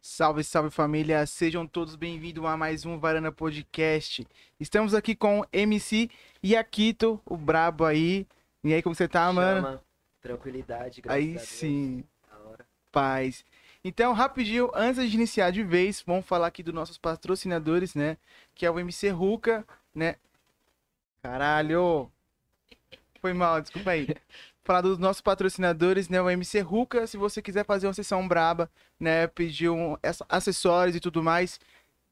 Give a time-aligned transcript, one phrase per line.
[0.00, 4.26] Salve, salve família, sejam todos bem-vindos a mais um Varanda Podcast.
[4.58, 6.08] Estamos aqui com o MC
[6.42, 8.24] Yakito, o brabo aí.
[8.62, 9.66] E aí, como você tá, mano?
[9.66, 9.84] Chama,
[10.20, 12.04] tranquilidade, graças a Aí sim,
[12.92, 13.44] paz.
[13.82, 18.16] Então, rapidinho, antes de iniciar de vez, vamos falar aqui dos nossos patrocinadores, né?
[18.54, 20.14] Que é o MC Ruka, né?
[21.20, 22.10] Caralho!
[23.20, 24.06] Foi mal, desculpa aí.
[24.68, 26.20] Falar dos nossos patrocinadores, né?
[26.20, 28.70] O MC Ruka, se você quiser fazer uma sessão braba,
[29.00, 29.26] né?
[29.26, 29.96] Pedir um,
[30.28, 31.58] acessórios e tudo mais.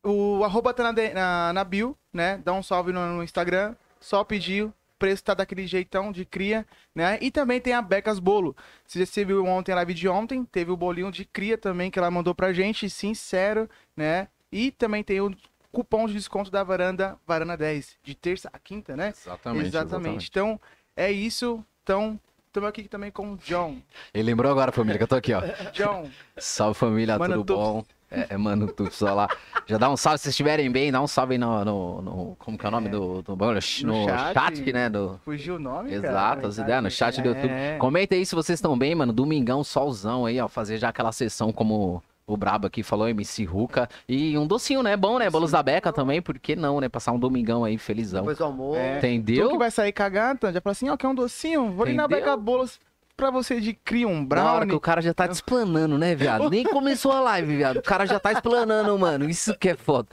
[0.03, 2.41] O arroba tá na, na, na bio, né?
[2.43, 3.77] Dá um salve no, no Instagram.
[4.01, 4.65] Só pedir.
[4.65, 6.65] O preço tá daquele jeitão de cria,
[6.95, 7.19] né?
[7.21, 8.57] E também tem a Becas Bolo.
[8.87, 11.99] Se você viu ontem a live de ontem, teve o bolinho de cria também que
[11.99, 14.29] ela mandou pra gente, sincero, né?
[14.51, 15.31] E também tem o
[15.71, 19.09] cupom de desconto da varanda, varanda 10, de terça a quinta, né?
[19.11, 20.29] Exatamente, exatamente.
[20.31, 20.59] Então,
[20.97, 21.63] é isso.
[21.83, 22.19] Então,
[22.57, 23.77] estamos aqui também com o John.
[24.15, 25.43] Ele lembrou agora, família, que eu tô aqui, ó.
[25.73, 27.63] John, Salve, família, Mano tudo Tups.
[27.67, 27.85] bom?
[28.11, 29.29] É, é Mano Tups, olha lá.
[29.67, 32.37] Já dá um salve, se vocês estiverem bem, dá um salve aí no, no, no-
[32.39, 33.61] Como que é o nome do, do no, No
[34.09, 34.35] chat.
[34.35, 34.73] chat.
[34.73, 34.89] né?
[34.89, 36.09] Do, fugiu o nome, cara?
[36.09, 37.51] exato, as ideias, no chat do YouTube.
[37.51, 37.77] É.
[37.79, 39.13] Comenta aí se vocês estão bem, mano.
[39.13, 40.49] Domingão, solzão aí, ó.
[40.49, 43.89] Fazer já aquela sessão como o Brabo aqui falou, MC Ruka.
[44.09, 44.97] E um docinho, né?
[44.97, 45.31] Bom, né?
[45.31, 46.89] Bolos da Beca também, por que não, né?
[46.89, 48.21] Passar um domingão aí felizão.
[48.23, 48.79] Depois do almoço.
[48.79, 48.99] É.
[48.99, 49.51] Tu Entendeu?
[49.51, 51.71] que vai sair cagando, já fala assim, ó, quer um docinho?
[51.71, 52.09] Vou ali na?
[52.09, 52.81] Beca Bolos
[53.17, 54.75] pra você de cria um Na hora que brownie.
[54.75, 56.51] o cara já tá te explanando, né, viado?
[56.51, 57.79] Nem começou a live, viado.
[57.79, 59.31] O cara já tá explanando, mano.
[59.31, 60.09] Isso que é foda.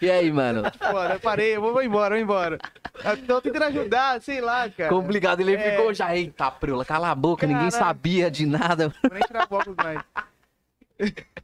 [0.00, 0.62] E aí, mano?
[0.92, 2.56] Bora, eu parei, eu vou, embora, vou embora.
[3.04, 4.88] Eu tô tentando ajudar, sei lá, cara.
[4.88, 5.72] Complicado, ele É.
[5.72, 8.88] ficou já, eita, Preula, cala a boca, ninguém sabia de nada.
[9.02, 10.00] Vou nem tirar óculos mais.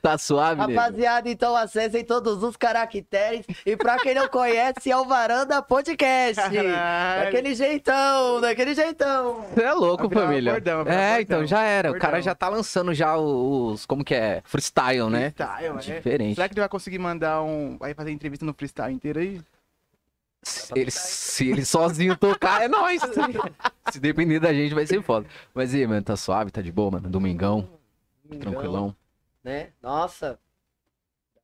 [0.00, 0.78] Tá suave, nego?
[0.78, 3.44] Rapaziada, então acessem todos os caracteres.
[3.66, 6.40] E pra quem não conhece, é o Varanda Podcast.
[6.40, 7.24] Caralho.
[7.24, 9.44] Daquele jeitão, daquele jeitão.
[9.52, 10.62] Você é louco, família.
[10.86, 11.90] é, então já era.
[11.90, 14.42] O cara já tá lançando já os, como que é?
[14.44, 15.32] Freestyle, né?
[15.32, 15.80] Freestyle, é.
[15.80, 16.34] Diferente.
[16.36, 17.76] Será que ele vai conseguir mandar um.
[17.78, 19.40] Vai fazer entrevista no freestyle inteiro aí?
[20.40, 23.00] Se ele, se ele sozinho tocar, é nóis.
[23.90, 25.26] Se depender da gente, vai ser foda.
[25.54, 27.08] Mas e aí, mano, tá suave, tá de boa, mano?
[27.08, 27.66] Domingão,
[28.28, 28.96] Domingão, tranquilão.
[29.42, 29.70] Né?
[29.82, 30.38] Nossa.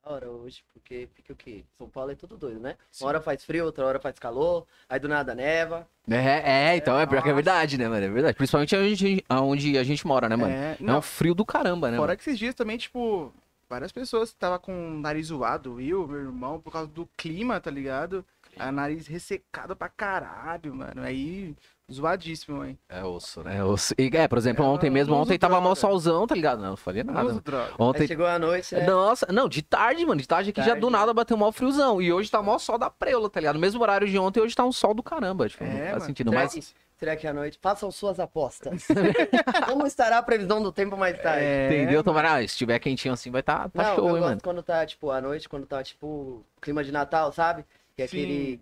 [0.04, 1.64] Da hora hoje, porque fica o quê?
[1.78, 2.76] São Paulo é tudo doido, né?
[3.00, 4.66] Uma hora faz frio, outra hora faz calor.
[4.86, 5.88] Aí do nada neva.
[6.10, 7.42] É, é, então é pior que é nossa.
[7.42, 8.04] verdade, né, mano?
[8.04, 8.36] É verdade.
[8.36, 10.52] Principalmente onde, onde a gente mora, né, mano?
[10.52, 11.96] É, É, não, um frio do caramba, né?
[11.96, 12.18] fora mano?
[12.18, 13.32] que esses dias também, tipo,
[13.66, 17.70] várias pessoas estavam com o nariz zoado, eu, meu irmão, por causa do clima, tá
[17.70, 18.22] ligado?
[18.58, 21.02] A nariz ressecado pra caralho, mano.
[21.02, 21.56] Aí,
[21.92, 22.78] zoadíssimo, hein?
[22.88, 23.58] É osso, né?
[23.58, 23.94] É, osso.
[23.98, 25.76] E, é, por exemplo, É, ontem mesmo, ontem tava mó droga.
[25.80, 26.60] solzão, tá ligado?
[26.60, 27.32] Não, não falei nada.
[27.40, 27.66] droga.
[27.68, 28.06] Aí Ontem.
[28.06, 28.86] chegou a noite, né?
[28.86, 30.20] Nossa, não, de tarde, mano.
[30.20, 30.80] De tarde aqui já Tarde.
[30.80, 32.00] do nada bateu mó friozão.
[32.00, 33.58] E hoje tá mó sol da preula, tá ligado?
[33.58, 35.48] Mesmo horário de ontem, hoje tá um sol do caramba.
[35.48, 36.04] Tipo, não É, faz mano.
[36.06, 36.30] sentido.
[36.30, 37.58] Será Mas que- Será que é a noite?
[37.60, 38.86] Façam suas apostas.
[39.68, 41.44] Como estará a previsão do tempo mais tarde?
[41.44, 42.04] É, entendeu?
[42.04, 44.40] Tomara, ah, se tiver quentinho assim, vai tá, tá Não, show, eu hein, gosto mano.
[44.42, 47.64] quando tá, tipo, à noite, quando tá, tipo, clima de Natal, sabe?
[47.96, 48.60] Que é aquele,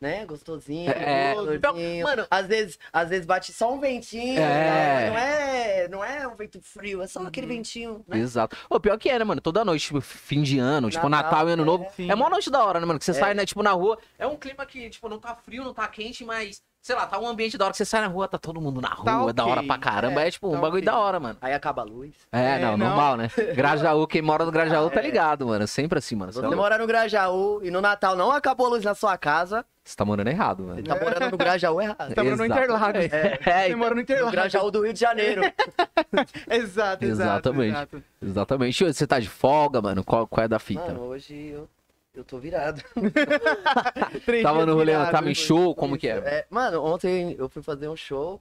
[0.00, 2.04] né, gostosinho, É, calorzinho.
[2.04, 5.08] mano- Às vezes, às vezes bate só um ventinho, É.
[5.10, 8.18] não é, não é um vento frio, é só aquele ventinho, né?
[8.18, 8.56] Exato.
[8.68, 9.40] Ô, pior que é, né, mano?
[9.40, 11.66] Toda noite, tipo, fim de ano, tipo, Natal, Natal e Ano é.
[11.66, 11.86] Novo.
[11.96, 12.10] Sim.
[12.10, 12.98] É uma noite da hora, né, mano?
[12.98, 13.14] Que você É.
[13.14, 13.98] sai, né, tipo, na rua.
[14.18, 17.18] É um clima que, tipo, não tá frio, não tá quente, mas, sei lá, tá
[17.18, 19.30] um ambiente da hora que você sai na rua, tá todo mundo na rua, Tá
[19.30, 20.22] é da hora pra caramba.
[20.22, 20.84] É, É, tipo, um tá bagulho ok.
[20.84, 21.38] da hora, mano.
[21.40, 22.12] Aí acaba a luz.
[22.30, 22.88] É, É, não, não.
[22.88, 23.30] normal, né?
[23.56, 25.02] Grajaú, quem mora no Grajaú tá É.
[25.02, 25.66] ligado, mano.
[25.66, 26.30] Sempre assim, mano.
[26.30, 29.16] Você, Você tá- mora no Grajaú e no Natal não acabou a luz na sua
[29.16, 30.76] casa, você tá morando errado, mano.
[30.76, 32.14] você tá morando no Grajaú errado.
[32.14, 32.44] Tá morando no.
[32.46, 33.04] Interlagos.
[33.04, 34.32] É, Você então, mora no No Interlagos.
[34.32, 35.40] Grajaú do Rio de Janeiro.
[36.50, 37.04] Exato, exato.
[37.04, 37.70] Exatamente.
[37.76, 38.02] exato.
[38.22, 38.84] exatamente.
[38.84, 40.04] Hoje Você tá de folga, mano?
[40.04, 40.82] Qual, qual é da fita?
[40.88, 41.68] Mano, hoje eu,
[42.14, 42.82] eu tô virado.
[44.42, 46.16] Tava no rolê, virado, tava em show, como que é?
[46.18, 48.40] É, mano, ontem eu fui fazer um show.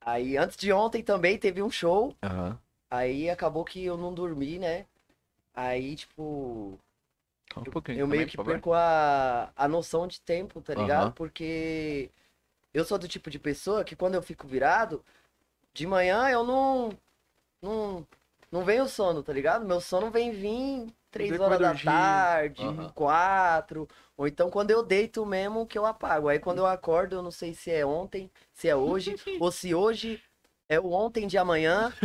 [0.00, 2.14] Aí, antes de ontem também teve um show.
[2.22, 2.58] Aham.
[2.90, 4.86] Aí acabou que eu não dormi, né?
[5.54, 6.78] Aí, tipo,
[7.56, 11.04] um eu também, meio que perco a, a noção de tempo, tá ligado?
[11.04, 11.12] Aham.
[11.12, 12.10] Porque
[12.72, 15.04] eu sou do tipo de pessoa que quando eu fico virado,
[15.72, 16.90] de manhã eu não.
[17.60, 18.06] Não,
[18.50, 19.64] não vem o sono, tá ligado?
[19.64, 22.92] Meu sono vem vir três horas da tarde, Aham.
[22.94, 23.88] quatro.
[24.16, 26.28] Ou então quando eu deito mesmo que eu apago.
[26.28, 29.74] Aí quando eu acordo, eu não sei se é ontem, se é hoje, ou se
[29.74, 30.20] hoje
[30.68, 31.92] é o ontem de amanhã.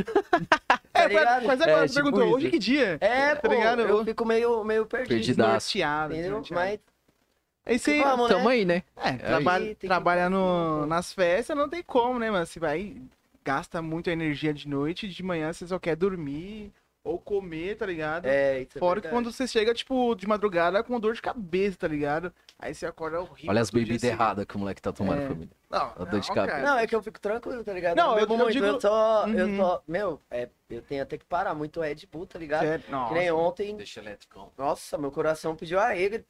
[0.94, 2.38] É, tá mas agora É, você tipo perguntou, isso.
[2.38, 2.98] hoje que dia?
[3.00, 3.81] É, Tá pô, ligado?
[3.81, 5.09] eu fico meio, meio perdido.
[5.09, 5.77] Perdidaço.
[5.77, 6.45] Entendeu?
[6.51, 6.80] Mas
[7.65, 8.00] É isso aí.
[8.00, 8.54] vamos, Tamo né?
[8.54, 8.83] aí, né?
[8.98, 12.45] É, Aí trabalha, tem que- no, nas festas não tem como, né, mano?
[12.45, 12.95] Você vai,
[13.44, 16.71] gasta muita energia de noite, de manhã você só quer dormir
[17.07, 18.25] ou comer, tá ligado?
[18.25, 19.24] É, isso é Fora que verdade.
[19.25, 22.31] quando você chega, tipo, de madrugada com dor de cabeça, tá ligado?
[22.59, 23.50] Aí você acorda horrível.
[23.51, 24.07] Olha as bebidas assim.
[24.13, 25.27] erradas que o moleque tá tomando, É.
[25.27, 25.56] família.
[25.69, 26.62] Não, a dor de cabeça.
[26.62, 27.98] Não, é que eu fico tranquilo, tá ligado?
[27.98, 28.66] Não, eu, eu, digo...
[28.66, 28.88] eu tô,
[29.25, 29.34] Uhum.
[29.34, 29.81] Eu tô...
[29.86, 32.64] Meu, é, eu tenho até que parar muito Red Bull, tá ligado?
[32.64, 33.75] É, nossa, que nem ontem.
[33.75, 34.50] Deixa eletricão.
[34.58, 36.25] Nossa, meu coração pediu a ele.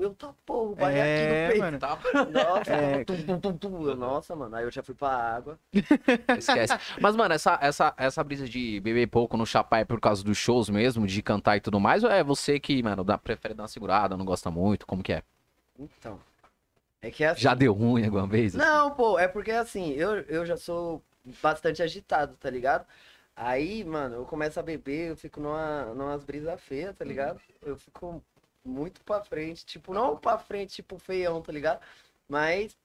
[0.00, 2.32] Eu tô porra, vai é, aqui no peito.
[2.32, 3.94] Nossa, é...
[3.96, 4.54] nossa, mano.
[4.54, 5.58] Aí eu já fui pra água.
[6.38, 6.78] Esquece.
[7.00, 10.38] Mas, mano, essa, essa, essa brisa de beber pouco no chapéu é por causa dos
[10.38, 13.64] shows mesmo, de cantar e tudo mais, ou é você que, mano, dá, prefere dar
[13.64, 14.86] uma segurada, não gosta muito?
[14.86, 15.22] Como que é?
[15.78, 16.20] Então
[17.02, 17.40] é que é assim.
[17.40, 18.54] Já deu ruim alguma vez?
[18.54, 21.02] Não, pô, é porque assim, eu, eu já sou
[21.42, 22.86] bastante agitado, tá ligado?
[23.36, 27.40] Aí, mano, eu começo a beber, eu fico numa, numas brisas feias, tá ligado?
[27.62, 28.22] Eu fico
[28.64, 31.80] muito pra frente, tipo, não pra frente, tipo, feião, tá ligado?
[32.28, 32.76] Mas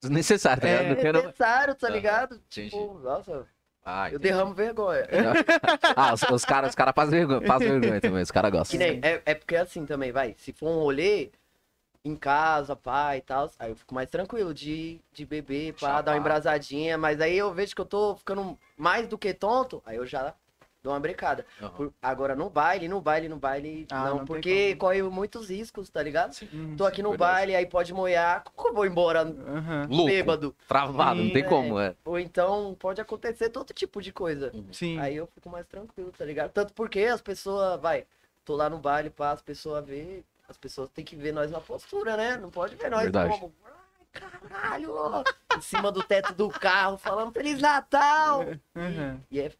[0.00, 0.94] Desnecessário, tá É.
[0.94, 1.12] ligado?
[1.14, 2.34] Não- necessário, tá Aham, ligado?
[2.36, 2.70] entendi.
[2.70, 3.46] Tipo, nossa,
[3.84, 4.22] Ah, eu entendi.
[4.32, 5.06] derramo vergonha.
[5.96, 8.78] Ah, os, os caras os cara fazem vergonha, fazem vergonha também, os caras gostam.
[8.78, 11.30] nem, é, é porque assim também, vai, se for um rolê
[12.04, 16.12] em casa, pai e tal, aí eu fico mais tranquilo de, de beber, pá, dar
[16.12, 19.96] uma embrasadinha, mas aí eu vejo que eu tô ficando mais do que tonto, aí
[19.96, 20.34] eu já
[20.82, 21.44] dou uma brecada.
[21.60, 21.70] Aham.
[21.76, 25.90] Por- agora no baile, no baile, no baile, Ah, não, não porque corre muitos riscos,
[25.90, 26.34] tá ligado?
[26.54, 27.32] Hum, Tô aqui no verdade.
[27.32, 29.86] baile, aí pode moiar, como eu vou embora Aham.
[29.90, 30.56] Louco, bêbado?
[30.66, 31.94] travado, não tem Sim, como, é.
[32.04, 34.50] Ou então pode acontecer todo tipo de coisa.
[34.72, 34.98] Sim.
[34.98, 36.50] Aí eu fico mais tranquilo, tá ligado?
[36.50, 38.06] Tanto porque as pessoas, vai,
[38.44, 41.60] tô lá no baile, pá, as pessoas vê, as pessoas têm que ver nós na
[41.60, 42.36] postura, né?
[42.36, 43.38] Não pode ver nós Verdade.
[43.38, 45.22] como, ai, caralho, ó",
[45.56, 48.40] em cima do teto do carro, falando Feliz Natal!
[48.76, 49.20] Aham.
[49.30, 49.52] E é,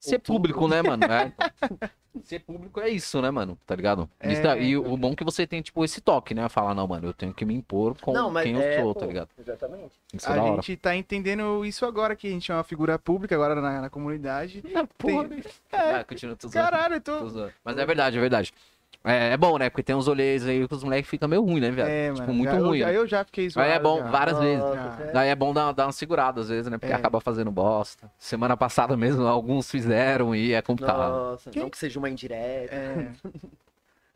[0.00, 1.04] Ser público, né, mano?
[1.04, 1.32] É.
[2.24, 3.56] Ser público é isso, né, mano?
[3.64, 4.10] Tá ligado?
[4.18, 4.96] É, daí- e o então.
[4.96, 6.48] bom é que você tem, tipo, esse toque, né?
[6.48, 9.00] Falar, não, mano, eu tenho que me impor com não, quem eu é, sou, pô,
[9.00, 9.28] tá ligado?
[9.38, 9.94] Exatamente.
[10.26, 13.54] É A gente tá entendendo isso agora, que a gente é uma figura pública agora
[13.54, 14.64] na, na comunidade.
[14.72, 17.50] Não, porra, Tem- Vai, continua, tô zoando, Caralho, eu tô tô.
[17.64, 18.52] Mas é verdade, é verdade.
[19.02, 19.70] É, é bom, né?
[19.70, 21.88] Porque tem uns olheiros aí que os moleques ficam meio ruim, né, viado?
[21.88, 22.34] É, tipo, mano.
[22.34, 22.78] muito eu- ruim.
[22.80, 22.96] já- né?
[22.96, 23.68] eu já fiquei zoado.
[23.70, 24.04] Aí é bom, já.
[24.10, 24.58] várias vezes.
[24.62, 25.12] Nossa, é.
[25.12, 26.76] Daí é bom dar, dar uma segurada às vezes, né?
[26.76, 26.96] Porque É.
[26.96, 28.10] acaba fazendo bosta.
[28.18, 30.98] Semana passada mesmo, alguns fizeram e é complicado.
[31.30, 32.74] Nossa, Que- não que seja uma indireta.
[32.74, 33.08] É.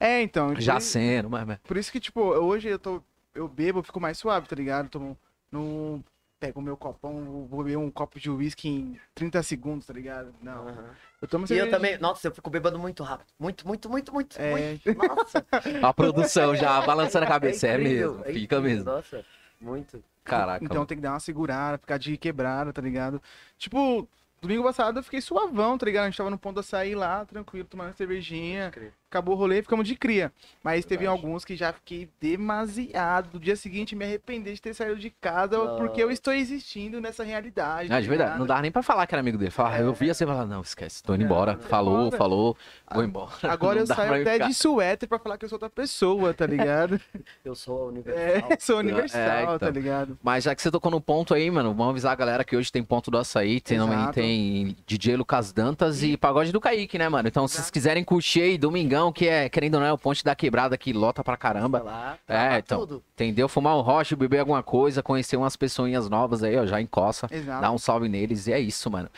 [0.00, 0.54] É, então.
[0.60, 1.46] Já isso- sendo, mas.
[1.66, 3.00] Por isso que, tipo, hoje eu tô.
[3.34, 4.88] Eu bebo, eu fico mais suave, tá ligado?
[4.90, 5.16] Tomo.
[5.50, 6.04] No.
[6.40, 10.34] Pego o meu copão, vou beber um copo de uísque em 30 segundos, tá ligado?
[10.42, 10.68] Não.
[10.68, 10.90] Aham.
[11.22, 13.28] Eu tomo E eu cerveja- também, nossa, eu fico bebendo muito rápido.
[13.38, 14.50] Muito, muito, muito, muito, É.
[14.50, 14.84] muito.
[14.94, 15.46] Nossa.
[15.82, 17.66] A produção já balançando a cabeça.
[17.68, 18.84] É, incrível, mesmo, é fica mesmo.
[18.84, 19.24] Nossa,
[19.60, 20.04] muito.
[20.22, 20.62] Caraca.
[20.64, 23.22] Então tem que dar uma segurada, ficar de quebrada, tá ligado?
[23.56, 24.06] Tipo,
[24.42, 26.04] domingo passado eu fiquei suavão, tá ligado?
[26.04, 28.70] A gente tava no ponto de açaí lá, tranquilo, tomando uma cervejinha.
[29.14, 30.32] Acabou o rolê, ficamos de cria.
[30.60, 31.22] Mas teve Verdade.
[31.22, 33.28] alguns que já fiquei demasiado.
[33.34, 37.22] No dia seguinte me arrependi de ter saído de casa porque eu estou existindo nessa
[37.22, 37.86] realidade.
[37.92, 38.38] Ah, tá de verdade, ligado?
[38.40, 39.52] não dava nem pra falar que era amigo dele.
[39.52, 41.52] Falar, eu via você falar, não, esquece, tô indo embora.
[41.52, 42.56] É Falou, falou,
[42.92, 43.30] vou embora.
[43.44, 44.48] Agora Não eu dá saio até ficar.
[44.48, 47.00] de suéter pra falar que eu sou outra pessoa, tá ligado?
[47.44, 48.50] Eu sou é, universal.
[48.58, 49.58] sou universal, É, então.
[49.58, 50.18] tá ligado?
[50.22, 52.72] Mas já que você tocou no ponto aí, mano, vamos avisar a galera que hoje
[52.72, 54.12] tem ponto do açaí, tem, Exato.
[54.14, 57.28] tem DJ Lucas Dantas e pagode do Kaique, né, mano?
[57.28, 60.24] Então, se vocês quiserem curtir aí, domingão, que é, querendo ou não, é o ponte
[60.24, 61.82] da quebrada que lota pra caramba.
[61.82, 62.78] Lá, É, trava então.
[62.80, 63.04] Tudo.
[63.14, 63.48] Entendeu?
[63.48, 67.26] Fumar um rocha, beber alguma coisa, conhecer umas pessoinhas novas aí, ó, já encoça.
[67.30, 67.60] Exato.
[67.60, 69.08] Dá um salve neles e é isso, mano.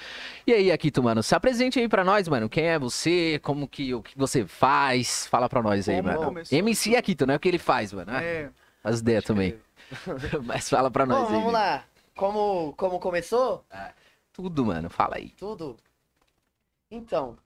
[0.47, 2.49] E aí, Akito, mano, se apresente aí pra nós, mano.
[2.49, 3.41] Quem é você?
[3.43, 5.27] Como que o que você faz?
[5.27, 6.25] Fala pra nós aí, Como mano.
[6.27, 8.11] começou MC Akito, não é o que ele faz, mano.
[8.13, 8.25] né?
[8.25, 8.51] É,
[8.85, 9.57] As ideias também.
[10.45, 11.33] Mas fala pra nós Bom, aí.
[11.35, 11.85] vamos lá.
[12.17, 13.65] Como, como começou?
[14.33, 14.89] Tudo, mano.
[14.91, 15.31] Fala aí.
[15.31, 15.77] Tudo.
[16.91, 17.37] Então,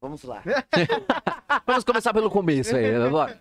[0.00, 0.42] vamos lá.
[1.66, 3.10] Vamos começar pelo começo aí.
[3.10, 3.40] Bora.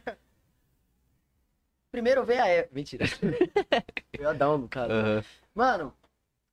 [1.91, 2.75] Primeiro veio a época.
[2.75, 3.05] Mentira.
[4.13, 4.91] Eu Adão, no caso.
[4.91, 5.23] Aham.
[5.55, 5.93] Mano,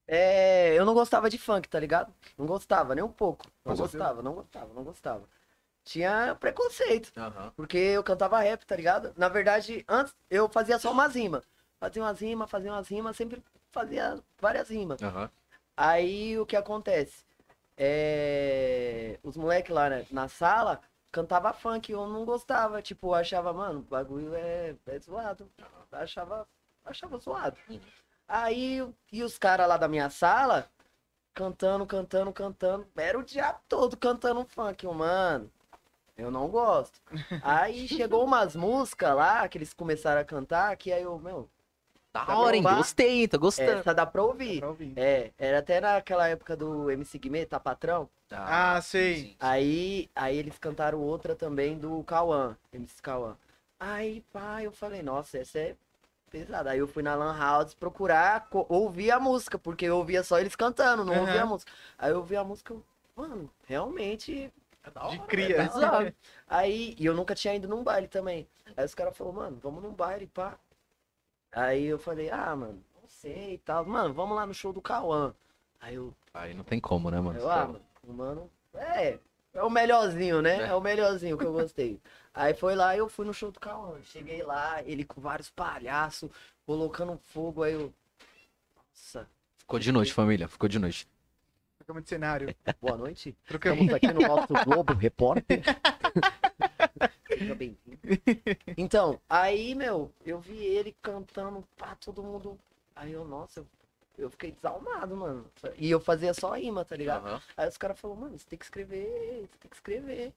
[0.07, 2.15] é, eu não gostava de funk, tá ligado?
[2.39, 3.45] Não gostava, nem um pouco.
[3.65, 5.29] Não gostava, não gostava, não gostava.
[5.85, 7.53] Tinha preconceito, Aham.
[7.57, 9.13] porque eu cantava rap, tá ligado?
[9.17, 11.45] Na verdade, antes eu fazia só umas rimas.
[11.79, 15.03] Fazia umas rimas, fazia umas rimas, sempre fazia várias rimas.
[15.03, 15.31] Aham.
[15.77, 17.26] Aí o que acontece?
[17.77, 19.19] É...
[19.23, 20.81] Os moleques lá né, na sala
[21.13, 22.83] cantava funk, eu não gostava.
[22.83, 25.51] Tipo, eu achava, mano, o bagulho é, é zoado.
[25.93, 26.47] Achava,
[26.85, 27.57] achava zoado.
[28.29, 30.69] Aí, e os caras lá da minha sala,
[31.35, 32.87] cantando, cantando, cantando.
[32.97, 35.51] Era o dia todo cantando funk, mano.
[36.17, 36.99] Eu não gosto.
[37.45, 41.49] Aí chegou umas músicas lá que eles começaram a cantar, que aí eu, meu,
[42.17, 42.63] Da Tá hora, hein?
[42.63, 43.79] Gostei, tô gostando.
[43.81, 44.61] essa dá pra ouvir.
[44.61, 44.95] pra ouvir.
[44.97, 48.09] É, era até naquela época do MC Guimê, tá patrão?
[48.31, 49.17] Ah, sei.
[49.17, 49.37] sim, sim.
[49.39, 53.37] Aí, aí eles cantaram outra também do Cauã, MC Cauã.
[53.79, 55.77] Aí, pá, eu falei, nossa, essa é
[56.31, 56.71] pesada.
[56.71, 60.57] Aí eu fui na Lan House procurar ouvir a música, porque eu ouvia só eles
[60.57, 61.21] cantando, não Aham.
[61.27, 61.71] ouvia a música.
[61.99, 62.83] Aí eu ouvi a música, eu,
[63.15, 64.51] mano, realmente.
[64.83, 65.57] É da De hora, cria.
[65.57, 66.15] é pesado.
[66.49, 68.49] Aí, e eu nunca tinha ido num baile também.
[68.75, 70.59] Aí os caras falaram, mano, vamos num baile, pá.
[71.57, 73.83] Aí eu falei, ah, mano, não sei e tal.
[73.87, 75.35] Mano, vamos lá no show do Cauã.
[75.81, 77.39] Aí eu, Aí não tem como, né, mano?
[77.39, 79.19] eu ah, mano, o mano, é,
[79.55, 80.65] é o melhorzinho, né?
[80.65, 80.67] É.
[80.69, 81.99] É o melhorzinho que eu gostei.
[82.35, 83.99] Aí foi lá, eu fui no show do Cauã.
[84.03, 86.31] Cheguei lá, ele com vários palhaços,
[86.67, 87.91] colocando fogo, aí eu.
[88.77, 90.49] Nossa, Ficou de noite, família.
[90.49, 91.09] Ficou de noite.
[91.79, 92.55] Trocamos de cenário.
[92.83, 93.35] boa noite.
[93.47, 93.81] Trocamos.
[93.81, 95.63] Estamos aqui no nosso Globo Repórter.
[97.39, 97.99] Seja bem-vindo.
[98.77, 102.59] Então, aí, meu, eu vi ele cantando pra todo mundo.
[102.95, 103.67] Aí eu, nossa, eu,
[104.19, 105.45] eu fiquei desalmado, mano.
[105.77, 107.27] E eu fazia só rima, tá ligado?
[107.27, 107.43] Aham.
[107.57, 110.33] Aí os caras falaram, mano, você tem que escrever, você tem que escrever.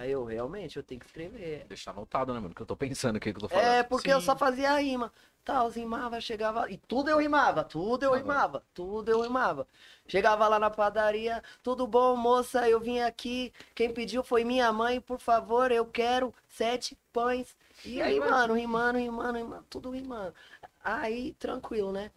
[0.00, 1.66] Aí eu, realmente, eu tenho que escrever.
[1.68, 2.54] Deixar anotado, né, mano?
[2.54, 3.68] Que eu tô pensando o que, que eu tô falando.
[3.68, 4.24] É, porque eu Sim.
[4.24, 5.12] só fazia rima.
[5.44, 6.70] Tal, rimava, chegava.
[6.70, 8.18] E tudo eu rimava, tudo eu Aham.
[8.18, 9.66] rimava, tudo eu rimava.
[10.08, 12.66] Chegava lá na padaria, tudo bom, moça?
[12.66, 13.52] Eu vim aqui.
[13.74, 17.54] Quem pediu foi minha mãe, por favor, eu quero sete pães.
[17.84, 20.34] E aí, mano, rimando, rimando, rimando, tudo rimando.
[20.82, 22.10] Aí, tranquilo, né?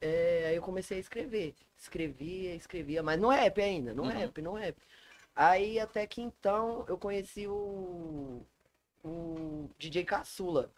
[0.00, 1.54] É, aí eu comecei a escrever.
[1.78, 4.08] Escrevia, escrevia, mas no rap ainda, no Uhum.
[4.08, 4.76] rap, no rap.
[5.34, 8.42] Aí até que então eu conheci o,
[9.04, 10.70] o DJ Caçula.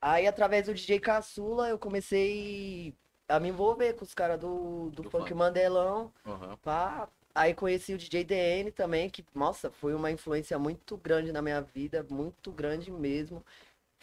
[0.00, 2.94] Aí através do DJ Caçula eu comecei
[3.28, 5.34] a me envolver com os caras do, do, Do funk funk.
[5.34, 6.12] Mandelão.
[6.26, 6.56] Aham.
[6.62, 7.08] Pá.
[7.34, 11.60] Aí conheci o DJ DN também, que, nossa, foi uma influência muito grande na minha
[11.60, 13.44] vida, muito grande mesmo.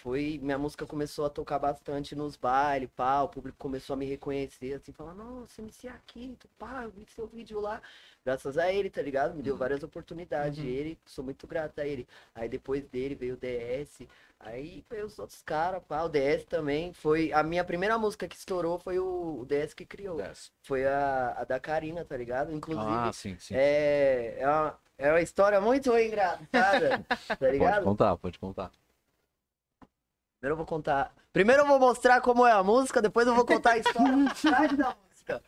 [0.05, 4.05] Foi, minha música começou a tocar bastante nos bailes, pá, o público começou a me
[4.05, 7.81] reconhecer, assim, falar, nossa, MC aqui, tu, pá, eu vi seu vídeo lá.
[8.23, 9.33] Graças a ele, tá ligado?
[9.33, 9.59] Me deu Uhum.
[9.59, 10.59] várias oportunidades.
[10.59, 10.69] Uhum.
[10.69, 12.07] Ele, sou muito grato a ele.
[12.35, 14.07] Aí depois dele veio o DS,
[14.39, 16.93] aí veio os outros caras, pá, o DS também.
[16.93, 20.17] Foi, a minha primeira música que estourou foi o, o DS que criou.
[20.17, 20.51] Desce.
[20.61, 22.51] Foi a, a da Karina, tá ligado?
[22.53, 23.55] Inclusive, Ah, sim, sim.
[23.57, 27.83] é, é, uma, é uma história muito engraçada, tá Pode ligado?
[27.83, 28.71] contar, pode contar.
[30.45, 31.11] Primeiro eu vou contar.
[31.33, 34.95] Primeiro eu vou mostrar como é a música, depois eu vou contar a história da
[35.09, 35.41] música.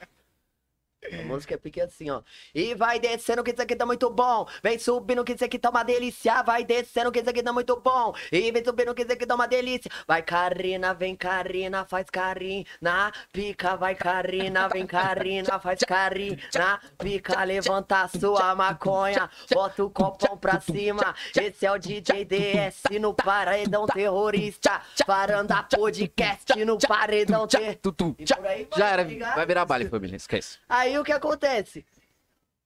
[1.05, 2.21] A música é pique assim, ó.
[2.53, 4.47] E vai descendo que isso aqui tá muito bom.
[4.63, 6.41] Vem subindo que isso aqui tá uma delícia.
[6.41, 8.13] Vai descendo que isso aqui tá muito bom.
[8.31, 9.89] E vem subindo que isso aqui tá uma delícia.
[10.07, 13.77] Vai Karina, vem Karina, faz carinho na pica.
[13.77, 17.43] Vai Karina, vem Karina, faz carinho na pica.
[17.43, 21.15] Levanta a sua maconha, bota o copão pra cima.
[21.39, 24.81] Esse é o DJ DS no paredão terrorista.
[25.05, 28.15] Varanda podcast no paredão terrorista.
[28.17, 29.03] E por aí Já era.
[29.03, 29.35] tá ligado?
[29.35, 30.15] Vai virar baile, família.
[30.17, 30.57] Esquece.
[30.67, 31.85] Aí o que acontece?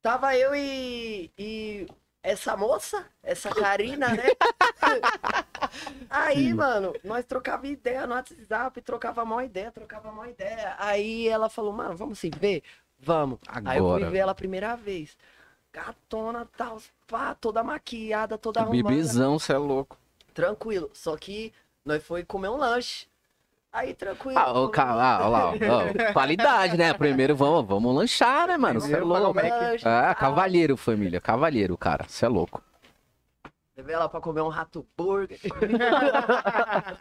[0.01, 1.87] Tava eu e, e
[2.23, 4.23] essa moça, essa Karina, né?
[6.09, 10.75] Aí, mano, nós trocava ideia no WhatsApp, trocava uma ideia, trocava uma ideia.
[10.77, 12.63] Aí ela falou, mano, vamos se ver?
[12.99, 13.39] Vamos.
[13.47, 14.09] Aí eu fui Agora.
[14.09, 15.17] ver ela a primeira vez.
[15.73, 18.89] Gatona, tal, pá, toda maquiada, toda arrumada.
[18.89, 19.97] Bebezão, cê é louco.
[20.33, 20.89] Tranquilo.
[20.93, 21.53] Só que
[21.85, 23.07] nós foi comer um lanche.
[23.73, 24.37] Aí, tranquilo.
[24.37, 26.93] Ah, ô, ca- ah, olha lá, ó, ó, qualidade, né?
[26.93, 28.81] Primeiro vamos, vamos lanchar, né, mano?
[28.81, 29.39] Cê é louco.
[29.39, 30.15] Ah, tal.
[30.15, 31.21] cavalheiro, família.
[31.21, 32.05] Cavalheiro, cara.
[32.09, 32.61] Cê é louco.
[33.77, 35.39] Levei ela pra comer um rato burger.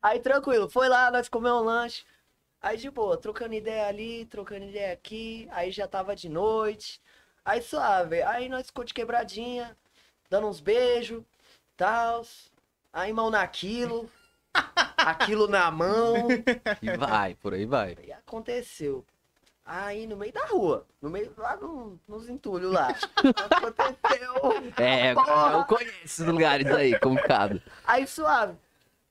[0.00, 2.04] aí tranquilo, foi lá, nós comemos um lanche.
[2.62, 5.48] Aí de boa, trocando ideia ali, trocando ideia aqui.
[5.50, 7.00] Aí já tava de noite.
[7.44, 8.22] Aí suave.
[8.22, 9.76] Aí nós ficou de quebradinha,
[10.30, 11.22] dando uns beijos,
[11.76, 12.22] tal.
[12.92, 14.08] Aí mão naquilo,
[14.96, 16.28] aquilo na mão.
[16.82, 17.96] E vai, por aí vai.
[18.02, 19.04] E aconteceu.
[19.66, 22.88] Aí no meio da rua, no meio lá no, nos entulhos lá.
[22.88, 24.34] aconteceu.
[24.76, 25.52] É, Porra.
[25.52, 27.62] eu conheço esses lugares aí, complicado.
[27.86, 28.58] Aí suave.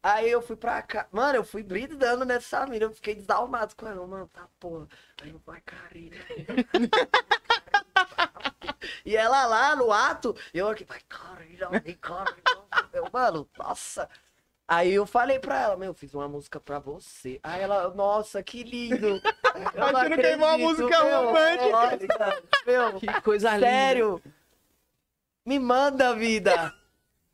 [0.03, 1.07] Aí eu fui pra cá.
[1.11, 2.85] Mano, eu fui blindando nessa mina.
[2.85, 4.05] Eu fiquei desalmado com ela.
[4.05, 4.85] Mano, tá porra.
[5.21, 6.17] Aí eu vai, Karina.
[9.05, 10.35] e ela lá no ato.
[10.53, 12.43] E eu aqui, vai, Karina, vem, Karina.
[12.91, 14.09] Eu, mano, nossa.
[14.67, 17.39] Aí eu falei pra ela, meu, eu fiz uma música pra você.
[17.43, 19.21] Aí ela, nossa, que lindo.
[19.75, 21.25] Eu não queimou a acredito, música meu.
[21.25, 22.43] romântica.
[22.65, 24.21] Meu, Que coisa sério.
[25.45, 26.73] Me manda, vida.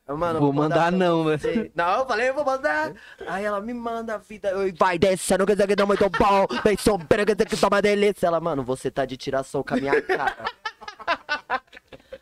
[0.08, 1.72] Eu, mano, Vou mandar pra não, velho.
[1.76, 2.94] Não, eu falei, eu vou mandar.
[3.28, 4.50] Aí ela me manda a vida.
[4.50, 6.48] Eu, vai descendo, que isso aqui tá muito bom.
[6.64, 8.26] Vem sobrando, que isso aqui tá uma delícia.
[8.28, 10.36] Ela, mano, você tá de tiração com a minha cara.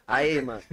[0.07, 0.63] Aí, mano,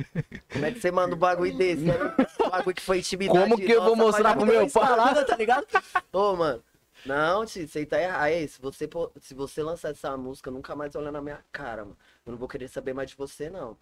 [0.52, 1.82] como é que você manda um bagulho desse?
[1.82, 1.92] né?
[2.40, 3.36] Um bagulho que foi intimidade.
[3.38, 5.66] Como que eu vou nossa, mostrar mas pro meu instalada, tá ligado?
[6.12, 6.62] Ô, mano.
[7.04, 8.22] Não, tio, você tá errado.
[8.22, 8.88] Aí, se você,
[9.20, 11.98] se você lançar essa música, nunca mais olha na minha cara, mano.
[12.24, 13.76] Eu não vou querer saber mais de você, não.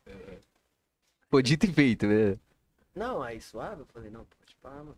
[1.43, 2.37] Dito e feito, né?
[2.95, 4.97] Não, aí suave, eu falei, não, pode pá, mano.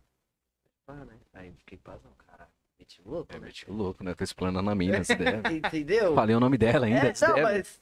[0.63, 1.13] Pode pá, né?
[1.33, 2.49] Aí fiquei pazão, caralho.
[2.79, 3.45] Gente louco, É, né?
[3.45, 4.13] meti louco, né?
[4.15, 5.41] Tô explanando a mina, se der.
[5.51, 6.15] Entendeu?
[6.15, 7.07] Falei o nome dela ainda.
[7.09, 7.43] É, não, der.
[7.43, 7.81] mas.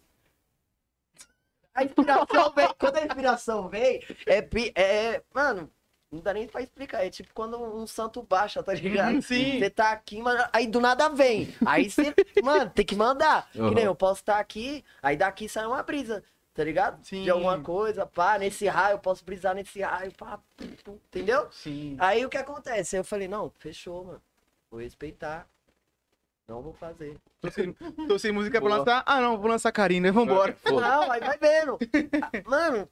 [1.76, 2.70] A inspiração vem.
[2.80, 5.22] Quando a inspiração vem, é, pi- é.
[5.34, 5.70] Mano,
[6.12, 7.04] Não dá nem pra explicar.
[7.04, 9.20] É tipo quando um santo baixa, tá ligado?
[9.24, 9.58] Sim.
[9.58, 11.52] Você tá aqui, mas aí do nada vem.
[11.66, 12.14] Aí você,
[12.44, 13.50] mano, tem que mandar.
[13.56, 13.70] Uhum.
[13.70, 17.04] Que nem eu posso estar aqui, aí daqui sai uma brisa, tá ligado?
[17.04, 17.24] Sim.
[17.24, 21.48] De alguma coisa, pá, nesse raio, eu posso brisar nesse raio, pá, pum, pum, entendeu?
[21.52, 21.96] Sim.
[22.00, 22.96] Aí o que acontece?
[22.96, 24.22] Eu falei, não, fechou, mano.
[24.70, 25.48] Vou respeitar.
[26.48, 27.18] Não vou fazer.
[27.40, 27.74] Tô sem,
[28.08, 28.80] tô sem música pra Boa.
[28.80, 29.04] lançar.
[29.06, 30.58] Ah, não, vou lançar Karina, vambora.
[30.66, 31.78] Não, aí vai vendo.
[32.46, 32.90] Mano.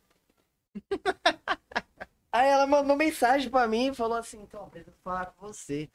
[2.32, 5.90] Aí ela mandou mensagem pra mim e falou assim, então, preciso falar com você.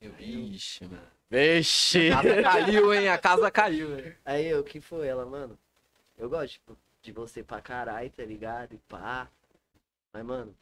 [0.00, 1.06] Vixe, mano.
[1.30, 2.10] Vixe.
[2.10, 3.08] A casa caiu, hein?
[3.08, 4.16] A casa caiu, hein?
[4.24, 5.06] Aí eu, o que foi?
[5.06, 5.58] Ela, mano,
[6.16, 8.72] eu gosto tipo, de você pra caralho, tá ligado?
[8.74, 9.30] E pá.
[10.12, 10.56] Mas, mano,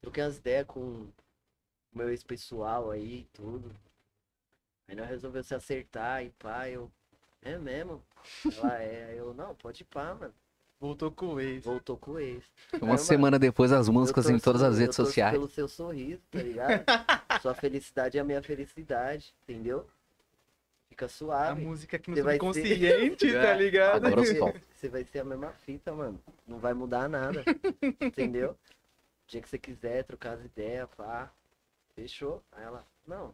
[0.00, 1.12] troquei umas ideias com o
[1.92, 3.74] meu ex-pessoal aí e tudo.
[4.90, 6.90] Aí nós resolveu se acertar e pá, eu.
[7.42, 8.02] É mesmo?
[8.58, 9.06] Ela é.
[9.12, 10.34] Aí eu, não, pode ir pá, mano.
[10.80, 11.64] Voltou com o ex.
[11.64, 12.42] Voltou com o ex.
[12.82, 15.32] Uma Aí, semana depois, as músicas em todas as redes sociais.
[15.32, 16.84] pelo seu sorriso, tá ligado?
[17.40, 19.86] Sua felicidade é a minha felicidade, entendeu?
[20.88, 21.62] Fica A suave.
[21.64, 24.06] música aqui no Você vai ser- subconsciente, tá É, ligado?
[24.06, 24.22] agora.
[24.74, 26.20] Você vai ser a mesma fita, mano.
[26.46, 27.44] Não vai mudar nada.
[28.00, 28.56] entendeu?
[29.26, 31.30] O dia que você quiser trocar as ideias, pá.
[31.94, 32.42] Fechou?
[32.50, 33.32] Aí ela, não.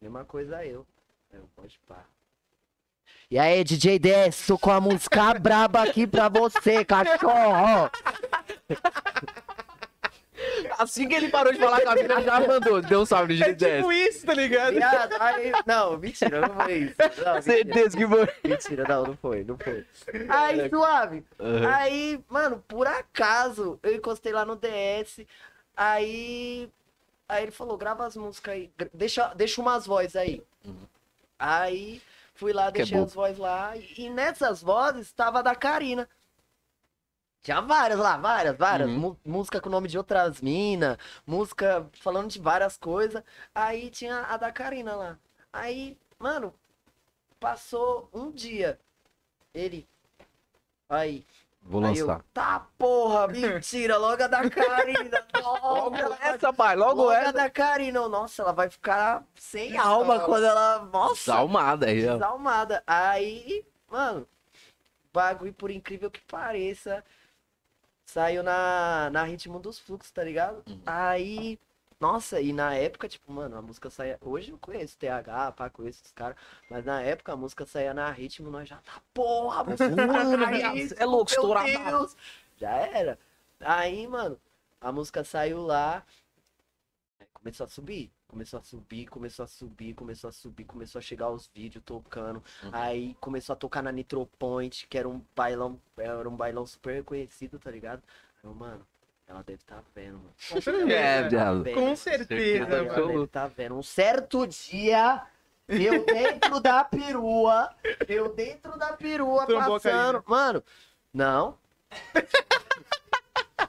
[0.00, 0.86] Mesma coisa eu.
[1.32, 2.04] Eu, pode pá.
[3.30, 7.90] E aí, DJ 10, tô com a música braba aqui pra você, cachorro.
[10.78, 12.82] Assim que ele parou de falar com a mina, já mandou.
[12.82, 14.74] Deu um salve no É tipo isso, tá ligado?
[14.74, 16.94] Viado, aí, não, mentira, não foi isso.
[17.24, 18.28] Não, Certeza que foi.
[18.44, 19.84] mentira, não, não foi, não foi.
[20.28, 21.24] Aí, suave.
[21.74, 25.26] Aí, mano, por acaso, eu encostei lá no DS.
[25.76, 26.70] Aí.
[27.28, 28.72] Aí ele falou, grava as músicas aí.
[28.92, 30.42] Deixa, deixa umas vozes aí.
[30.64, 30.86] Uhum.
[31.38, 32.00] Aí
[32.34, 33.04] fui lá, Que é deixei bom.
[33.04, 33.76] as vozes lá.
[33.76, 36.08] E, e nessas vozes tava a da Karina.
[37.42, 38.90] Tinha várias lá, várias, várias.
[38.90, 39.16] Uhum.
[39.24, 43.22] Música com o nome de outras minas, música falando de várias coisas.
[43.54, 45.18] Aí tinha a da Karina lá.
[45.52, 46.52] Aí, mano,
[47.38, 48.78] passou um dia.
[49.54, 49.86] Ele.
[50.88, 51.24] Aí,
[51.68, 52.24] Vou Aí eu, lançar.
[52.32, 55.26] tá porra, mentira, logo a da Karina.
[55.42, 56.76] Logo Nossa, essa, pai.
[56.76, 57.32] Logo logo a essa.
[57.32, 58.08] da Karina.
[58.08, 60.78] Nossa, ela vai ficar sem alma quando ela.
[60.92, 62.82] Nossa, Desalmada aí, desalmada.
[62.86, 64.26] Aí, mano,
[65.12, 67.04] bagulho, por incrível que pareça,
[68.04, 70.62] saiu na, na ritmo dos fluxos, tá ligado?
[70.68, 70.80] Uhum.
[70.86, 71.58] Aí.
[71.98, 74.18] Nossa, e na época, tipo, mano, a música saía.
[74.20, 76.36] Hoje eu conheço TH, pá, conheço os caras.
[76.70, 81.04] Mas na época a música saía na ritmo, nós já tá, porra, mano, Caralho, é
[81.06, 81.30] louco.
[81.64, 82.16] Deus.
[82.58, 83.18] Já era.
[83.60, 84.38] Aí, mano,
[84.80, 86.04] a música saiu lá.
[87.32, 88.12] Começou a subir.
[88.28, 92.42] Começou a subir, começou a subir, começou a subir, começou a chegar os vídeos tocando.
[92.62, 92.70] Uhum.
[92.72, 96.96] Aí começou a tocar na Nitro Point, que era um bailão, era um bailão super
[96.96, 98.02] reconhecido, tá ligado?
[98.42, 98.86] Eu, mano,
[99.28, 100.34] ela deve estar vendo, mano.
[100.50, 100.92] Com certeza.
[100.92, 101.62] É, viado.
[101.62, 101.96] Vendo, Com mano.
[101.96, 103.06] certeza, Certeza, Ela mano.
[103.08, 103.74] deve estar vendo.
[103.76, 105.22] Um certo dia,
[105.68, 107.74] eu dentro da perua,
[108.08, 110.22] eu dentro da perua a passando.
[110.26, 110.62] Mano,
[111.12, 111.58] não.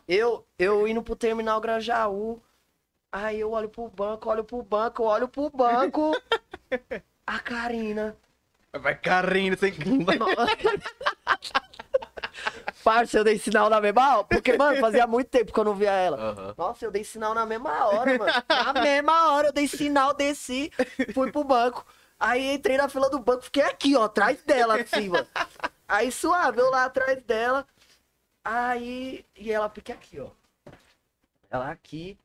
[0.08, 2.41] Eu, eu indo pro terminal Grajaú,
[3.12, 6.12] aí eu olho pro banco, olho pro banco, olho pro banco.
[7.26, 8.15] A Karina.
[8.74, 9.74] Vai Karina, sem...
[12.88, 14.23] Parça, eu dei sinal na mesma hora.
[14.23, 16.17] Porque, mano, fazia muito tempo que eu não via ela.
[16.17, 16.56] Aham.
[16.58, 18.32] Nossa, eu dei sinal na mesma hora, mano.
[18.47, 20.71] Na mesma hora eu dei sinal, desci,
[21.13, 21.86] fui pro banco.
[22.17, 25.28] Aí entrei na fila do banco, fiquei aqui, ó, atrás dela, assim, mano.
[25.86, 27.67] Aí suave, eu lá atrás dela.
[28.41, 29.26] Aí.
[29.36, 30.30] E ela fica aqui, ó.
[31.50, 32.17] Ela aqui.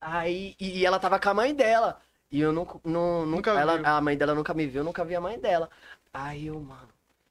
[0.00, 0.56] Aí.
[0.58, 2.00] E ela tava com a mãe dela.
[2.32, 2.80] E eu nunca.
[2.84, 3.86] Não, Nunca nunca ela, viu.
[3.86, 5.70] a mãe dela nunca me viu, eu nunca vi a mãe dela.
[6.12, 6.89] Aí eu, mano.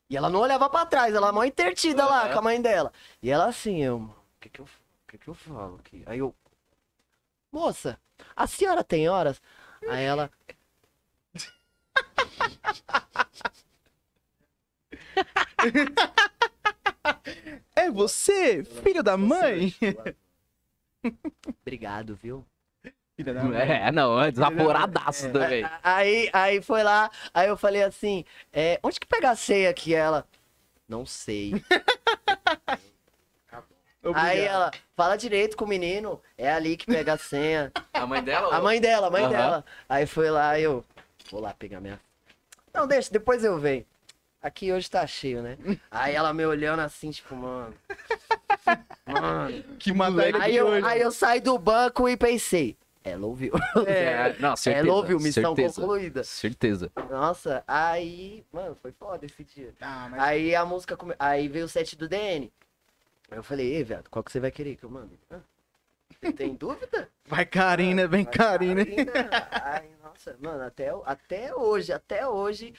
[0.09, 2.33] E ela não olhava pra trás, ela mó intertida lá Aham.
[2.33, 2.91] com a mãe dela.
[3.21, 6.03] E ela assim, eu, o que que eu, o que que eu falo aqui?
[6.05, 6.35] Aí eu,
[7.51, 7.99] moça,
[8.35, 9.39] a senhora tem horas?
[9.87, 10.31] Aí ela,
[17.75, 19.73] É você, filho da mãe?
[21.61, 22.45] obrigado, viu?
[23.19, 23.59] Filha da mãe.
[23.59, 25.65] É, não, é desaporadaço também.
[25.83, 29.93] Aí, aí foi lá, aí eu falei assim, é, onde que pega a ceia aqui?
[29.93, 30.25] Ela,
[30.87, 31.51] não sei.
[34.01, 34.25] Obrigado.
[34.25, 37.73] Aí ela, fala direito com o menino, é ali que pega a senha.
[37.91, 38.55] A mãe dela?
[38.55, 39.31] A mãe dela, a mãe Aham.
[39.33, 39.65] dela.
[39.89, 40.85] Aí foi lá, eu
[41.29, 41.99] vou lá pegar minha.
[42.73, 43.85] Não, deixa, depois eu venho.
[44.41, 45.57] Aqui hoje tá cheio, né?
[45.91, 47.75] Aí ela me olhando assim, tipo, mano.
[49.05, 49.63] Mano.
[49.79, 53.53] Que matar ele Aí eu, aí eu saí do banco e pensei, ela ouviu.
[53.87, 54.85] É, não, certeza.
[54.85, 55.81] Ela ouviu, missão certeza.
[55.81, 56.23] concluída.
[56.23, 56.91] Certeza.
[57.09, 59.73] Nossa, aí, mano, foi foda esse dia.
[59.79, 60.19] Ah, mas...
[60.21, 61.15] Aí a música, come...
[61.17, 62.51] aí veio o set do DN.
[63.31, 65.17] Aí eu falei, ei, viado, qual que você vai querer que eu mando?
[65.31, 65.39] Ah,
[66.35, 67.09] tem dúvida?
[67.25, 68.81] Vai Karina, vem Vai Karina.
[69.63, 72.73] Ai, nossa, mano, até, até hoje, até hoje,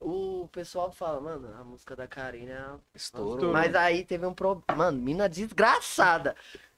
[0.00, 2.96] o pessoal fala, mano, a música da Karina é.
[2.96, 3.52] Estouro.
[3.52, 4.84] Mas aí teve um problema.
[4.84, 6.34] Mano, mina desgraçada.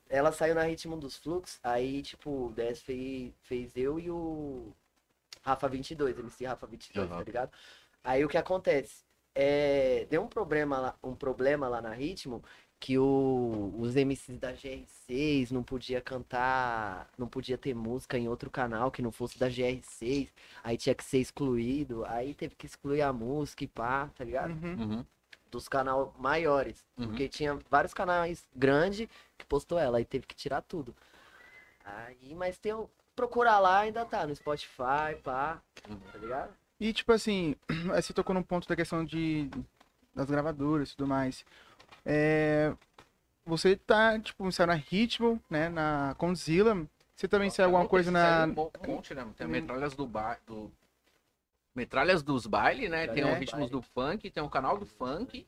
[0.09, 4.73] Ela saiu na ritmo dos fluxos, aí, tipo, o DS fez, fez eu e o
[5.43, 7.19] Rafa 22, MC Rafa 22, Aham.
[7.19, 7.51] tá ligado?
[8.03, 9.03] Aí o que acontece?
[9.35, 12.43] É, deu um problema, lá, um problema lá na ritmo
[12.85, 18.51] que o, os MCs da GR6 não podia cantar, não podia ter música em outro
[18.51, 20.29] canal que não fosse da GR6,
[20.63, 24.51] aí tinha que ser excluído, aí teve que excluir a música e pá, tá ligado?
[24.51, 24.77] Uhum.
[24.83, 25.05] Uhum.
[25.51, 26.85] dos canais maiores.
[26.99, 27.07] Uhum.
[27.07, 29.09] Porque tinha vários canais grandes
[29.45, 30.95] que postou ela e teve que tirar tudo.
[31.85, 32.89] Aí, mas tem o.
[33.15, 36.01] Procurar lá, ainda tá no Spotify, pá, Uhum.
[36.13, 36.53] tá ligado?
[36.81, 37.55] E tipo assim,
[37.95, 39.49] você tocou num ponto da questão de
[40.13, 41.45] das gravadoras e tudo mais.
[42.05, 42.73] É,
[43.47, 46.87] você tá, tipo, saiu na Ritmo, né, na Condzilla.
[47.15, 48.47] Você também saiu alguma coisa na...
[48.47, 49.25] Um monte, né?
[49.37, 50.41] Tem metralhas do bar.
[50.47, 50.73] Do...
[51.75, 53.07] Metralhas dos baile, né?
[53.09, 53.27] Tem É.
[53.33, 55.47] o ritmos do funk, tem o canal do funk.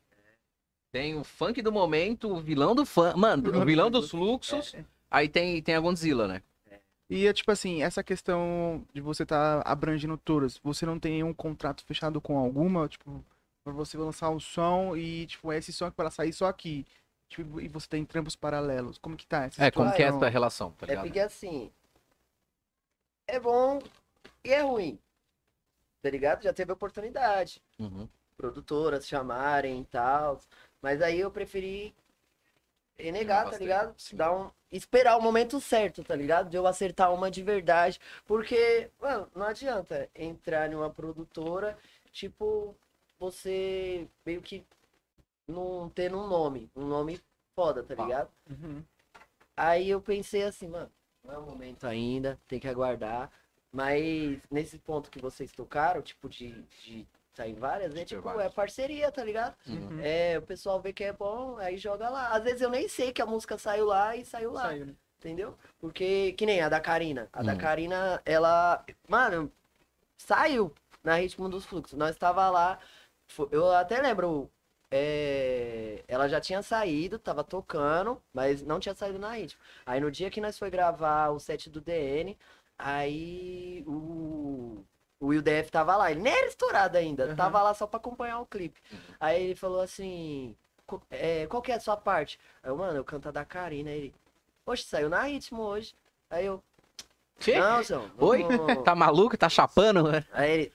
[0.97, 3.19] Tem o funk do momento, o vilão do funk.
[3.19, 4.75] Mano, o vilão dos fluxos.
[5.11, 6.43] Aí tem, tem a Godzilla, né?
[7.11, 11.35] E é tipo assim, essa questão de você tá abrangendo todas, você não tem um
[11.35, 13.23] contrato fechado com alguma, tipo,
[13.63, 16.87] pra você lançar um som e, tipo, esse som é para sair só aqui.
[17.29, 18.97] Tipo, e você tem trampos paralelos.
[18.97, 21.05] Como que tá essa É, como que é essa relação, tá É ligado?
[21.05, 21.71] porque assim.
[23.29, 23.81] É bom
[24.43, 24.99] e é ruim.
[26.03, 26.43] Tá ligado?
[26.43, 27.61] Já teve oportunidade.
[27.79, 28.09] Uhum.
[28.37, 30.41] Produtoras chamarem e tal.
[30.83, 31.95] Mas aí eu preferi
[32.99, 33.95] renegar, tá ligado?
[33.99, 34.17] sim.
[34.17, 34.51] Dar um.
[34.71, 36.51] Esperar o momento certo, tá ligado?
[36.51, 38.01] De eu acertar uma de verdade.
[38.27, 41.79] Porque, mano, não adianta entrar em uma produtora,
[42.13, 42.75] tipo,
[43.19, 44.65] você meio que
[45.47, 46.71] não ter um nome.
[46.75, 47.21] Um nome
[47.55, 48.05] foda, tá Tá.
[48.05, 48.31] ligado?
[48.51, 48.83] Uhum.
[49.57, 50.91] Aí eu pensei assim, mano,
[51.25, 53.31] não é o momento ainda, tem que aguardar.
[53.73, 58.49] Mas nesse ponto que vocês tocaram, tipo, de, de sair várias, é ter tipo, é
[58.49, 59.55] parceria, tá ligado?
[59.67, 60.01] Uhum.
[60.03, 62.31] É, o pessoal vê que é bom, aí joga lá.
[62.31, 64.95] Às vezes eu nem sei que a música saiu lá e saiu lá, Saiu, né?
[65.19, 65.55] entendeu?
[65.79, 67.29] Porque, que nem a da Karina.
[67.31, 67.59] A da Hum.
[67.59, 69.53] Karina, ela, mano,
[70.17, 70.73] saiu
[71.05, 71.99] na Ritmo dos Fluxos.
[71.99, 72.79] Nós tava lá,
[73.51, 74.51] eu até lembro,
[74.91, 79.61] é, ela já tinha saído, tava tocando, mas não tinha saído na Ritmo.
[79.85, 82.35] Aí no dia que nós foi gravar o set do DN,
[82.79, 84.83] aí o,
[85.27, 86.11] o Will DF tava lá.
[86.11, 87.37] Ele nem era estourado ainda, Uhum.
[87.37, 88.81] tava lá só pra acompanhar o clipe.
[88.93, 88.99] Uhum.
[89.21, 90.55] Aí ele falou assim,
[90.87, 92.39] "Co- é, qual que é a sua parte?
[92.63, 93.91] Aí eu, mano, eu canto a da Karina.
[93.91, 94.15] Aí ele,
[94.65, 95.95] poxa, saiu na Ritmo hoje.
[96.31, 96.63] Aí eu,
[97.39, 97.59] Que?
[97.59, 98.11] não, João.
[98.19, 98.43] Oi?
[98.43, 99.37] vamos- Tá maluco?
[99.37, 100.05] Tá chapando?
[100.33, 100.73] Aí ele,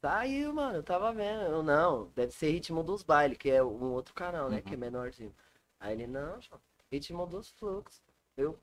[0.00, 1.42] saiu, mano, eu tava vendo.
[1.42, 4.62] Eu, não, deve ser Ritmo dos Bailes, que é um outro canal, né, Uhum.
[4.62, 5.34] que é menorzinho.
[5.80, 8.00] Aí ele, não, João, Ritmo dos Fluxos.
[8.36, 8.58] Eu,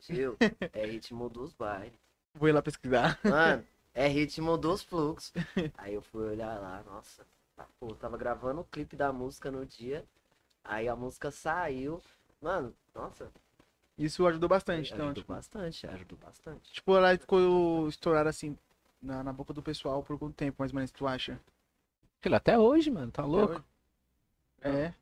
[0.00, 0.36] tio,
[0.72, 1.98] é Ritmo dos Bailes.
[2.34, 3.18] Vou ir lá pesquisar.
[3.24, 3.64] Mano,
[3.96, 5.32] é ritmo dos fluxos.
[5.78, 7.26] Aí eu fui olhar lá, nossa.
[7.56, 10.04] tá, Pô, tava gravando o clipe da música no dia.
[10.62, 12.02] Aí a música saiu.
[12.40, 13.32] Mano, nossa.
[13.96, 16.70] Isso ajudou bastante, então, ajudou tipo, bastante, ajudou bastante.
[16.70, 18.58] tipo, ela ficou estourada assim
[19.00, 21.40] na, na boca do pessoal por quanto tempo, mais ou menos, tu acha?
[22.20, 23.64] Filho, até hoje, mano, tá louco?
[24.60, 24.92] É.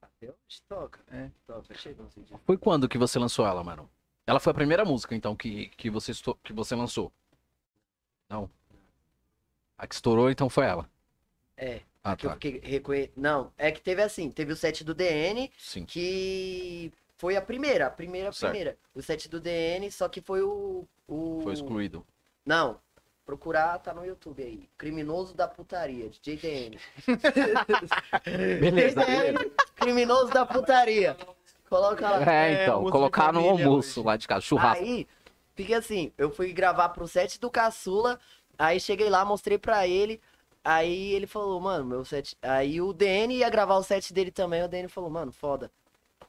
[0.00, 1.00] Até hoje toca.
[1.08, 1.30] É.
[1.46, 2.02] Toca, chega.
[2.46, 3.90] Foi quando que você lançou ela, mano?
[4.26, 7.12] Ela foi a primeira música, então, que, que, você, que você lançou?
[8.30, 8.48] Não.
[9.76, 10.88] A que estourou, então, foi ela.
[11.56, 12.38] É, Ah, que eu tá.
[12.62, 13.10] reconhe...
[13.16, 15.84] Não, é que teve assim, teve o set do DN, Sim.
[15.84, 18.78] que foi a primeira, a primeira, a primeira.
[18.94, 20.86] O set do DN, só que foi o.
[21.06, 21.40] o...
[21.42, 22.06] Foi excluído.
[22.46, 22.78] Não.
[23.26, 24.68] Procurar, tá no YouTube aí.
[24.78, 26.78] Criminoso da putaria, de JDN.
[28.60, 31.16] Beleza, JDN, Criminoso da putaria.
[31.68, 32.32] Coloca lá.
[32.32, 34.06] É, É, então, almoço colocar no família almoço hoje.
[34.06, 34.82] lá de casa, churrasco.
[34.82, 35.06] Aí,
[35.54, 38.18] fiquei assim, eu fui gravar pro set do caçula,
[38.58, 40.20] aí cheguei lá, mostrei pra ele,
[40.64, 42.36] aí ele falou, mano, meu set...
[42.42, 45.70] Aí o DN ia gravar o set dele também, o DN falou, mano, foda,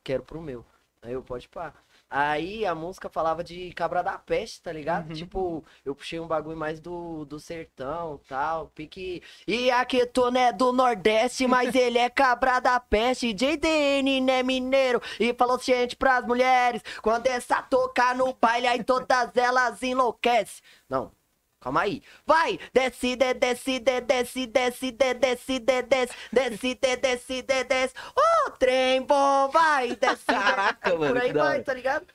[0.04, 0.66] quero pro meu.
[1.02, 1.74] Aí eu, pode pá.
[2.13, 5.08] Aí a música falava de cabra da peste, tá ligado?
[5.08, 5.15] Uhum.
[5.15, 9.24] Tipo, eu puxei um bagulho mais do, do sertão tal, pique.
[9.47, 13.32] E aqui tô, né, do Nordeste, mas ele é cabra da peste.
[13.32, 15.02] JDN, né, mineiro.
[15.17, 16.84] E falou gente pras mulheres.
[17.02, 20.62] Quando essa tocar no baile, aí todas elas enlouquecem.
[20.89, 21.13] Não.
[21.62, 22.02] Calma aí.
[22.26, 22.60] Vai!
[22.74, 27.93] Desce, de, desce, de, desce, desce, de, desce, de, desce, desce, de, desce, de, desce.
[28.17, 29.95] O trem bom vai!
[29.95, 32.08] Desce, Caraca, de, mano, Por aí vai, tá ligado?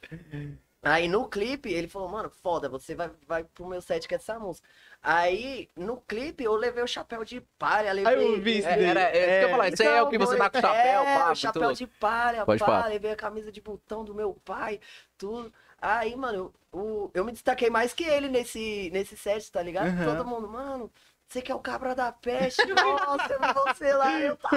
[0.82, 4.37] Aí no clipe, ele falou, mano, foda, você vai, vai pro meu set com essa
[4.37, 4.68] música.
[5.02, 8.12] Aí, no clipe, eu levei o chapéu de palha, levei...
[8.12, 10.09] Aí eu vi isso É, era, é, isso que eu falar, isso aí é o
[10.09, 11.76] que você tá com o chapéu, é, pá, chapéu louco.
[11.76, 12.87] de palha, Pode pá, pá.
[12.87, 14.80] levei a camisa de botão do meu pai,
[15.16, 15.52] tudo.
[15.80, 19.87] Aí, mano, eu, o- eu me destaquei mais que ele nesse, nesse set, tá ligado?
[19.88, 20.16] Aham.
[20.16, 20.90] Todo mundo, mano,
[21.28, 24.50] você que é o cabra da peste, nossa, você lá, eu tá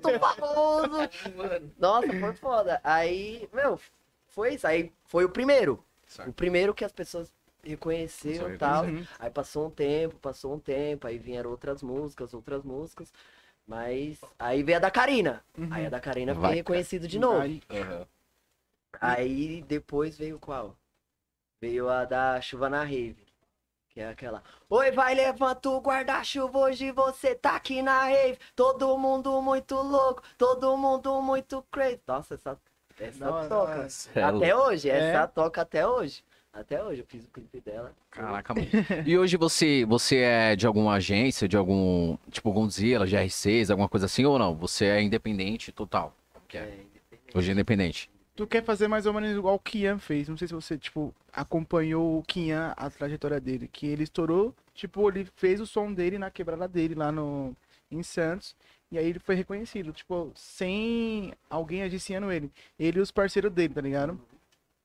[0.00, 1.08] tô famoso.
[1.78, 2.80] Nossa, foi foda.
[2.84, 3.78] Aí, meu,
[4.28, 4.66] foi isso.
[4.66, 5.84] Aí foi o primeiro.
[6.06, 6.28] Certo.
[6.28, 8.84] O primeiro que as pessoas reconheceram Só e tal.
[8.84, 9.06] Uhum.
[9.18, 13.12] Aí passou um tempo, passou um tempo, aí vieram outras músicas, outras músicas.
[13.66, 15.44] Mas aí veio a da Karina.
[15.56, 15.68] Uhum.
[15.70, 17.40] Aí a da Karina Vai, fiquei reconhecido de novo.
[17.40, 17.62] Aí-
[19.00, 20.76] Aí depois veio qual?
[21.60, 23.16] Veio a da Chuva na Rave.
[23.88, 24.42] Que é aquela.
[24.70, 28.38] Oi, vai, levanta o guarda-chuva, hoje você tá aqui na rave.
[28.56, 32.00] Todo mundo muito louco, todo mundo muito crazy.
[32.06, 32.58] Nossa, essa,
[32.98, 33.48] essa Nossa.
[33.48, 33.88] toca.
[34.14, 34.96] É Até hoje, É?
[35.10, 36.24] essa toca até hoje.
[36.52, 37.94] Até hoje eu fiz o clipe dela.
[38.10, 38.68] Caraca, mano.
[39.06, 44.06] E hoje você, você é de alguma agência, de algum, tipo, Godzilla, GR6, alguma coisa
[44.06, 44.54] assim ou não?
[44.56, 46.14] Você é independente total?
[46.46, 46.60] Que é?
[46.60, 47.38] É, independente.
[47.38, 48.10] Hoje é independente.
[48.36, 50.28] Tu quer fazer mais ou menos igual o Kian fez.
[50.28, 53.68] Não sei se você, tipo, acompanhou o Kian, a trajetória dele.
[53.68, 57.56] Que ele estourou, tipo, ele fez o som dele na quebrada dele lá no,
[57.90, 58.54] em Santos.
[58.90, 62.50] E aí ele foi reconhecido, tipo, sem alguém agiciando ele.
[62.78, 64.20] Ele e os parceiros dele, tá ligado?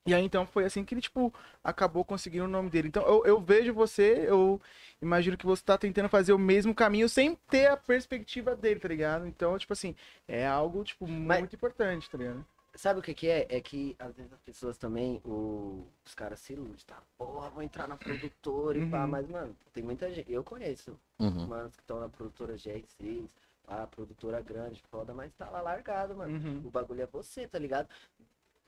[0.08, 2.88] E aí então foi assim que ele, tipo, acabou conseguindo o nome dele.
[2.88, 4.60] Então eu, eu vejo você, eu
[5.02, 8.88] imagino que você tá tentando fazer o mesmo caminho sem ter a perspectiva dele, tá
[8.88, 9.26] ligado?
[9.26, 9.94] Então, tipo assim,
[10.26, 12.44] é algo, tipo, Mas- muito importante, tá ligado?
[12.74, 13.44] Sabe o que que é?
[13.50, 16.96] É que às vezes as pessoas também, o- os caras se iludem, tá?
[17.16, 19.08] Porra, vou entrar na produtora e pá, Uhum.
[19.08, 20.32] mas, mano, tem muita gente.
[20.32, 21.46] Eu conheço Uhum.
[21.48, 23.28] manos que estão na produtora GR6,
[23.66, 26.32] a produtora grande, foda, mas tá lá largado, mano.
[26.38, 26.62] Uhum.
[26.66, 27.88] O bagulho é você, tá ligado?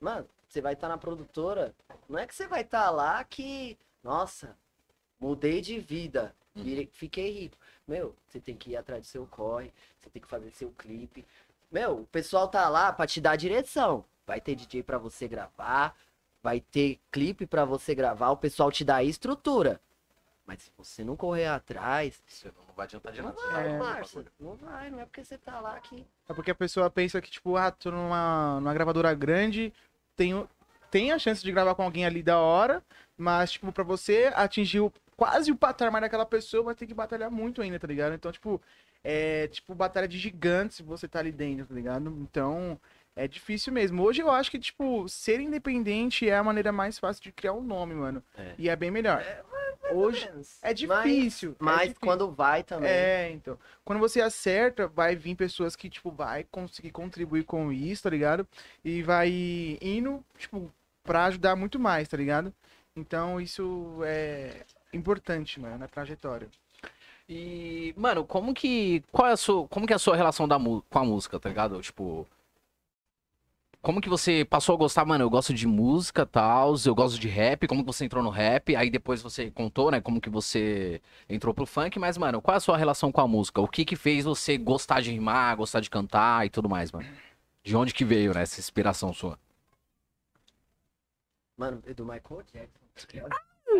[0.00, 1.74] Mano, você vai estar na produtora,
[2.08, 4.56] não é que você vai estar lá que, nossa,
[5.20, 7.56] mudei de vida, virei- fiquei rico.
[7.86, 11.24] Meu, você tem que ir atrás do seu corre, você tem que fazer seu clipe.
[11.70, 14.04] Meu, o pessoal tá lá pra te dar direção.
[14.26, 15.94] Vai ter DJ pra você gravar,
[16.42, 19.80] vai ter clipe pra você gravar, o pessoal te dá a estrutura.
[20.46, 23.40] Mas se você não correr atrás, Você não vai adiantar de não nada.
[23.52, 23.78] vai, É.
[23.78, 24.24] Márcio.
[24.38, 26.04] Não vai, não é porque você tá lá que.
[26.28, 29.72] É porque a pessoa pensa que, tipo, ah, tô numa, numa gravadora grande,
[30.20, 30.46] tenho,
[30.90, 32.82] tem a chance de gravar com alguém ali da hora,
[33.16, 37.30] mas, tipo, pra você atingir o- quase o patamar daquela pessoa, vai ter que batalhar
[37.30, 38.14] muito ainda, tá ligado?
[38.14, 38.60] Então, tipo,
[39.02, 42.10] é tipo batalha de gigantes você tá ali dentro, tá ligado?
[42.20, 42.78] Então,
[43.24, 44.02] é difícil mesmo.
[44.02, 47.60] Hoje eu acho que, tipo, ser independente é a maneira mais fácil de criar um
[47.60, 48.22] nome, mano.
[48.36, 48.54] É.
[48.56, 49.22] E é bem melhor.
[49.92, 50.26] Hoje
[50.62, 51.50] é difícil.
[51.50, 52.00] é Mas difícil.
[52.00, 52.90] quando vai também.
[52.90, 53.58] É, então.
[53.84, 58.48] Quando você acerta, vai vir pessoas que, tipo, vai conseguir contribuir com isso, tá ligado?
[58.82, 59.28] E vai
[59.82, 62.54] indo, tipo, pra ajudar muito mais, tá ligado?
[62.96, 66.48] Então, isso é importante, mano, na trajetória.
[67.28, 69.04] E, mano, como que.
[69.12, 69.68] Qual é a sua.
[69.68, 71.80] Como que é a sua relação da, com a música, tá ligado?
[71.82, 72.26] Tipo.
[73.82, 75.24] Como que você passou a gostar, mano?
[75.24, 78.76] Eu gosto de música tal, eu gosto de rap, como que você entrou no rap?
[78.76, 82.58] Aí depois você contou, né, como que você entrou pro funk, mas, mano, qual é
[82.58, 83.58] a sua relação com a música?
[83.58, 87.08] O que que fez você gostar de rimar, gostar de cantar e tudo mais, mano?
[87.62, 89.38] De onde que veio, né, essa inspiração sua?
[91.56, 93.28] Mano, é do Michael Jackson.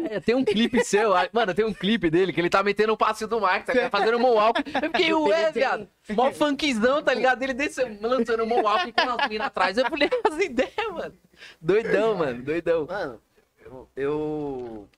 [0.09, 2.96] É, tem um clipe seu, mano, tem um clipe dele que ele tá metendo o
[2.96, 4.62] passe do Max, tá fazendo moonwalk.
[4.66, 7.42] Eu fiquei, ué, viado, mó funkzão, tá ligado?
[7.42, 9.76] Ele desceu, lançando moonwalk com as minas atrás.
[9.76, 11.18] Eu falei, as ideias, mano.
[11.61, 12.87] Doidão, mano, doidão.
[12.87, 13.22] Mano,
[13.59, 14.88] eu, eu.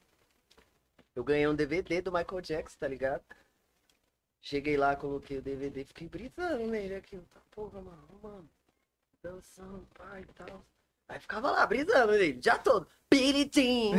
[1.15, 3.23] eu ganhei um DVD do Michael Jackson, tá ligado?
[4.41, 7.17] Cheguei lá, coloquei o DVD, fiquei brisando nele aqui.
[7.17, 8.49] Tá, porra, mano, mano.
[9.23, 10.65] Dançando, pai e tal.
[11.13, 12.87] Aí ficava lá, brisando nele, já todo.
[13.11, 13.91] Billy Jean,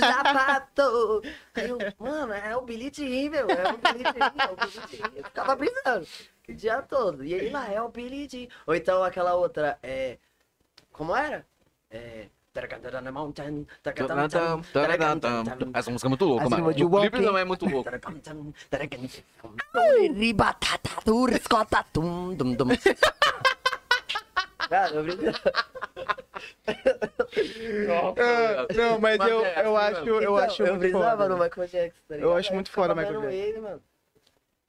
[0.00, 1.22] Lapato.
[1.54, 3.48] Aí eu, mano, é o Billy Jean, meu.
[3.48, 5.12] É o Billy Jean, é o Billy Jean.
[5.14, 6.06] Eu ficava brisando
[6.48, 7.24] o dia todo.
[7.24, 8.48] E ele lá, é o Billy Jean.
[8.66, 10.18] Ou então aquela outra, é.
[10.90, 11.46] Como era?
[11.88, 12.26] É.
[15.72, 16.68] Essa música é muito louca, mano.
[16.68, 17.88] O clipe não é muito louco.
[24.68, 25.22] Cara, eu brinco.
[28.18, 30.10] Ah, não, mas Mas eu, é assim eu acho, mesmo.
[30.10, 31.28] eu Então, acho eu muito foda.
[31.28, 32.30] no Michael Jackson, tá ligado?
[32.30, 33.36] Eu acho muito foda o Michael Jackson.
[33.36, 33.82] ele, mano.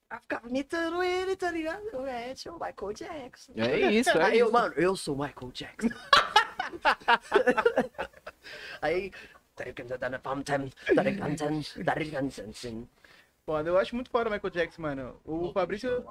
[0.10, 1.84] Aí ficava imitando ele, tá ligado?
[1.92, 3.52] Eu é, tinha o Michael Jackson.
[3.58, 5.90] É isso, é Aí eu, mano, eu sou o Michael Jackson.
[8.82, 9.12] Aí.
[13.46, 15.20] Foda, eu acho muito foda o Michael Jackson, mano.
[15.26, 16.06] O Fabrício,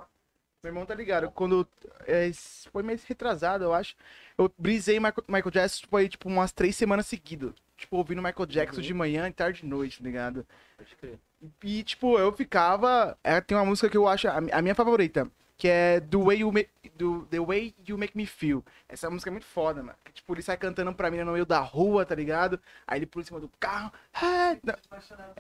[0.67, 1.31] meu irmão tá ligado.
[1.31, 1.67] Quando
[2.07, 2.31] é,
[2.73, 3.95] foi mês retrasado, eu acho.
[4.37, 7.53] Eu brisei Michael, Michael Jackson foi tipo umas três semanas seguidas.
[7.77, 8.87] tipo, ouvindo Michael Jackson Uhum.
[8.87, 10.47] de manhã, tarde e noite, tá ligado?
[10.77, 11.19] Pode crer.
[11.63, 13.17] E, tipo, eu ficava.
[13.23, 16.39] é, tem uma música que eu acho a, a minha favorita, que é The Way,
[16.41, 18.63] you Make, do, The Way You Make Me Feel.
[18.89, 19.97] Essa música é muito foda, mano.
[20.05, 22.61] Que, tipo, ele sai cantando pra mim no meio da rua, tá ligado?
[22.87, 23.91] Aí ele pula em cima do carro.
[24.13, 24.55] Ah.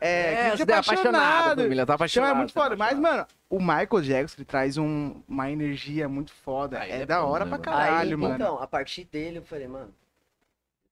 [0.00, 2.30] É, É, é apaixonado, família, tá Então apaixonado.
[2.30, 2.76] é muito tá foda.
[2.76, 3.16] Mas, apaixonado.
[3.16, 6.82] mano, o Michael Jackson ele traz um- uma energia muito foda.
[6.84, 8.34] É, é da hora né, pra caralho, Aí, mano.
[8.36, 9.94] então, a partir dele eu falei, mano,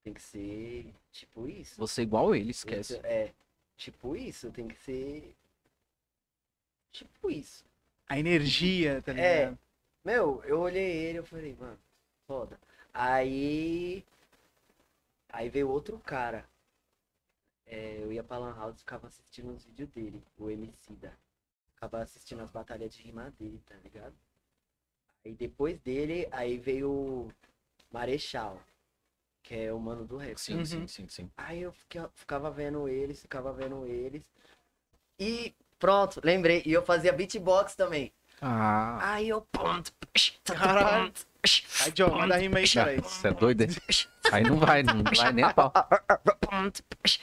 [0.03, 1.75] tem que ser tipo isso.
[1.79, 3.01] Você é igual ele, esquece.
[3.03, 3.31] É,
[3.77, 5.35] tipo isso, tem que ser.
[6.93, 7.65] Tipo isso.
[8.09, 9.15] A energia, tá É.
[9.17, 9.59] ligado?
[10.05, 11.79] Meu, eu olhei ele eu falei, mano,
[12.27, 12.59] foda.
[12.93, 14.05] Aí.
[15.31, 16.49] Aí veio outro cara.
[17.67, 21.19] É, eu ia pra Lan House e ficava assistindo os vídeos dele, o Emicida.
[21.75, 24.15] Ficava assistindo as batalhas de rima dele, tá ligado?
[25.25, 27.33] Aí depois dele, aí veio o
[27.91, 28.63] Marechal,
[29.43, 30.39] que é o mano do rap.
[30.39, 30.65] Sim, Uhum.
[30.67, 31.31] sim, sim, sim.
[31.37, 34.23] Aí eu fica- ficava vendo eles, ficava vendo eles.
[35.19, 36.63] E pronto, lembrei.
[36.65, 38.11] E eu fazia beatbox também.
[38.41, 38.99] Ah.
[39.03, 39.47] Aí eu.
[40.45, 41.13] Caralho.
[41.85, 42.99] Aí, John, manda a rima aí, cara.
[43.03, 43.61] Você é doido?
[43.61, 43.69] hein?
[44.33, 45.71] Aí não vai, não vai nem a pau.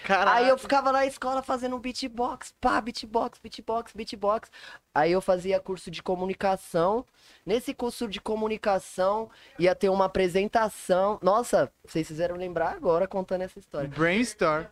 [0.05, 0.37] Caralho.
[0.37, 4.51] Aí eu ficava na escola fazendo beatbox, pá, beatbox, beatbox, beatbox.
[4.93, 7.03] Aí eu fazia curso de comunicação.
[7.43, 11.17] Nesse curso de comunicação ia ter uma apresentação.
[11.23, 13.89] Nossa, vocês fizeram lembrar agora contando essa história.
[13.89, 14.65] Brainstorm.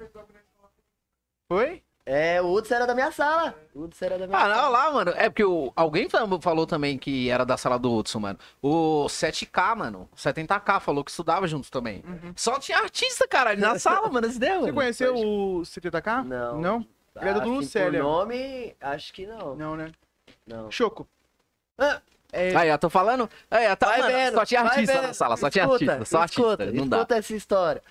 [1.47, 1.81] Foi?
[2.05, 3.53] É, o Hudson era da minha sala.
[3.73, 4.55] O Hudson era da minha Ah, sala.
[4.55, 5.11] não, lá, mano.
[5.15, 8.39] É porque o, alguém fal- falou também que era da sala do Hudson, mano.
[8.61, 10.09] O 7K, mano.
[10.15, 12.03] 70K falou que estudava juntos também.
[12.35, 14.25] Só tinha artista, caralho, na sala, mano.
[14.25, 14.73] Esse ideia, Você mano.
[14.73, 16.23] conheceu o CTK?
[16.25, 16.59] Não.
[16.61, 16.87] Não?
[17.21, 17.99] Ele é do Lucélia.
[18.01, 19.55] por nome, acho que não.
[19.55, 19.91] Não, né?
[20.47, 20.71] Não.
[20.71, 21.07] Choco.
[21.77, 23.29] Ah, É, Aí, eu tô falando.
[23.51, 26.17] Aí, ó, tá, Vai mano, vendo, só tinha artista na sala, só tinha Escuta, artista.
[26.17, 26.71] Só escuta, artista.
[26.81, 26.97] Não dá.
[26.97, 27.83] Escuta essa história.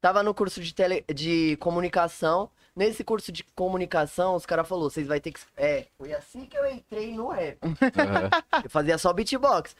[0.00, 2.50] Tava no curso de, tele, de comunicação.
[2.78, 5.40] Nesse curso de comunicação, os caras falaram, vocês vai ter que...
[5.56, 7.58] É, foi assim que eu entrei no rap.
[7.64, 8.30] Aham.
[8.62, 9.74] Eu fazia só beatbox.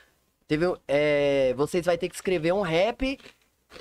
[0.48, 3.16] Teve, é, vocês vai ter que escrever um rap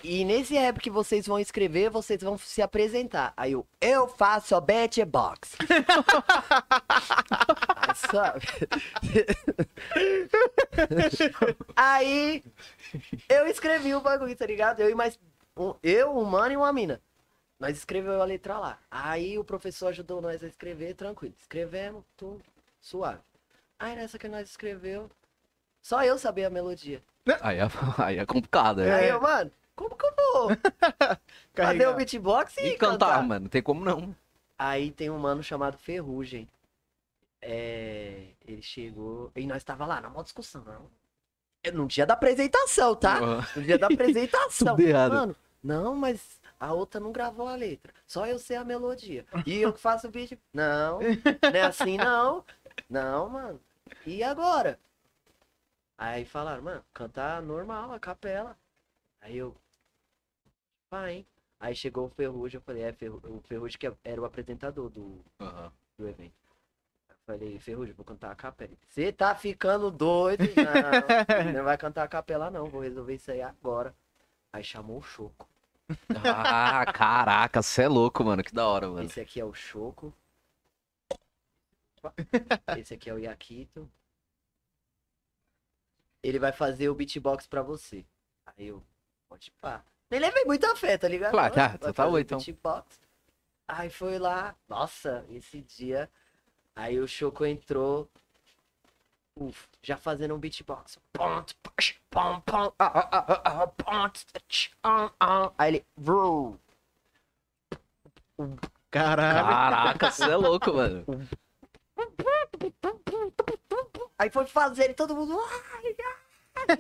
[0.04, 3.34] e nesse rap que vocês vão escrever, vocês vão se apresentar.
[3.36, 5.56] Aí eu, eu faço a beatbox.
[8.12, 8.46] Sabe?
[11.76, 12.44] Aí
[13.28, 14.82] eu escrevi o bagulho, tá ligado?
[14.82, 15.18] Eu e mais
[15.58, 17.02] um, eu, um mano e uma mina.
[17.60, 18.80] Nós escreveu a letra lá.
[18.92, 21.34] Aí o professor ajudou nós a escrever, tranquilo.
[21.40, 22.42] Escrevemos, tudo
[22.80, 23.20] suave.
[23.80, 25.10] Aí nessa que nós escreveu,
[25.82, 27.02] só eu sabia a melodia.
[27.42, 27.64] Aí, é,
[27.98, 28.94] aí é complicado, É.
[28.94, 30.48] Aí eu, mano, como que eu vou
[30.96, 31.20] fazer
[31.54, 31.92] carregar.
[31.92, 33.24] o beatbox e, E cantar, cantar?
[33.24, 33.42] mano.
[33.42, 34.16] Não tem como não.
[34.58, 36.48] Aí tem um mano chamado Ferrugem.
[37.42, 40.64] É, ele chegou e nós tava lá na maior discussão.
[40.64, 40.90] Não.
[41.74, 43.20] No dia da apresentação, tá?
[43.56, 44.78] No dia da apresentação.
[44.78, 47.94] Mano, não, mas a outra não gravou a letra.
[48.06, 49.26] Só eu sei a melodia.
[49.46, 50.38] E eu que faço o beat.
[50.54, 51.10] Não, não
[51.54, 52.44] é assim não.
[52.90, 53.62] Não, mano.
[54.06, 54.80] E agora?
[55.98, 58.58] Aí falaram, mano, cantar normal, a capela.
[59.22, 59.56] Aí eu.
[60.90, 61.28] Vai, hein?
[61.60, 65.24] Aí chegou o Ferrugem, eu falei, é, Ferru- o Ferrugem que era o apresentador do,
[65.40, 65.72] Aham.
[65.98, 66.36] do evento.
[67.10, 68.72] Eu falei, Ferrugem, vou cantar a capela.
[68.88, 70.44] Você tá ficando doido?
[70.56, 73.94] Não, não vai cantar a capela não, vou resolver isso aí agora.
[74.54, 75.48] Aí chamou o Choco.
[76.24, 78.44] Ah, caraca, você é louco, mano.
[78.44, 79.04] Que da hora, mano.
[79.04, 80.14] Esse aqui é o Choco.
[82.78, 83.90] Esse aqui é o Yakito.
[86.22, 88.06] Ele vai fazer o beatbox pra você.
[88.46, 88.84] Aí eu,
[89.30, 89.84] pode pá.
[90.10, 91.32] Nem levei muita fé, tá ligado?
[91.32, 92.38] Claro, tá, Vai tá fazer bom, então.
[92.38, 93.00] Beatbox.
[93.68, 96.10] Aí foi lá, nossa, esse dia.
[96.76, 98.10] Aí o Choco entrou.
[99.40, 100.98] Uf, já fazendo um beatbox.
[105.58, 105.86] Aí ele.
[108.90, 109.48] Caralho.
[109.48, 111.06] Caraca, você é louco, mano.
[114.18, 115.40] Aí foi fazer e todo mundo.
[115.40, 116.78] "Ai, ai".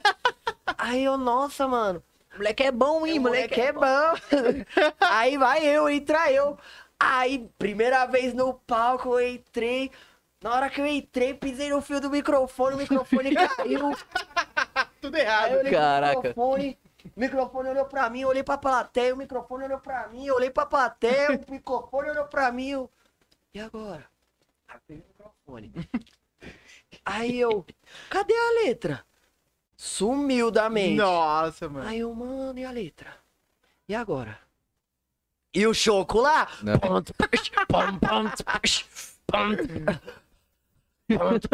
[0.77, 2.03] Aí eu, nossa, mano.
[2.35, 3.81] Moleque é bom, O moleque é bom.
[4.99, 6.57] Aí vai eu, entra eu.
[6.99, 9.91] Aí, primeira vez no palco, eu entrei.
[10.41, 13.91] Na hora que eu entrei, pisei no fio do microfone, o microfone caiu.
[15.01, 15.51] Tudo Aí errado.
[15.53, 16.15] eu olhei Caraca.
[16.27, 20.27] microfone, o microfone olhou pra mim, eu olhei pra plateia, o microfone olhou pra mim,
[20.27, 22.69] eu olhei pra plateia, o microfone olhou pra mim.
[22.69, 22.89] Eu...
[23.53, 24.05] E agora?
[24.67, 25.73] Abri o microfone.
[27.05, 27.65] Aí eu,
[28.09, 29.03] cadê a letra?
[29.75, 30.97] Sumiu da mente.
[30.97, 31.87] Nossa, mano.
[31.87, 33.15] Aí eu, mano, e a letra?
[33.87, 34.37] E agora?
[35.53, 36.47] E o choco lá?
[36.61, 36.75] Não.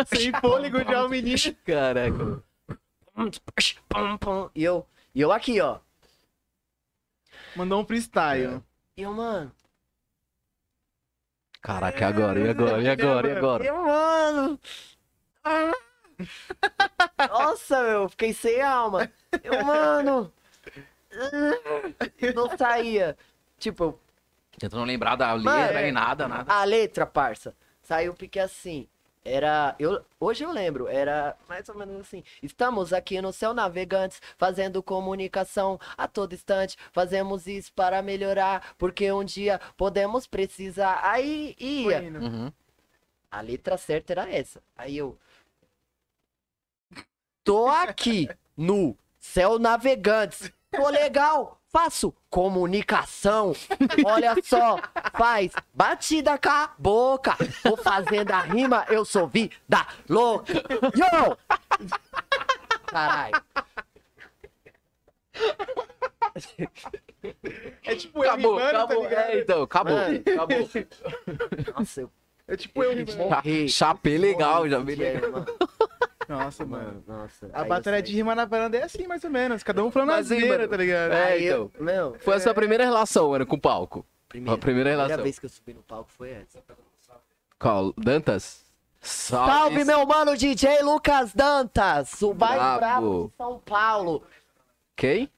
[0.08, 1.38] Sem fôlego já o menino.
[1.66, 2.44] Caraca.
[4.56, 5.80] E eu, e eu aqui, ó.
[7.56, 8.62] Mandou um freestyle.
[8.98, 9.52] E eu, mano,
[11.62, 12.40] Caraca, e agora?
[12.40, 12.82] E agora?
[12.82, 13.28] E agora?
[13.28, 13.64] E agora?
[13.64, 14.60] eu, mano.
[15.44, 15.72] Ah.
[17.30, 19.10] Nossa, meu, fiquei sem alma.
[19.44, 20.34] Eu, mano.
[22.36, 23.18] Não saía.
[23.58, 24.00] Tipo, eu
[24.60, 25.90] Tentando lembrar da Mano, letra é.
[25.90, 26.54] e nada, nada.
[26.54, 28.88] A letra, parça, saiu porque assim.
[29.26, 29.74] Era.
[29.80, 32.24] Eu, hoje eu lembro, era mais ou menos assim.
[32.42, 36.78] Estamos aqui no céu navegantes, fazendo comunicação a todo instante.
[36.92, 41.00] Fazemos isso para melhorar, porque um dia podemos precisar.
[41.04, 42.02] Aí ia.
[42.02, 42.52] Uhum.
[43.32, 44.62] A letra certa era essa.
[44.76, 45.18] Aí eu.
[47.44, 50.52] Tô aqui no céu navegantes.
[50.70, 51.62] Tô legal.
[51.74, 53.54] Faço comunicação.
[54.06, 54.78] Olha só,
[55.18, 57.36] faz batida com a boca.
[57.64, 59.58] Tô fazendo a rima, eu sou vida
[60.08, 60.54] louca.
[60.54, 61.36] Yo!
[62.86, 63.42] Caralho.
[67.84, 69.04] É tipo eu Acabou, rimando, tá acabou.
[69.04, 69.30] ligado?
[69.30, 69.96] É, então, acabou.
[69.96, 70.18] Mano.
[70.28, 70.70] Acabou.
[71.80, 72.12] Nossa, eu
[72.48, 73.18] É tipo eu rimando.
[73.18, 73.70] morri.
[73.70, 75.32] Chapei legal, já Morri, legal.
[75.32, 75.46] mano.
[76.28, 77.04] Nossa, mano.
[77.08, 77.50] Nossa.
[77.54, 79.64] A batalha de rima na varanda é assim, mais ou menos.
[79.64, 81.12] Cada um falando Mas mano, tá ligado?
[81.14, 81.72] é, então.
[81.80, 84.06] Meu, Foi a sua primeira relação, mano, com o palco.
[84.30, 85.24] primeira, A primeira relação.
[85.24, 86.60] vez que eu subi no palco foi essa.
[87.60, 87.94] Qual?
[87.98, 88.64] Dantas?
[89.02, 92.80] Salve, meu mano DJ Lucas Dantas, o bairro Brabo.
[92.80, 94.24] bravo de São Paulo.
[94.96, 95.30] Quem?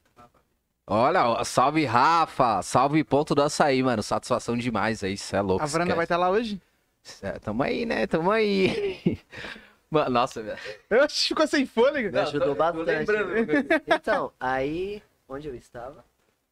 [0.88, 4.04] Olha, salve Rafa, salve ponto do açaí, mano.
[4.04, 5.64] Satisfação demais aí, cê é louco.
[5.64, 5.96] A varanda esquece.
[5.96, 6.62] vai estar lá hoje?
[7.02, 8.06] Cê- Tamo aí, né?
[8.06, 9.18] Tamo aí.
[9.90, 10.58] Mano, nossa, velho.
[10.90, 12.12] Eu acho que ficou sem fôlego.
[12.12, 12.86] Me ajudou tô- tô bastante.
[13.12, 13.68] lembrando.
[13.88, 16.04] Então, aí, onde eu estava?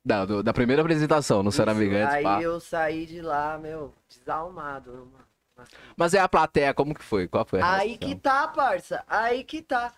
[0.05, 2.41] Não, do- da primeira apresentação no Ser Isso, Amigantes, Aí pá.
[2.41, 4.91] eu saí de lá, meu, desalmado.
[4.91, 5.67] mano.
[5.95, 7.27] Mas é a plateia, como que foi?
[7.27, 8.09] Qual foi a Aí reação?
[8.09, 9.03] que tá, parça.
[9.07, 9.93] Aí que tá.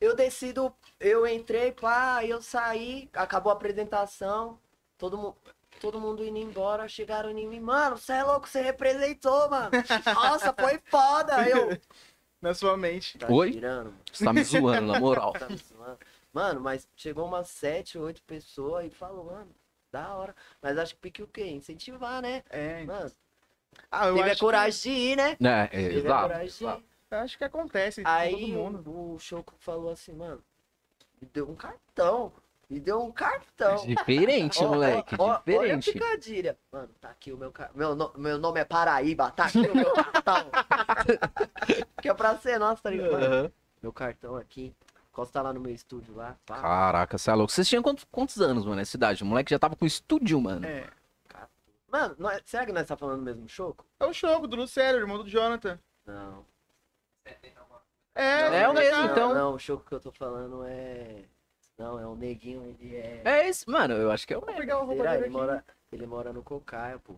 [0.00, 4.58] Eu decido, eu entrei, pá, aí eu saí, acabou a apresentação,
[4.98, 5.36] todo mundo.
[5.80, 9.70] Todo mundo indo embora, chegaram em mim, mano, você é louco, você representou, mano.
[10.14, 11.48] Nossa, foi foda.
[11.48, 11.76] Eu.
[12.42, 13.16] Na sua mente.
[13.18, 13.52] Tá Oi?
[13.52, 13.98] tirando, mano.
[14.12, 15.32] Você tá me zoando, na moral.
[15.38, 15.98] Tá me zoando.
[16.32, 19.48] Mano, mas chegou umas sete, oito pessoas e falou, mano,
[19.92, 20.34] da hora.
[20.60, 21.46] Mas acho que pique o quê?
[21.46, 22.42] Incentivar, né?
[22.50, 22.84] É.
[22.84, 23.12] Mano,
[23.90, 25.36] Ah, eu teve a coragem de ir, né?
[25.40, 26.22] É, é, Teve a exato.
[26.22, 26.76] coragem de ir.
[26.76, 28.90] Que, eu acho que acontece Aí todo mundo.
[29.14, 30.42] o, Choco falou assim, mano,
[31.20, 32.32] me deu um cartão.
[32.70, 33.86] Me deu um cartão.
[33.86, 35.92] Diferente, Ó, ó, moleque, ó, Olha a diferente.
[35.92, 36.58] picadilha.
[36.72, 37.76] Mano, tá aqui o meu cartão.
[37.76, 40.46] Meu, no- meu nome é Paraíba, tá aqui o meu cartão.
[42.02, 43.14] que é pra ser nosso, tá ligado?
[43.14, 43.52] Aham.
[43.82, 44.74] Meu cartão aqui.
[45.10, 46.36] Encosta lá no meu estúdio lá.
[46.46, 46.60] Pá.
[46.60, 47.52] Caraca, você é louco.
[47.52, 49.22] Vocês tinham quantos, quantos anos, mano, nessa idade?
[49.22, 50.64] O moleque já tava com estúdio, mano.
[50.66, 50.88] É.
[51.90, 53.84] Mano, nós- será que nós tá falando do mesmo Choco?
[54.00, 55.78] É o Choco, do Lucério, irmão do Jonathan.
[56.06, 56.44] Não.
[58.14, 59.12] É, É o mesmo, cara.
[59.12, 59.34] então.
[59.34, 61.24] Não, o Choco que eu tô falando é.
[61.78, 63.22] Não, é um neguinho, ele é.
[63.24, 64.60] É esse, mano, eu acho que é o Vou mesmo.
[64.60, 65.10] pegar o roupa Será?
[65.12, 65.36] dele Ele aqui.
[65.36, 67.14] mora, ele mora no Cocaia, pô.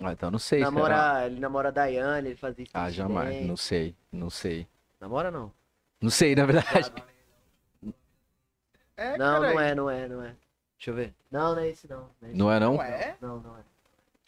[0.00, 0.70] Ah, então não sei, será?
[0.70, 2.72] Namora, ele namora a Daiane, ele fazia isso.
[2.74, 3.44] Ah, jamais.
[3.46, 4.66] Não sei, não sei.
[5.00, 5.52] Namora não?
[6.00, 6.92] Não sei, na verdade.
[8.96, 10.34] É, não, não é, não é, não é.
[10.76, 11.14] Deixa eu ver.
[11.30, 12.08] Não, não é esse não.
[12.20, 12.36] Não é, esse.
[12.38, 12.74] Não é, não?
[12.74, 13.16] Não é?
[13.20, 13.60] não, não é.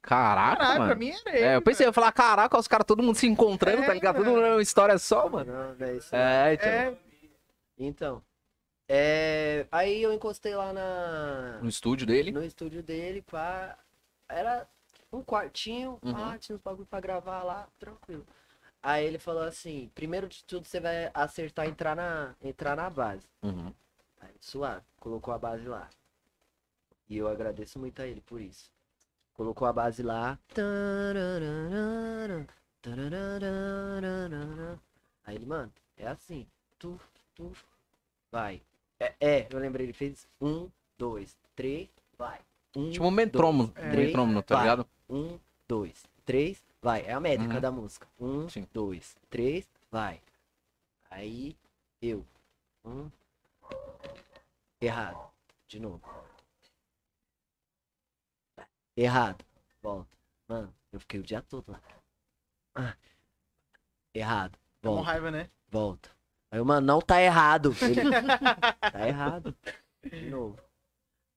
[0.03, 0.97] Caraca, Caralho, pra mano.
[0.97, 1.45] mim era ele.
[1.47, 3.93] É, eu pensei, eu ia falar, caraca, os caras, todo mundo se encontrando, É, tá
[3.93, 4.17] ligado?
[4.17, 4.37] Todo mano.
[4.39, 5.53] mundo é uma história só, mano.
[5.53, 6.19] Não, não é não.
[6.19, 6.69] É, então.
[6.69, 6.97] É,
[7.79, 8.23] Então.
[8.89, 11.59] É, aí eu encostei lá na.
[11.63, 12.33] No estúdio dele.
[12.33, 13.77] No estúdio dele, pá.
[14.29, 14.67] Era
[15.13, 16.13] um quartinho, Uhum.
[16.13, 18.27] pá, tinha uns bagulho pra gravar lá, tranquilo.
[18.83, 23.27] Aí ele falou assim, primeiro de tudo você vai acertar entrar na, entrar na base.
[23.43, 23.73] Uhum.
[24.21, 25.89] Aí, suave, colocou a base lá.
[27.09, 28.71] E eu agradeço muito a ele por isso.
[29.35, 30.39] Colocou a base lá.
[35.25, 36.47] Aí ele, mano, é assim.
[36.79, 36.99] Tu,
[37.35, 37.53] tu,
[38.31, 38.63] vai.
[38.99, 42.39] É, é, eu lembrei, ele fez um, dois, três, vai.
[42.77, 44.65] Um, Tipo um metrônomo, dois, três, metrônomo, tá vai.
[44.65, 44.87] ligado?
[45.11, 45.39] Um,
[45.69, 47.03] dois, três, vai.
[47.05, 47.61] É a métrica Uhum.
[47.61, 48.09] da música.
[48.19, 48.67] Um, Sim.
[48.73, 50.23] dois, três, vai.
[51.11, 51.57] Aí,
[52.01, 52.25] eu.
[52.85, 53.11] Um.
[54.81, 55.31] Errado.
[55.67, 56.01] De novo.
[58.97, 59.45] Errado.
[59.83, 60.17] Volta.
[60.49, 61.81] Mano, eu fiquei o dia todo lá.
[62.75, 62.97] Ah.
[64.15, 64.59] Errado.
[64.83, 65.03] Volta.
[65.03, 65.51] raiva, né?
[65.69, 66.11] Volta.
[66.51, 67.73] Aí eu, mano, não tá errado.
[67.83, 68.01] Ele,
[68.93, 69.57] tá errado.
[70.03, 70.59] De novo.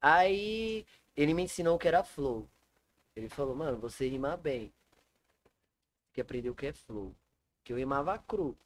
[0.01, 2.49] Aí ele me ensinou que era flow.
[3.15, 4.73] Ele falou, mano, você rima bem.
[5.43, 7.13] Tem que aprender o que é flow.
[7.63, 8.57] Que eu rimava cru.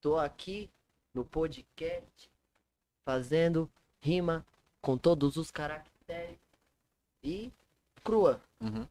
[0.00, 0.70] Tô aqui
[1.14, 2.30] no podcast
[3.04, 3.70] fazendo
[4.00, 4.44] rima
[4.80, 6.38] com todos os caracteres
[7.22, 7.52] e
[8.02, 8.42] crua.
[8.60, 8.86] Uhum.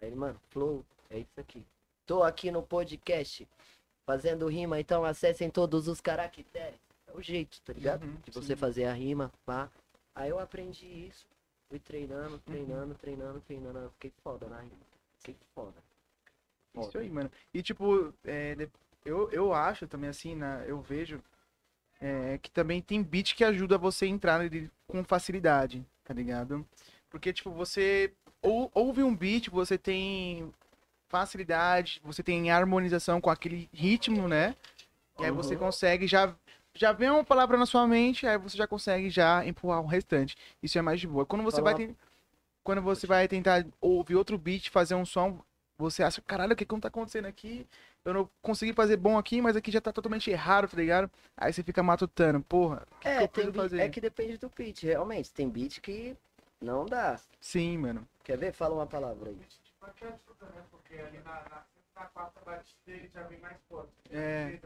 [0.00, 1.64] Aí ele, mano, flow, é isso aqui.
[2.06, 3.46] Tô aqui no podcast
[4.04, 6.78] fazendo rima, então acessem todos os caracteres.
[7.06, 8.04] É o jeito, tá ligado?
[8.04, 8.56] Uhum, de você sim.
[8.56, 9.70] fazer a rima, pá.
[10.14, 11.26] Aí eu aprendi isso.
[11.68, 13.78] Fui treinando, treinando, treinando, treinando.
[13.78, 14.70] Eu fiquei foda rima.
[15.18, 15.74] Fiquei foda.
[16.74, 17.00] Isso Foda.
[17.00, 17.30] aí, mano.
[17.52, 18.68] E tipo, é,
[19.04, 21.22] eu, eu acho também assim, na, eu vejo
[22.00, 26.66] é, que também tem beat que ajuda você a entrar nele com facilidade, tá ligado?
[27.10, 28.12] Porque, tipo, você
[28.42, 30.52] ou, ouve um beat, você tem
[31.08, 34.54] facilidade, você tem harmonização com aquele ritmo, né?
[35.18, 35.60] E aí você Uhum.
[35.60, 36.34] consegue já.
[36.76, 40.36] Já vem uma palavra na sua mente, aí você já consegue já empurrar o restante.
[40.62, 41.24] Isso é mais de boa.
[41.24, 41.96] Quando você Fala vai ten-
[42.62, 45.40] quando você vai tentar ouvir outro beat, fazer um som,
[45.78, 47.66] você acha, caralho, o que que não tá acontecendo aqui?
[48.04, 51.10] Eu não consegui fazer bom aqui, mas aqui já tá totalmente errado, tá ligado?
[51.36, 53.80] Aí você fica matutando, porra, que, que É, eu tem preciso beat, fazer?
[53.82, 55.32] é que depende do beat, realmente.
[55.32, 56.16] Tem beat que
[56.60, 57.18] não dá.
[57.40, 58.06] Sim, mano.
[58.22, 58.52] Quer ver?
[58.52, 59.38] Fala uma palavra aí.
[64.10, 64.58] É,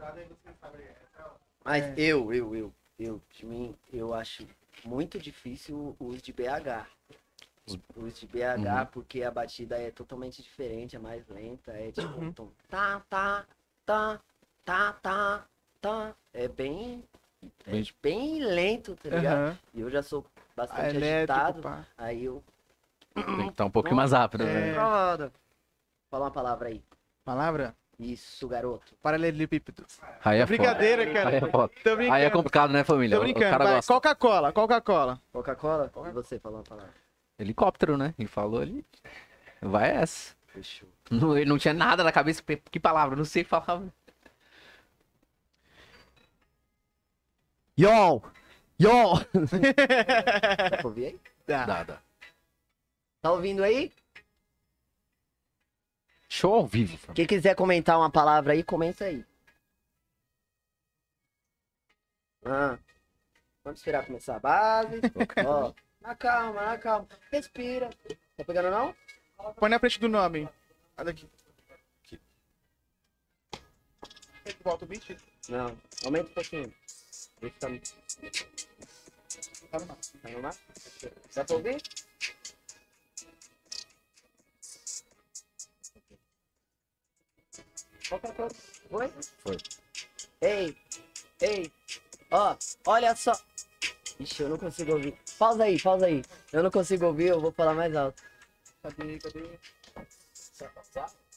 [1.63, 1.93] Mas É.
[1.97, 4.47] eu, eu, eu, eu, de mim, eu acho
[4.83, 6.87] muito difícil os de BH.
[7.95, 8.85] Os de BH, Uhum.
[8.87, 12.27] porque a batida é totalmente diferente, é mais lenta, é tipo Uhum.
[12.29, 13.45] um tom tá, tá,
[13.85, 14.19] tá,
[14.65, 15.45] tá, tá,
[15.79, 16.15] tá.
[16.33, 17.03] É bem,
[17.67, 19.37] é Bem- bem lento, tá ligado?
[19.37, 19.57] aham.
[19.73, 21.85] E eu já sou Ah, bastante elétrico, agitado, pá.
[21.97, 22.43] aí eu...
[23.13, 24.71] Tem que estar um pouquinho mais rápido, né?
[24.71, 24.73] É.
[24.73, 25.31] Foda.
[26.09, 26.83] Fala uma palavra aí.
[27.23, 27.75] Palavra?
[28.01, 28.95] Isso, garoto.
[28.95, 29.85] Paralelepípedo.
[30.25, 30.57] Aí é foda.
[30.57, 31.35] Brincadeira, Aí cara.
[31.35, 31.71] é foda.
[32.11, 33.15] Aí é complicado, né, família?
[33.15, 33.63] Tô brincando.
[33.63, 33.81] Vai.
[33.83, 35.21] Coca-Cola, Coca-Cola.
[35.31, 35.91] Coca-Cola?
[36.07, 36.91] E você, fala uma palavra.
[37.37, 38.15] Helicóptero, né?
[38.17, 38.83] Ele falou ali.
[39.61, 40.35] Vai essa.
[40.47, 40.89] Fechou.
[41.11, 42.41] Não, ele não tinha nada na cabeça.
[42.71, 43.15] Que palavra?
[43.15, 43.83] Não sei falar.
[47.79, 48.21] Yo!
[48.79, 49.13] Yo!
[49.33, 51.19] Dá pra ouvir aí?
[51.45, 51.65] Tá.
[51.65, 52.01] Dá, dá.
[53.21, 53.91] Tá ouvindo aí?
[56.31, 57.13] Show ao vivo, família.
[57.13, 59.25] Quem quiser comentar uma palavra aí, comenta aí.
[62.45, 62.79] Ah,
[63.65, 65.01] vamos esperar começar a base.
[65.45, 67.05] Ó, na calma, na calma.
[67.29, 67.89] Respira.
[68.37, 68.95] Tá pegando não?
[69.57, 70.47] Põe na frente do nome.
[70.97, 71.29] Olha aqui.
[72.05, 72.17] Aqui.
[74.63, 75.17] Volta o beat?
[75.49, 75.77] Não.
[76.05, 76.73] Aumenta um pouquinho.
[77.59, 77.81] Tá no
[79.69, 79.97] Tá no mar.
[79.97, 80.55] tá no mar.
[81.35, 81.83] Dá pra ouvir?
[88.89, 89.07] Foi?
[89.43, 89.57] Foi.
[90.41, 90.77] Ei,
[91.39, 91.71] ei,
[92.29, 92.55] ó,
[92.85, 93.31] olha só.
[94.19, 95.17] Ixi, eu não consigo ouvir.
[95.39, 96.21] Pausa aí, pausa aí.
[96.51, 98.21] Eu não consigo ouvir, eu vou falar mais alto.
[98.83, 99.39] Cadê, cadê?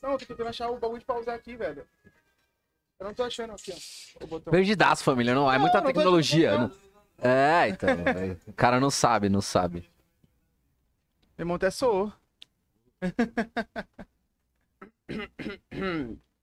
[0.02, 1.86] Não, eu tô tentando achar o bagulho de pausar aqui, velho.
[2.98, 3.72] Eu não tô achando aqui,
[4.20, 4.24] ó.
[4.24, 4.50] O botão.
[4.50, 5.34] Perdidaço, família.
[5.34, 6.58] Não, é muita Não, tecnologia.
[6.58, 6.72] não-
[7.18, 7.88] É, então.
[7.88, 9.88] é, O cara não sabe, não sabe.
[11.38, 12.12] Meu irmão até soou.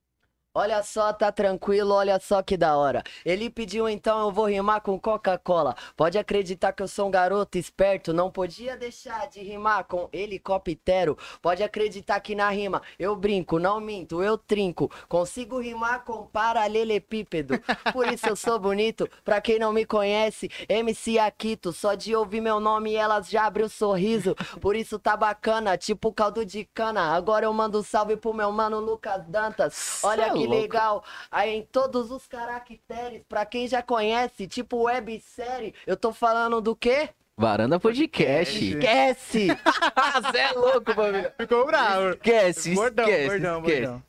[0.54, 3.02] Olha só, tá tranquilo, olha só que da hora.
[3.24, 5.78] Ele pediu então eu vou rimar com Coca-Cola.
[5.96, 11.18] Pode acreditar que eu sou um garoto esperto, não podia deixar de rimar com helicóptero.
[11.42, 14.92] Pode acreditar que na rima eu brinco, não minto, eu trinco.
[15.08, 17.58] Consigo rimar com paralelepípedo.
[17.94, 19.08] Por isso eu sou bonito.
[19.24, 21.72] Pra quem não me conhece, MC Akito.
[21.72, 24.36] Só de ouvir meu nome elas já abrem o sorriso.
[24.60, 27.16] Por isso tá bacana, tipo caldo de cana.
[27.16, 30.02] Agora eu mando um salve pro meu mano Lucas Dantas.
[30.04, 30.62] Olha que louco.
[30.62, 31.04] legal.
[31.30, 36.76] Aí em todos os caracteres, pra quem já conhece, tipo websérie, eu tô falando do
[36.76, 37.10] quê?
[37.38, 38.70] Varanda Podcast.
[38.78, 39.48] Esquece!
[39.48, 41.34] Você é louco, família.
[41.38, 42.10] Ficou bravo.
[42.12, 43.82] Esquece, Bordão, esquece, bordão, esquece.
[43.82, 44.04] bordão.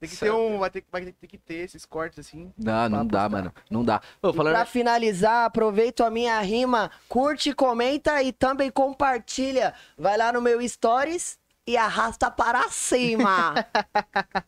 [0.00, 0.58] Tem que ter um.
[0.60, 2.52] Vai ter, vai ter que ter esses cortes assim.
[2.56, 3.52] Não, não dá, mano.
[3.68, 4.00] Não dá.
[4.22, 4.54] Ô, E falando...
[4.54, 9.74] pra finalizar, aproveito a minha rima, curte, comenta e também compartilha.
[9.98, 11.36] Vai lá no meu stories
[11.66, 13.54] e arrasta para cima.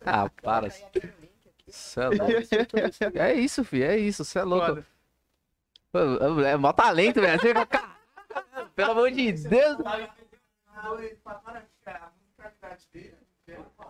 [0.07, 0.69] Ah, para.
[1.71, 2.33] Cê é louco.
[3.19, 3.85] É isso, filho.
[3.85, 4.25] É isso.
[4.25, 4.67] Você é louco.
[4.67, 4.87] Foda.
[5.93, 7.41] Pô, É mó talento, velho.
[7.41, 9.77] Você fica, "Caralho, Pelo amor de Deus.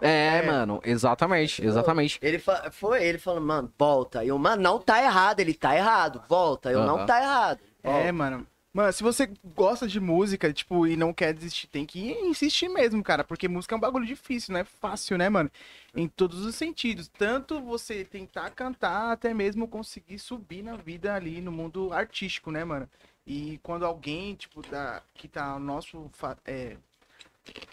[0.00, 0.42] É, É.
[0.46, 0.80] mano.
[0.84, 1.64] Exatamente.
[1.64, 2.18] Exatamente.
[2.22, 4.24] Ele fa- foi ele falando, mano, volta.
[4.24, 6.22] E eu, mano, não tá errado, ele tá errado.
[6.28, 7.60] Volta, eu não tá errado.
[7.82, 8.12] É, Volta.
[8.12, 8.46] mano.
[8.72, 13.02] Mano, se você gosta de música, tipo, e não quer desistir, tem que insistir mesmo,
[13.02, 13.24] cara.
[13.24, 15.50] Porque música é um bagulho difícil, não é fácil, né, mano?
[15.94, 17.08] Em todos os sentidos.
[17.08, 22.64] Tanto você tentar cantar, até mesmo conseguir subir na vida ali no mundo artístico, né,
[22.64, 22.88] mano?
[23.26, 26.08] E quando alguém, tipo, da, que tá nosso.
[26.44, 26.76] É,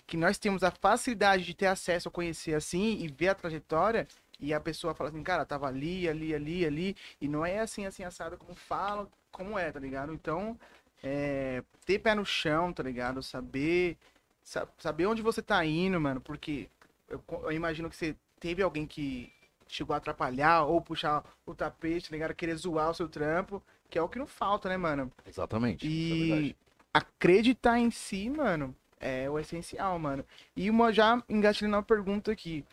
[0.08, 4.08] que nós temos a facilidade de ter acesso a conhecer assim e ver a trajetória.
[4.40, 6.96] E a pessoa fala assim, cara, tava ali, ali, ali, ali.
[7.20, 10.14] E não é assim, assim, assado como falam, como é, tá ligado?
[10.14, 10.58] Então,
[11.04, 13.22] é, ter pé no chão, tá ligado?
[13.24, 13.98] Saber
[14.44, 16.70] sa- saber onde você tá indo, mano, porque
[17.10, 19.32] eu, eu imagino que você teve alguém que
[19.68, 22.34] chegou a atrapalhar ou puxar o tapete, tá ligado?
[22.34, 25.12] Querer zoar o seu trampo, que é o que não falta, né, mano?
[25.26, 25.86] Exatamente.
[25.86, 26.56] é E verdade.
[26.94, 30.26] acreditar em si, mano, é o essencial, mano.
[30.56, 32.64] E uma já engatilhando uma pergunta aqui.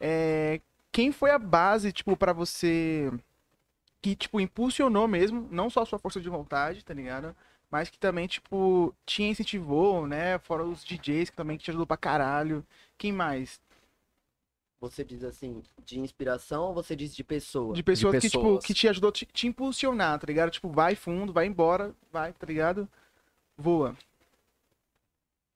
[0.00, 0.60] É,
[0.92, 3.10] quem foi a base, tipo, pra você
[4.00, 7.34] que, tipo, impulsionou mesmo, não só a sua força de vontade, tá ligado?
[7.74, 10.38] Mas que também, tipo, te incentivou, né?
[10.38, 12.64] Fora os DJs que também que te ajudou pra caralho.
[12.96, 13.60] Quem mais?
[14.80, 17.74] Você diz assim, de inspiração ou você diz de pessoa?
[17.74, 18.64] De pessoas, que, tipo, pessoas.
[18.64, 20.52] que te ajudou a te, te impulsionar, tá ligado?
[20.52, 22.88] Tipo, vai fundo, vai embora, vai, tá ligado?
[23.56, 23.96] Voa.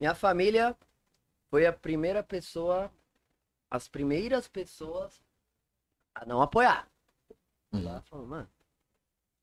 [0.00, 0.76] Minha família
[1.48, 2.90] foi a primeira pessoa,
[3.70, 5.22] as primeiras pessoas
[6.12, 6.88] a não apoiar.
[7.70, 7.84] Uhum.
[7.84, 8.50] Lá falou, mano,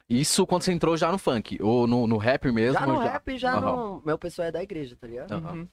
[0.10, 2.80] Isso quando você entrou já no funk, ou no, no rap mesmo?
[2.80, 3.76] já no ou rap, já Aham.
[3.76, 4.02] no...
[4.06, 5.34] Meu pessoal é da igreja, tá ligado?
[5.34, 5.68] Uhum.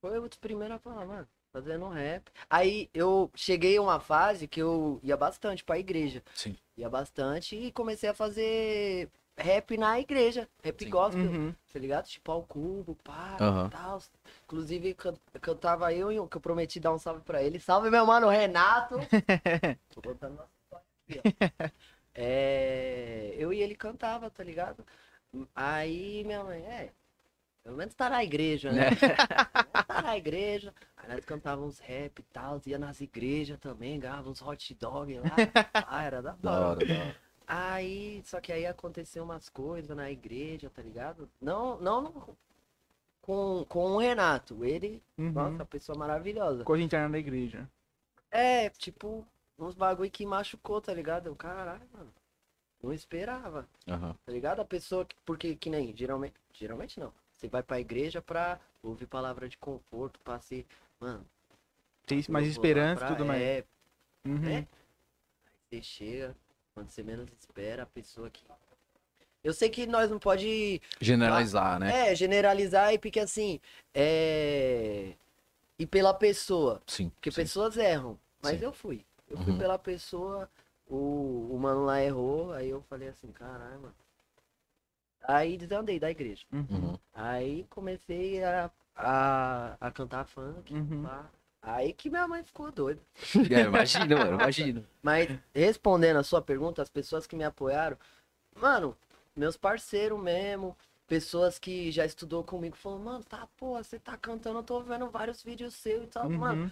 [0.00, 2.30] Foi o primeiro a falar, mano, fazendo rap.
[2.48, 6.22] Aí eu cheguei a uma fase que eu ia bastante pra igreja.
[6.34, 6.56] Sim.
[6.76, 10.48] Ia bastante e comecei a fazer rap na igreja.
[10.62, 10.90] Rap Sim.
[10.90, 11.54] gospel, Uhum.
[11.72, 12.06] tá ligado?
[12.06, 13.70] Tipo, ao cubo, pá, Aham.
[13.70, 14.02] tal.
[14.44, 17.58] Inclusive, can- cantava eu e que eu prometi dar um salve pra ele.
[17.58, 18.96] Salve, meu mano, Renato.
[19.90, 21.70] Tô contando nossa história aqui, ó.
[22.14, 24.84] É, eu e ele cantava, tá ligado?
[25.54, 26.92] Aí minha mãe, é,
[27.64, 28.90] pelo menos tá na igreja, né?
[29.86, 30.74] tá na igreja.
[30.96, 35.36] Aí nós cantávamos rap e tal, ia nas igrejas também, ganhava uns hot dog lá.
[35.86, 36.86] Ah, era da Da hora.
[36.86, 37.16] da hora.
[37.46, 41.28] Aí, só que aí aconteceu umas coisas na igreja, tá ligado?
[41.40, 42.36] Não, não no-
[43.22, 44.64] com, com o Renato.
[44.64, 45.32] Ele, Uhum.
[45.32, 46.64] nossa, pessoa maravilhosa.
[46.64, 47.68] Coisa interna da igreja.
[48.30, 49.26] É, tipo,
[49.58, 51.26] uns bagulho que machucou, tá ligado?
[51.26, 52.12] Eu, caralho, mano.
[52.82, 54.14] Não esperava, Aham.
[54.26, 54.60] tá ligado?
[54.60, 57.12] A pessoa que, porque que nem, geralmente, geralmente não.
[57.32, 60.66] Você vai pra igreja pra ouvir palavra de conforto, pra ser,
[61.00, 61.24] mano.
[62.06, 63.42] Tem mais esperança e tudo mais.
[63.42, 63.64] É,
[64.26, 64.38] Uhum.
[64.38, 64.56] né?
[64.56, 64.68] Aí
[65.70, 66.36] você chega,
[66.74, 68.42] quando você menos espera, a pessoa que.
[69.42, 72.10] Eu sei que nós não pode Generalizar, né?
[72.10, 73.60] é, generalizar e porque assim,
[73.92, 75.14] é.
[75.78, 76.80] E pela pessoa.
[76.86, 77.10] Sim.
[77.10, 77.42] Porque sim.
[77.42, 78.18] pessoas erram.
[78.42, 78.64] Mas Sim.
[78.64, 79.04] eu fui.
[79.34, 79.58] Eu fui Uhum.
[79.58, 80.48] pela pessoa,
[80.86, 83.94] o, o mano lá errou, aí eu falei assim, caralho, mano.
[85.26, 86.44] Aí desandei da igreja.
[86.52, 86.66] Uhum.
[86.70, 86.98] Uhum.
[87.12, 90.72] Aí comecei a, a, a cantar funk.
[90.72, 91.02] Uhum.
[91.02, 91.28] pá.
[91.62, 93.00] Aí que minha mãe ficou doida.
[93.50, 94.84] É, imagina, mano, imagina.
[95.02, 97.96] Mas respondendo a sua pergunta, as pessoas que me apoiaram,
[98.54, 98.96] mano,
[99.34, 100.76] meus parceiros mesmo,
[101.06, 105.08] pessoas que já estudou comigo, falou, mano, tá, pô, você tá cantando, eu tô vendo
[105.10, 106.70] vários vídeos seus e tal, mano.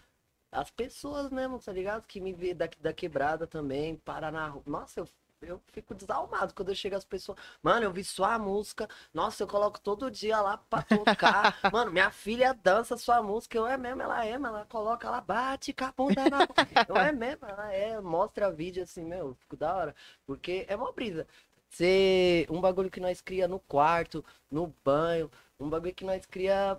[0.53, 2.07] As pessoas mesmo, tá ligado?
[2.07, 4.63] Que me vê daqui da quebrada também, para na rua.
[4.67, 5.09] Nossa, eu,
[5.41, 7.39] eu fico desalmado quando eu chego as pessoas.
[7.63, 8.89] Mano, eu vi sua música.
[9.15, 11.57] Nossa, eu coloco todo dia lá pra tocar.
[11.73, 13.57] Mano, minha filha dança sua música.
[13.57, 16.47] Eu é mesmo, ela é, ela coloca, ela bate com a bunda na.
[16.87, 19.95] Eu é mesmo, ela é, mostra vídeo assim, meu, fico da hora.
[20.27, 21.27] Porque é uma brisa.
[21.71, 26.79] Ser um bagulho que nós cria no quarto, no banho, um bagulho que nós cria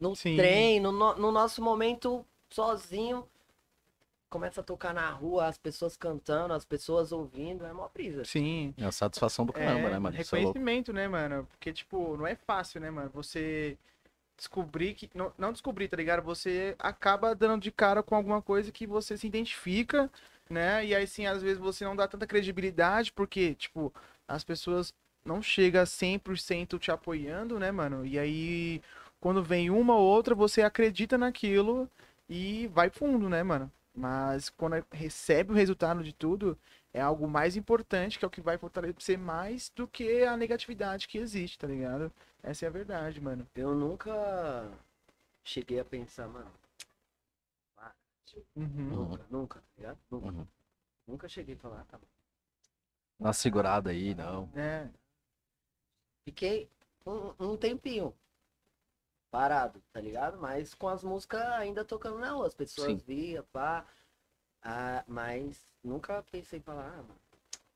[0.00, 0.36] no Sim.
[0.36, 3.26] trem, no- no nosso momento sozinho.
[4.30, 8.26] Começa a tocar na rua, as pessoas cantando, as pessoas ouvindo, é uma brisa.
[8.26, 8.74] Sim.
[8.76, 10.14] É a satisfação do caramba, é, né, mano?
[10.14, 11.46] É reconhecimento, né, mano?
[11.50, 13.10] Porque, tipo, não é fácil, né, mano?
[13.14, 13.78] Você
[14.36, 15.10] descobrir que.
[15.14, 16.22] Não, não descobrir, tá ligado?
[16.22, 20.10] Você acaba dando de cara com alguma coisa que você se identifica,
[20.50, 20.84] né?
[20.84, 23.92] E aí, sim, às vezes você não dá tanta credibilidade, porque, tipo,
[24.26, 24.92] as pessoas
[25.24, 28.04] não chegam 100% te apoiando, né, mano?
[28.06, 28.82] E aí,
[29.20, 31.88] quando vem uma ou outra, você acredita naquilo
[32.28, 33.70] e vai fundo, né, mano?
[33.94, 36.56] Mas quando recebe o resultado de tudo,
[36.92, 41.08] é algo mais importante, que é o que vai fortalecer mais do que a negatividade
[41.08, 42.12] que existe, tá ligado?
[42.42, 43.46] Essa é a verdade, mano.
[43.54, 44.70] Eu nunca
[45.42, 46.50] cheguei a pensar, mano.
[48.54, 48.66] Uhum.
[48.66, 49.98] Nunca, nunca, tá ligado?
[50.10, 50.26] Nunca.
[50.28, 50.46] Uhum.
[51.06, 52.06] Nunca cheguei a falar, tá bom.
[53.18, 54.48] Dá uma segurada aí, não.
[54.54, 54.88] É.
[56.24, 56.68] Fiquei
[57.06, 58.14] um, um tempinho
[59.30, 60.38] parado, tá ligado?
[60.38, 62.46] Mas com as músicas ainda tocando na rua.
[62.46, 63.02] As pessoas Sim.
[63.06, 63.84] via, pá.
[64.62, 67.20] Ah, mas nunca pensei em falar, ah, mano,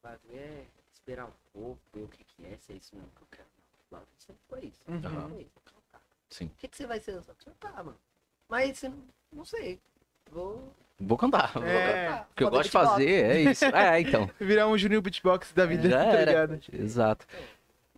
[0.02, 3.22] vai é esperar um pouco, ver o que, que é, se é isso mesmo que
[3.22, 3.48] eu quero.
[3.90, 4.80] Não, sempre foi isso.
[4.88, 5.00] Uhum.
[5.02, 5.60] Sempre foi isso.
[5.64, 6.00] cantar.
[6.30, 6.46] Sim.
[6.46, 7.22] O que, que você vai ser?
[7.44, 7.98] Cantar, mano.
[8.48, 8.94] Mas não,
[9.32, 9.80] não sei.
[10.30, 11.52] Vou, Vou cantar.
[11.52, 12.28] vou É, cantar.
[12.30, 13.64] O que eu Fazer gosto de fazer é isso.
[13.66, 14.30] É, então.
[14.40, 16.24] Virar um Juninho Beatbox da vida, Já tá era.
[16.46, 16.60] ligado?
[16.72, 17.26] Exato.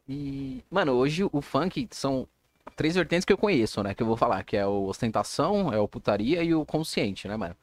[0.09, 2.28] E, mano, hoje o funk são
[2.77, 3.95] três vertentes que eu conheço, né?
[3.95, 7.37] Que eu vou falar, que é o ostentação, é o putaria e o consciente, né,
[7.37, 7.57] mano?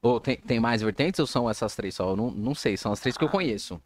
[0.00, 2.10] Ou tem, tem mais vertentes ou são essas três só?
[2.10, 3.80] Eu não, não sei, são as três que eu conheço.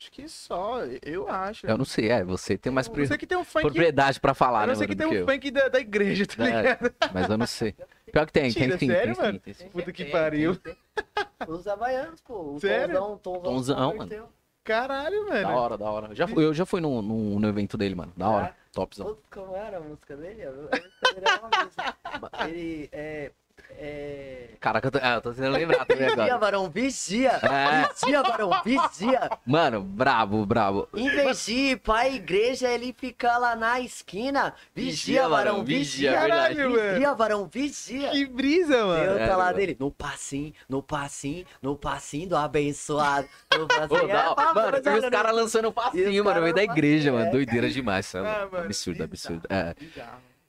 [0.00, 1.64] Acho que só, eu acho.
[1.64, 3.62] Eu não sei, é, você tem mais Eu sei que tem um funk.
[3.62, 5.26] propriedade pra falar, eu né, não sei mano, que tem um eu.
[5.26, 6.94] funk da, da igreja, tá É, ligado?
[7.14, 7.76] Mas eu não sei.
[8.10, 9.38] Pior que tem, tem Mentira, sim, sério, tem, mano?
[9.38, 9.68] tem sim.
[9.68, 10.56] Puta que Tem, pariu.
[10.56, 11.46] tem, tem.
[11.46, 12.54] Os havaianos, pô.
[12.54, 12.96] O Sério?
[12.96, 14.28] Tonzão, Tonzão, Tonzão, converteu.
[14.64, 15.56] Caralho, Da mano.
[15.58, 16.06] hora, da hora.
[16.08, 18.12] Eu já, fui- eu já fui no, no, no evento dele, mano.
[18.16, 18.56] Da hora.
[18.72, 19.18] Topzão.
[19.30, 20.44] Como era a música dele?
[20.44, 20.80] A música
[21.14, 21.96] dele era uma música.
[22.48, 23.32] Ele é.
[23.78, 24.38] É.
[24.60, 26.38] Caraca, eu tô, é, eu tô tentando lembrar também Vigia, agora.
[26.38, 27.30] varão, vigia!
[27.42, 27.88] É.
[28.06, 29.30] Vigia, varão, vigia!
[29.44, 30.88] Mano, brabo, brabo.
[30.94, 34.54] Em vez de ir pra igreja, ele fica lá na esquina.
[34.72, 36.20] Vigia, Vigia, varão, vigia, vigia!
[36.20, 36.54] verdade.
[36.54, 36.92] Caralho, mano.
[36.94, 38.10] Vigia, varão, vigia!
[38.10, 39.04] Que brisa, mano.
[39.04, 39.56] Eu É, tá lá mano.
[39.56, 43.28] dele, no passinho, no passinho, no passinho do abençoado.
[43.58, 46.36] No Ô, passinho, da- é, pá, mano, mas e os caras no- lançando passinho, mano,
[46.36, 47.32] no meio da igreja, no mano.
[47.32, 48.28] Doideira demais, sabe?
[48.28, 49.46] Ah, mano, absurdo, bizarro, absurdo.
[49.50, 49.74] É.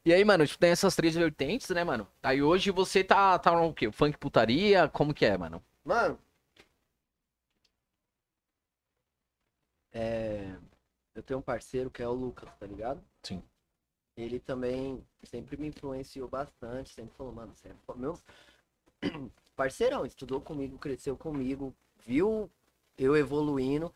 [0.05, 2.05] E aí, mano, tipo, tem essas três vertentes, né, mano?
[2.21, 3.89] Aí hoje você tá, tá no quê?
[3.91, 4.89] Funk putaria?
[4.89, 5.63] Como que é, mano?
[5.83, 6.19] Mano.
[9.93, 10.55] É.
[11.15, 13.01] Eu tenho um parceiro que é o Lucas, tá ligado?
[13.21, 13.41] Sim.
[14.17, 18.19] Ele também sempre me influenciou bastante, sempre falou, mano, você é meu
[19.55, 21.73] parceirão, estudou comigo, cresceu comigo,
[22.05, 22.49] viu
[22.97, 23.93] eu evoluindo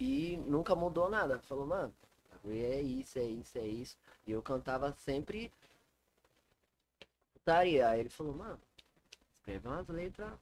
[0.00, 1.38] e nunca mudou nada.
[1.40, 1.94] Falou, mano,
[2.46, 3.96] é isso, é isso, é isso.
[4.28, 5.50] E eu cantava sempre
[7.32, 7.88] putaria.
[7.88, 8.60] Aí ele falou, mano,
[9.38, 10.32] escreve umas letras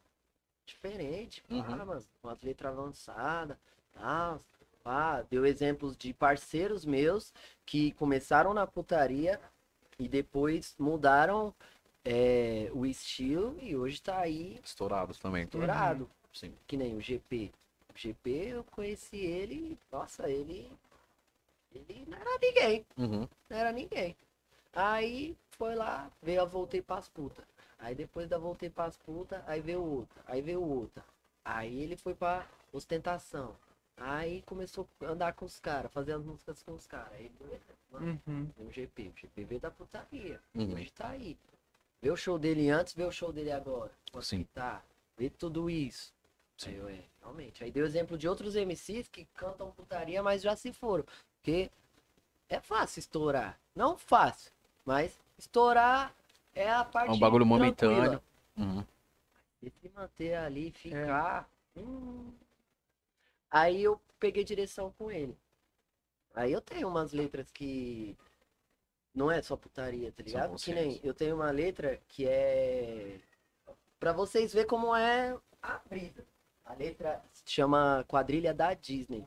[0.67, 1.63] diferentes, Uhum.
[1.63, 3.57] para, mano, umas letras avançadas,
[3.95, 4.41] tal.
[4.83, 7.33] Pá, deu exemplos de parceiros meus
[7.65, 9.41] que começaram na putaria
[9.99, 11.53] e depois mudaram
[12.05, 15.43] é, o estilo e hoje tá aí Estourados também.
[15.45, 16.09] estourado.
[16.33, 16.55] Sim.
[16.69, 17.51] Que nem o GP.
[17.93, 20.71] O GP eu conheci ele, nossa, ele.
[21.89, 23.29] Ele não era ninguém Uhum.
[23.49, 24.17] não era ninguém.
[24.73, 27.43] Aí foi lá, veio a Voltei Pras Puta.
[27.79, 31.05] Aí depois da Voltei Pras Puta, aí veio outra, aí veio outra.
[31.45, 33.57] Aí ele foi pra ostentação.
[33.99, 37.13] Aí começou a andar com os caras, fazer as músicas com os caras.
[37.13, 37.31] Aí
[37.91, 38.51] mano, Uhum.
[38.57, 40.41] veio o GP, o GP veio da putaria.
[40.55, 40.75] Uhum.
[40.75, 41.37] Hoje tá aí.
[42.03, 43.91] Vê o show dele antes, vê o show dele agora.
[44.13, 44.43] Quanto Sim.
[44.43, 44.83] que tá.
[45.17, 46.13] Vê tudo isso.
[46.59, 46.71] Sim.
[46.71, 47.65] Aí eu, é, realmente.
[47.65, 51.05] Aí deu exemplo de outros MCs que cantam putaria, mas já se foram.
[51.47, 51.71] Porque
[52.49, 53.57] é fácil estourar.
[53.73, 54.51] Não fácil,
[54.85, 56.13] mas estourar
[56.53, 58.21] é a parte É um bagulho momentâneo.
[58.57, 58.85] Uhum.
[59.63, 61.49] E se manter ali, ficar.
[61.77, 62.33] hum.
[63.49, 65.39] Aí eu peguei direção com ele.
[66.35, 68.17] Aí eu tenho umas letras que
[69.15, 70.57] não é só putaria, tá ligado?
[70.57, 73.21] Que nem eu tenho uma letra que é
[74.01, 76.27] Pra vocês verem como é a brisa.
[76.65, 79.25] A letra se chama Quadrilha da Disney.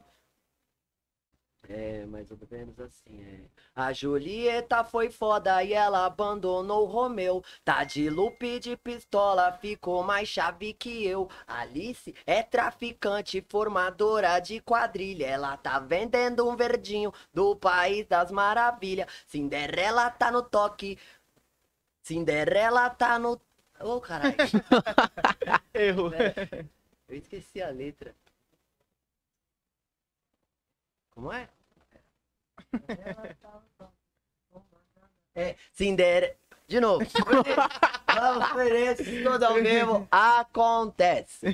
[1.71, 3.41] É, mais ou menos assim, é.
[3.75, 7.43] A Julieta foi foda e ela abandonou o Romeu.
[7.63, 11.29] Tá de loop de pistola, ficou mais chave que eu.
[11.45, 15.27] Alice é traficante, formadora de quadrilha.
[15.27, 19.07] Ela tá vendendo um verdinho do país das maravilhas.
[19.27, 20.97] Cinderela tá no toque.
[22.01, 23.39] Cinderela tá no.
[23.79, 24.35] Ô, caralho.
[25.71, 26.11] Erro.
[27.07, 28.15] Eu esqueci a letra.
[31.11, 31.47] Como é?
[35.35, 36.33] É, Cinderela.
[36.67, 37.03] De novo.
[38.13, 40.07] Vamos ver esse tudo ao mesmo.
[40.11, 41.47] Acontece.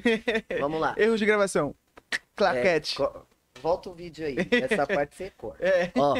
[0.59, 0.93] Vamos lá.
[0.97, 1.73] Erro de gravação.
[2.35, 2.95] Claquete.
[3.01, 3.25] É, co-
[3.61, 4.35] Volta o vídeo aí.
[4.69, 5.65] Essa parte você corta.
[5.65, 5.89] É.
[5.97, 6.15] Ó,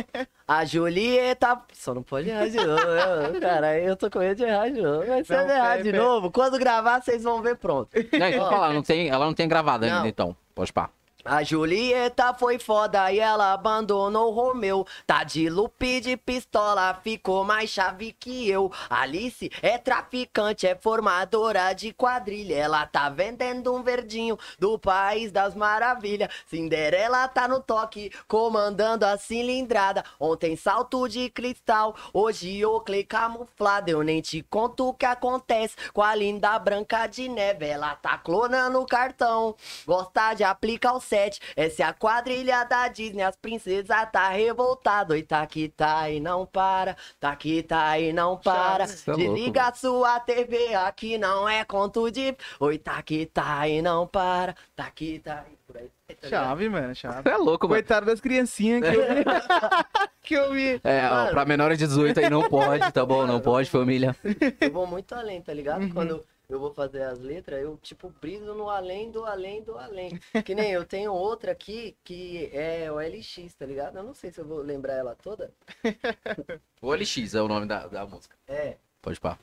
[0.47, 1.61] a Julieta.
[1.73, 2.85] Só não pode errar de novo.
[3.33, 3.39] né?
[3.41, 5.05] Cara, eu tô com medo de errar de novo.
[5.07, 6.03] Mas se eu Não, errar pera, de pera.
[6.03, 7.89] novo, quando gravar, vocês vão ver pronto.
[8.17, 8.49] Não, então Ó.
[8.49, 10.07] fala, não tem, ela não tem gravado ainda, Não.
[10.07, 10.35] então.
[10.55, 10.89] Pode pá.
[11.28, 14.86] A Julieta foi foda e ela abandonou o Romeu.
[15.07, 18.71] Tá de loop de pistola, ficou mais chave que eu.
[18.88, 22.53] Alice é traficante, é formadora de quadrilha.
[22.53, 26.30] Ela tá vendendo um verdinho do país das maravilhas.
[26.45, 30.05] Cinderela tá no toque, comandando a cilindrada.
[30.19, 33.89] Ontem salto de cristal, hoje Oakley camuflado.
[33.89, 37.65] Eu nem te conto o que acontece com a linda branca de neve.
[37.65, 39.55] Ela tá clonando o cartão,
[39.88, 41.39] gosta de aplicar o set.
[41.55, 45.13] Essa é a quadrilha da Disney, as princesas tá revoltado.
[45.13, 48.86] Oi, tá que tá e não para, tá que tá e não para.
[48.86, 52.36] Cê é louco, Desliga sua TV, aqui não é conto de.
[52.59, 55.89] Oi, tá que tá e não para, tá que tá e por aí.
[56.22, 56.28] Tá?
[56.28, 57.24] Chave, mano, chave.
[57.24, 57.82] Você é louco, mano.
[57.82, 59.24] Coitado das criancinhas que eu vi.
[60.22, 60.82] que eu vi.
[60.84, 61.32] É, ó, Mano.
[61.32, 63.26] pra menores de 18 aí não pode, tá bom?
[63.26, 64.16] Não pode, família.
[64.61, 65.82] Eu vou muito além, tá ligado?
[65.82, 65.89] Uhum.
[65.89, 70.19] Quando eu vou fazer as letras, eu, tipo, briso no além do além do além.
[70.45, 73.97] Que nem eu tenho outra aqui que é o LX, tá ligado?
[73.97, 75.53] Eu não sei se eu vou lembrar ela toda.
[76.81, 78.35] O LX é o nome da, da música.
[78.47, 79.39] É, Pode pá.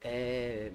[0.00, 0.72] é...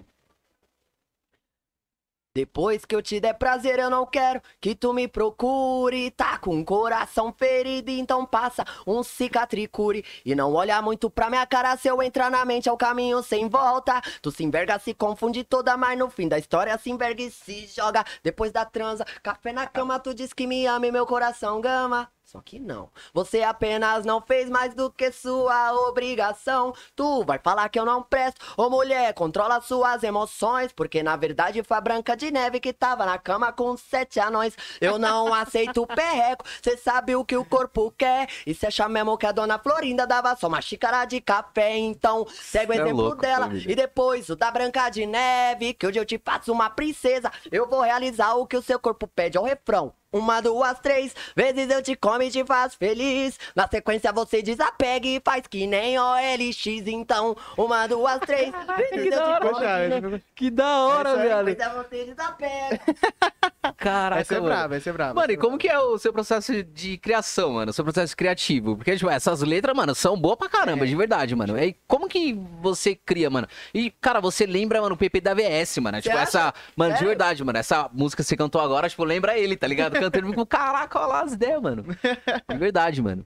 [2.36, 6.12] Depois que eu te der prazer, eu não quero que tu me procure.
[6.12, 10.04] Tá com o coração ferido, então passa um cicatricure.
[10.26, 13.24] E não olha muito pra minha cara, se eu entrar na mente é o caminho
[13.24, 14.02] sem volta.
[14.22, 17.68] Tu se enverga, se confunde toda, mas no fim da história se enverga e se
[17.68, 18.04] joga.
[18.22, 22.10] Depois da transa, café na cama, tu diz que me ama e meu coração gama.
[22.26, 26.74] Só que não, você apenas não fez mais do que sua obrigação.
[26.96, 28.42] Tu vai falar que eu não presto.
[28.58, 30.72] Ô mulher, controla suas emoções.
[30.74, 34.58] Porque na verdade foi a Branca de Neve que tava na cama com sete anões.
[34.82, 38.28] Eu não aceito o perreco, cê sabe o que o corpo quer.
[38.46, 41.78] E cê acha mesmo que a dona Florinda dava só uma xícara de café.
[41.78, 43.48] Então, segue o é exemplo louco, dela.
[43.48, 43.72] família.
[43.72, 47.32] E depois o da Branca de Neve, que hoje eu te faço uma princesa.
[47.52, 49.94] Eu vou realizar o que o seu corpo pede ao refrão.
[50.18, 53.38] Uma, duas, três vezes eu te como e te faço feliz.
[53.56, 56.66] Na sequência você desapega e faz que nem OLX.
[56.88, 59.40] Então, uma, duas, três vezes eu da te hora.
[59.42, 60.10] como.
[60.12, 61.56] Poxa, Que da hora, velho.
[61.56, 62.80] Depois você desapega.
[63.78, 64.48] Caraca, essa é mano.
[64.50, 65.14] brava, essa é brava.
[65.16, 67.72] Mano, e é como que é o seu processo de criação, mano?
[67.72, 68.76] O seu processo criativo?
[68.78, 70.88] Porque, tipo, essas letras, mano, são boas pra caramba, É.
[70.88, 71.58] de verdade, mano.
[71.58, 73.48] E como que você cria, mano?
[73.74, 76.02] E, cara, você lembra, mano, o PP da VS, mano.
[76.02, 76.54] Tipo, essa.
[76.76, 77.58] Mano, de verdade, mano.
[77.58, 79.96] Essa música que você cantou agora, tipo, lembra ele, tá ligado?
[80.12, 81.84] Cantando com caraca, olha lá as ideias, mano.
[82.50, 83.26] De verdade, mano.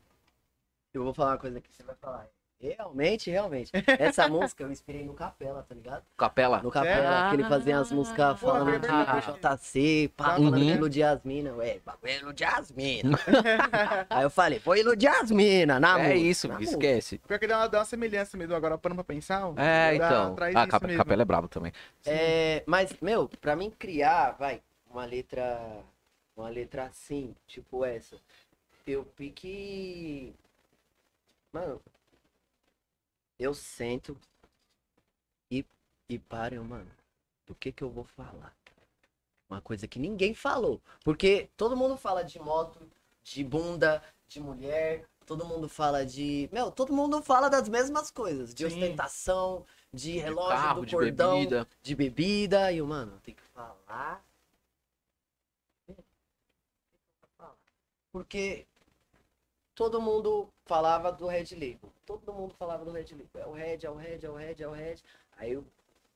[0.94, 2.26] Eu vou falar uma coisa que você vai falar.
[2.62, 3.72] Realmente, realmente.
[3.98, 6.04] Essa música eu me inspirei no Capela, tá ligado?
[6.18, 6.62] Capela.
[6.62, 8.88] No Capela, que ele fazia as músicas Pô, falando é de.
[9.40, 10.52] JC, pá, Uhum.
[10.52, 11.56] falando que as minas.
[11.56, 13.22] Ué, bagulho é iludir as minas.
[14.10, 16.72] Aí eu falei, vou iludir as minas, na É música, isso, na música.
[16.74, 17.18] esquece.
[17.20, 19.42] Pior que dá uma, dá uma semelhança mesmo agora, parando pra pensar.
[19.56, 20.36] É, então.
[20.54, 20.98] Ah, Cap- mesmo.
[21.02, 21.72] Capela é brabo também.
[22.06, 24.62] É, mas, meu, pra mim criar, vai,
[24.92, 25.58] uma letra.
[26.40, 28.18] Uma letra assim, tipo essa.
[28.88, 30.34] Eu pique.
[31.52, 31.82] Mano.
[33.38, 34.18] Eu sento
[35.52, 35.66] e,
[36.08, 36.90] e paro, mano.
[37.46, 38.56] Do que que eu vou falar?
[39.50, 40.80] Uma coisa que ninguém falou.
[41.04, 42.80] Porque todo mundo fala de moto,
[43.22, 45.06] de bunda, de mulher.
[45.26, 46.48] Todo mundo fala de.
[46.54, 48.54] Meu, todo mundo fala das mesmas coisas.
[48.54, 48.76] De Sim.
[48.78, 51.68] ostentação, de De relógio, carro, do de cordão bebida.
[51.82, 52.72] de bebida.
[52.72, 54.24] E eu, mano, tem que falar.
[58.20, 58.68] Porque
[59.74, 61.90] todo mundo falava do Red Label.
[62.06, 63.30] Todo mundo falava do Red Label.
[63.36, 64.98] É o Red, é o Red, é o Red, é o Red.
[65.38, 65.66] Aí o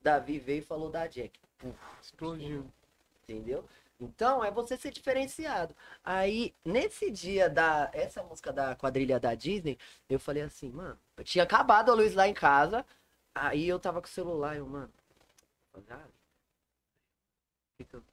[0.02, 1.40] Davi veio e falou da Jack.
[2.02, 2.70] Explodiu.
[3.22, 3.66] Entendeu?
[3.98, 5.74] Então é você ser diferenciado.
[6.04, 7.90] Aí, nesse dia da.
[7.94, 12.14] Essa música da quadrilha da Disney, eu falei assim, mano, eu tinha acabado a luz
[12.14, 12.84] lá em casa.
[13.34, 14.92] Aí eu tava com o celular, eu, mano.
[15.88, 16.04] Ah,
[17.78, 18.04] que eu-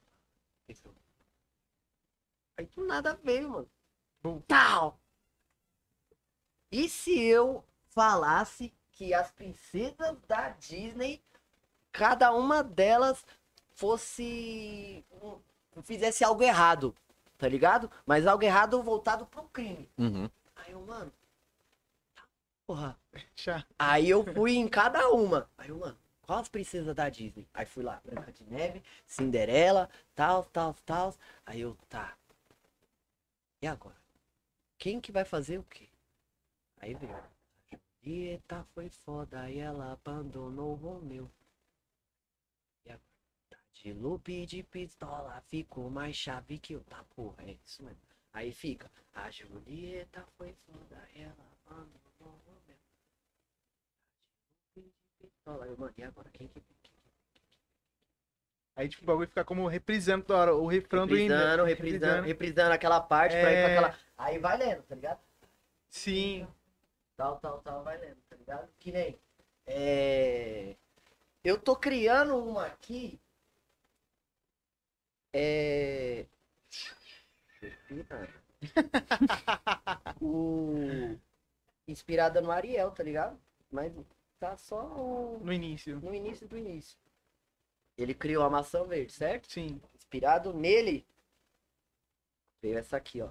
[2.58, 3.70] Aí do nada veio, mano.
[4.24, 4.40] Bum.
[4.48, 5.00] Tal!
[6.72, 11.22] E se eu falasse que as princesas da Disney,
[11.92, 13.26] cada uma delas
[13.76, 15.04] fosse.
[15.22, 15.40] um-
[15.84, 16.96] fizesse algo errado,
[17.38, 17.90] tá ligado?
[18.06, 19.90] Mas algo errado voltado pro crime.
[19.98, 20.30] Uhum.
[20.56, 21.12] Aí eu, mano.
[22.68, 22.98] Porra.
[23.36, 23.66] Chá.
[23.80, 25.50] Aí eu fui em cada uma.
[25.58, 27.48] Aí eu, mano, qual as princesas da Disney?
[27.54, 31.16] Aí fui lá, Branca de Neve, Cinderela, tal, tal, tal.
[31.46, 32.16] Aí eu, tá.
[33.62, 34.01] E agora?
[34.82, 35.88] Quem que vai fazer o quê?
[36.78, 37.16] Aí veio.
[38.04, 41.30] Julieta foi foda e ela abandonou o Romeu.
[42.88, 43.04] E agora?
[43.48, 46.84] Tá de loop de pistola, ficou mais chave que eu.
[46.86, 48.02] Tá, porra, é isso mesmo.
[48.34, 48.90] Aí fica.
[49.14, 52.78] A Julieta foi foda e ela abandonou o Romeu.
[55.20, 55.68] Pistola.
[55.68, 56.28] Eu, mano, e agora?
[56.32, 56.64] Quem que.
[58.76, 61.36] Aí, tipo, o bagulho fica como reprisando toda hora, o refrão do hino.
[61.36, 63.78] reprisando, reprisando, reprisando aquela parte pra ir pra É.
[63.78, 64.00] aquela.
[64.24, 65.20] Aí vai lendo, tá ligado?
[65.90, 66.48] Sim.
[67.18, 68.70] Tal, tal, tal, vai lendo, tá ligado?
[68.80, 69.20] Que nem.
[69.66, 70.76] É...
[71.44, 73.20] Eu tô criando uma aqui.
[75.34, 76.26] É.
[80.22, 81.18] o...
[81.88, 83.40] Inspirada no Ariel, tá ligado?
[83.72, 83.94] Mas
[84.40, 86.00] tá só o- No início.
[86.00, 86.98] no início do início.
[87.98, 89.50] Ele criou a maçã verde, certo?
[89.52, 89.82] Sim.
[89.96, 91.06] Inspirado nele,
[92.62, 93.30] veio essa aqui, ó.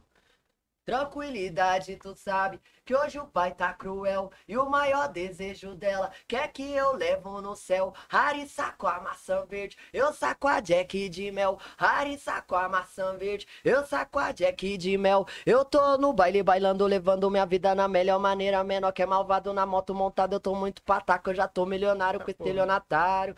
[0.84, 6.48] Tranquilidade, tu sabe que hoje o pai tá cruel e o maior desejo dela quer
[6.48, 7.94] que eu levo no céu.
[8.08, 11.58] Harry sacou a maçã verde, eu saco a Jack de mel.
[11.78, 15.26] Harry sacou a maçã verde, eu saco a Jack de mel.
[15.46, 18.64] Eu tô no baile bailando, levando minha vida na melhor maneira.
[18.64, 22.18] Menor que é malvado na moto montada, eu tô muito pataco, eu já tô milionário
[22.20, 22.32] com porra.
[22.32, 23.36] estelionatário.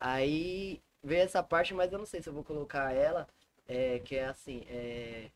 [0.00, 3.28] Aí veio essa parte, mas eu não sei se eu vou colocar ela.
[3.68, 5.30] É, que é assim, é.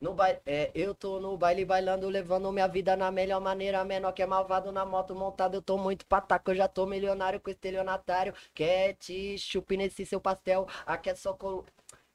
[0.00, 4.12] No baile, é, eu tô no baile bailando, levando minha vida na melhor maneira, menor
[4.12, 7.50] que é malvado na moto montado, eu tô muito pataco, eu já tô milionário com
[7.50, 11.64] estelionatário, quer te chupe nesse seu pastel, aqui é só col...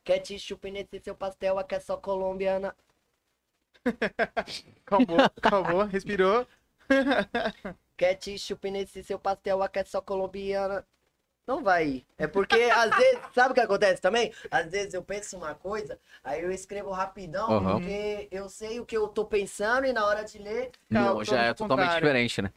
[0.04, 2.76] quer te chupe nesse seu pastel, aqui é só colombiana.
[4.86, 6.46] Calmou, calmou, respirou.
[7.98, 10.86] Quer te chupe nesse seu pastel, aqui é só colombiana.
[11.52, 12.06] Não vai ir.
[12.18, 14.34] É porque, às vezes, sabe o que acontece também?
[14.50, 17.74] Às vezes eu penso uma coisa, aí eu escrevo rapidão, Aham.
[17.74, 21.42] porque eu sei o que eu tô pensando e na hora de ler, Não, já
[21.42, 22.08] é todo totalmente contrário.
[22.08, 22.54] diferente, né?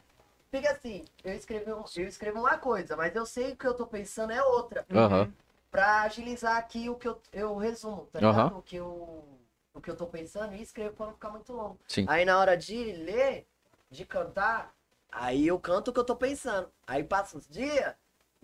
[0.49, 1.03] fica assim.
[1.21, 4.31] Eu escrevo, um- eu escrevo uma coisa, mas eu sei o que eu tô pensando
[4.31, 4.85] é outra.
[4.93, 5.33] Aham.
[5.69, 8.57] Pra agilizar aqui o que eu, eu resumo, tá ligado?
[8.57, 9.27] O que eu,
[9.73, 11.77] o que eu tô pensando e escrevo pra não ficar muito longo.
[11.85, 12.05] Sim.
[12.07, 13.45] Aí na hora de ler,
[13.91, 14.73] de cantar,
[15.11, 16.71] aí eu canto o que eu tô pensando.
[16.87, 17.93] Aí passa uns dias.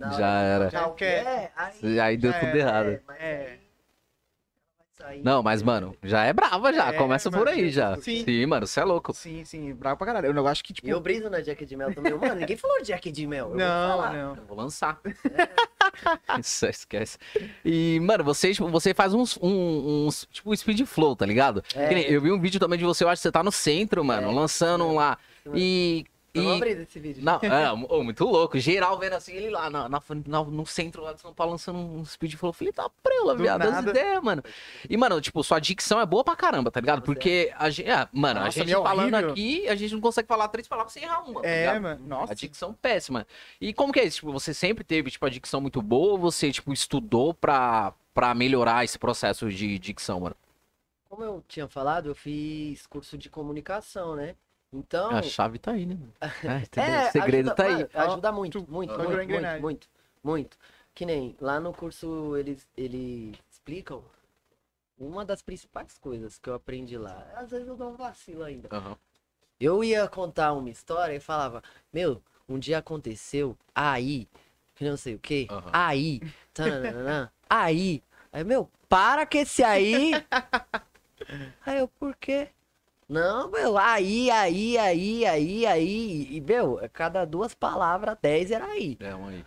[0.08, 0.66] Hora Já era.
[0.66, 2.58] cantar o que é, aí, Aí deu Já tudo era.
[2.60, 2.88] errado.
[2.88, 3.58] é, mas É.
[5.24, 6.90] Não, mas, mano, já é brava já.
[6.90, 7.96] É, Começa por aí já.
[7.98, 8.24] Sim.
[8.24, 9.12] Sim, mano, você é louco.
[9.16, 10.28] Sim, sim, bravo pra caralho.
[10.28, 10.88] Eu acho que, tipo.
[10.88, 12.14] Eu briso na Jack de Mel também.
[12.14, 13.46] Mano, ninguém falou de Jack de Mel.
[13.46, 14.14] eu vou Não, falar.
[14.14, 14.36] não.
[14.36, 15.00] Eu vou lançar.
[16.40, 17.18] Isso, esquece.
[17.66, 21.64] E, mano, você, tipo, você faz uns, um- uns, tipo, speed flow, tá ligado?
[21.76, 22.14] É.
[22.14, 24.30] Eu vi um vídeo também de você, eu acho que você tá no centro, mano,
[24.30, 24.34] É.
[24.34, 25.18] lançando um lá.
[25.56, 26.06] E.
[26.34, 27.22] Eu e abrir esse vídeo.
[27.24, 27.74] não, é,
[28.04, 28.58] muito louco.
[28.58, 31.78] Geral vendo assim, ele lá na, na- na- no centro lá de São Paulo lançando
[31.80, 32.36] um speed.
[32.42, 33.90] Eu falei, tá prela, Do viado, as nada.
[33.90, 34.42] ideias, mano.
[34.90, 37.02] E, mano, tipo, sua dicção é boa pra caramba, tá ligado?
[37.02, 37.90] Porque a gente.
[37.90, 39.32] É, mano, a Nossa, gente minha é falando horrível.
[39.32, 41.42] aqui, a gente não consegue falar três palavras sem errar uma.
[41.42, 41.82] tá É, ligado?
[41.82, 42.08] mano.
[42.08, 42.32] Nossa.
[42.32, 43.28] A dicção péssima.
[43.60, 44.18] E como que é isso?
[44.18, 48.34] Tipo, você sempre teve, tipo, a dicção muito boa ou você, tipo, estudou pra, pra
[48.34, 50.36] melhorar esse processo de dicção, mano?
[51.10, 54.34] Como eu tinha falado, eu fiz curso de comunicação, né?
[54.74, 55.12] Então.
[55.12, 55.96] A chave tá aí, né?
[55.96, 56.14] mano?
[56.78, 56.82] É?
[56.82, 57.88] É, o segredo ajuda, tá aí.
[57.94, 59.90] ajuda muito, muito, muito, muito, muito,
[60.24, 60.58] muito.
[60.94, 64.04] Que nem lá no curso eles, eles explicam
[64.98, 67.28] uma das principais coisas que eu aprendi lá.
[67.36, 68.70] Às vezes eu dou um vacilo ainda.
[68.72, 68.98] Aham.
[69.60, 71.62] Eu ia contar uma história e falava,
[71.94, 74.28] meu, um dia aconteceu, aí,
[74.74, 75.70] que não sei o que, Aham.
[75.72, 76.22] aí,
[76.54, 78.04] tananana, aí.
[78.32, 80.12] Aí, meu, para que esse aí.
[81.64, 82.50] Aí eu, por quê?
[83.12, 86.28] Não, meu, aí, aí, aí, aí, aí.
[86.32, 88.96] E, meu, cada duas palavras, dez era aí.
[89.02, 89.46] É um aí.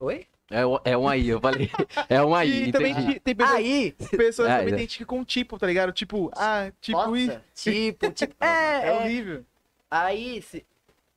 [0.00, 0.26] Oi?
[0.50, 1.70] É, um- é um aí, eu falei.
[2.08, 3.20] É um aí, E também entendi.
[3.20, 3.92] tem pessoas, Aí!
[4.16, 4.76] pessoas É, também é.
[4.76, 5.92] identificam com tipo, tá ligado?
[5.92, 7.32] Tipo, ah, tipo isso.
[7.32, 8.34] Nossa, tipo, tipo.
[8.42, 8.92] É, É, é.
[8.92, 9.44] horrível.
[9.90, 10.64] Aí, se...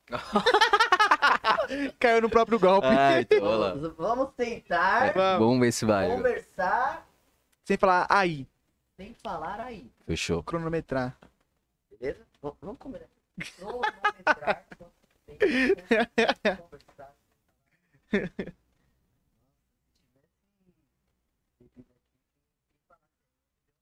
[1.98, 2.86] Caiu no próprio golpe.
[2.86, 5.38] Ah, então, vamos, vamos tentar Vamos.
[5.46, 6.08] Vamos ver se vai.
[6.08, 7.06] conversar
[7.64, 8.46] Sem falar aí,
[8.96, 9.90] sem falar aí.
[10.06, 10.42] Fechou.
[10.42, 11.16] cronometrar.
[11.98, 12.26] Beleza?
[12.42, 13.08] V- Vamos combinar.
[13.58, 14.66] Conversar.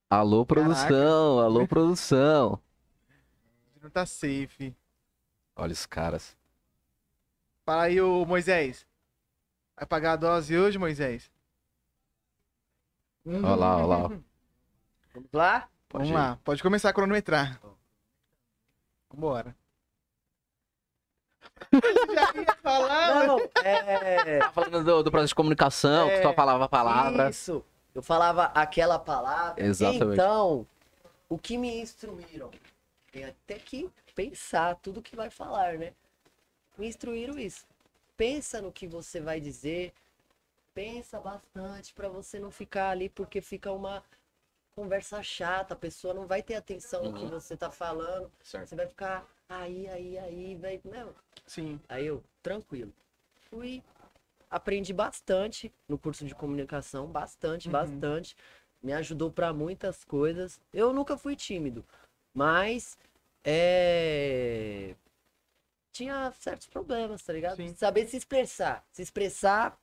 [0.09, 1.41] Alô, produção.
[1.41, 2.61] Alô, produção.
[3.83, 4.75] Não tá safe.
[5.57, 6.37] Olha os caras.
[7.65, 8.87] Fala aí, ô Moisés.
[9.77, 11.31] Vai pagar a dose hoje, Moisés?
[13.27, 14.09] Olha lá, olha lá.
[15.15, 15.69] Vamos lá?
[15.89, 16.13] Pode Vamos ir.
[16.15, 17.61] lá, pode começar a cronometrar.
[19.15, 19.55] Vambora.
[21.73, 24.39] Já ia falar, Não, é.
[24.41, 27.31] Tá falando do, do processo de comunicação, que É, só falava a palavra.
[27.31, 27.65] Isso.
[27.95, 29.65] Eu falava aquela palavra.
[29.65, 30.15] Exatamente.
[30.15, 30.67] Então,
[31.29, 32.51] o que me instruíram?
[33.13, 35.93] Tem até que pensar tudo que vai falar, né?
[36.77, 37.65] Me instruíram isso.
[38.17, 39.93] Pensa no que você vai dizer.
[40.75, 44.03] Pensa bastante pra você não ficar ali, porque fica uma
[44.75, 45.75] conversa chata.
[45.75, 47.31] A pessoa não vai ter atenção no que Uhum.
[47.31, 48.31] você tá falando.
[48.43, 48.69] Certo.
[48.69, 50.81] Você vai ficar aí, aí, aí, vai.
[50.85, 51.15] Não,
[51.47, 51.81] Sim.
[51.89, 52.93] Aí eu, tranquilo.
[53.51, 53.83] Fui,
[54.51, 57.73] aprendi bastante no curso de comunicação, bastante, Uhum.
[57.73, 58.37] bastante.
[58.83, 60.61] Me ajudou pra muitas coisas.
[60.73, 61.85] Eu nunca fui tímido,
[62.35, 62.99] mas
[63.45, 64.95] é...
[65.93, 67.57] tinha certos problemas, tá ligado?
[67.57, 67.75] Sim.
[67.75, 69.79] Saber se expressar, se expressar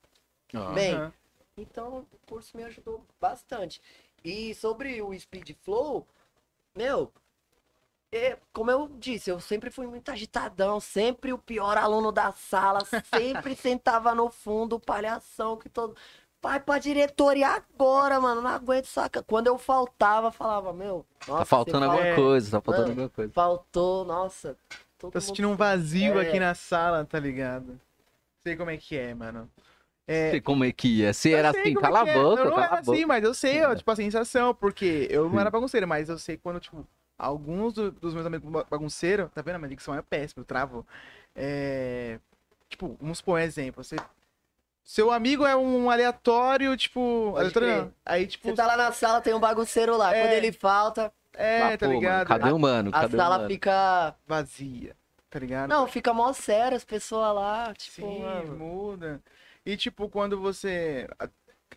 [0.54, 1.14] Ah, bem.
[1.58, 3.82] Então o curso me ajudou bastante.
[4.24, 6.08] E sobre o Speed Flow,
[6.76, 7.12] meu,
[8.12, 12.82] é, como eu disse, eu sempre fui muito agitadão, sempre o pior aluno da sala,
[13.14, 15.96] sempre sentava no fundo, palhação que todo.
[16.44, 19.22] Vai pra diretoria agora, mano, não aguento, saca?
[19.22, 22.16] Quando eu faltava, falava, meu, nossa, Tá faltando alguma É.
[22.16, 23.32] coisa, tá faltando Mano, alguma coisa.
[23.32, 24.58] Faltou, nossa.
[24.98, 26.28] Tô mundo sentindo um vazio É.
[26.28, 27.80] aqui na sala, tá ligado?
[28.44, 29.50] Sei como é que é, mano.
[30.08, 31.14] É, Sei como é que ia.
[31.14, 32.22] Se eu era assim, é cala que a é.
[32.22, 35.30] boca, Eu não era a assim, mas eu sei, ó, tipo, a sensação, porque eu
[35.30, 36.86] não era bagunceiro, mas eu sei quando, tipo,
[37.18, 39.56] alguns do- dos meus amigos ba- bagunceiros, tá vendo?
[39.56, 40.86] A minha dicção é péssima, eu travo.
[41.36, 42.20] É.
[42.68, 43.84] Tipo, vamos supor um exemplo.
[43.84, 43.96] Você...
[44.84, 47.34] Seu amigo é um aleatório, tipo.
[47.38, 47.94] Aleatório.
[48.06, 48.50] Aí, tipo.
[48.50, 50.14] Você tá lá na sala, tem um bagunceiro lá.
[50.16, 50.24] É.
[50.24, 52.28] Quando ele falta, É, Ah, tá pô, mano, ligado?
[52.28, 52.90] cadê o mano?
[52.90, 53.50] A Cadê o sala mano?
[53.50, 54.16] fica.
[54.28, 54.96] Vazia,
[55.30, 55.70] tá ligado?
[55.70, 57.74] Não, fica mó sério as pessoas lá.
[57.76, 58.56] Tipo, Sim, mano.
[58.58, 59.22] muda.
[59.66, 61.08] E tipo, quando você.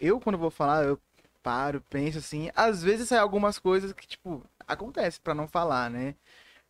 [0.00, 0.98] Eu, quando vou falar, eu
[1.42, 2.50] paro, penso assim.
[2.54, 6.14] Às vezes sai algumas coisas que, tipo, acontece pra não falar, né?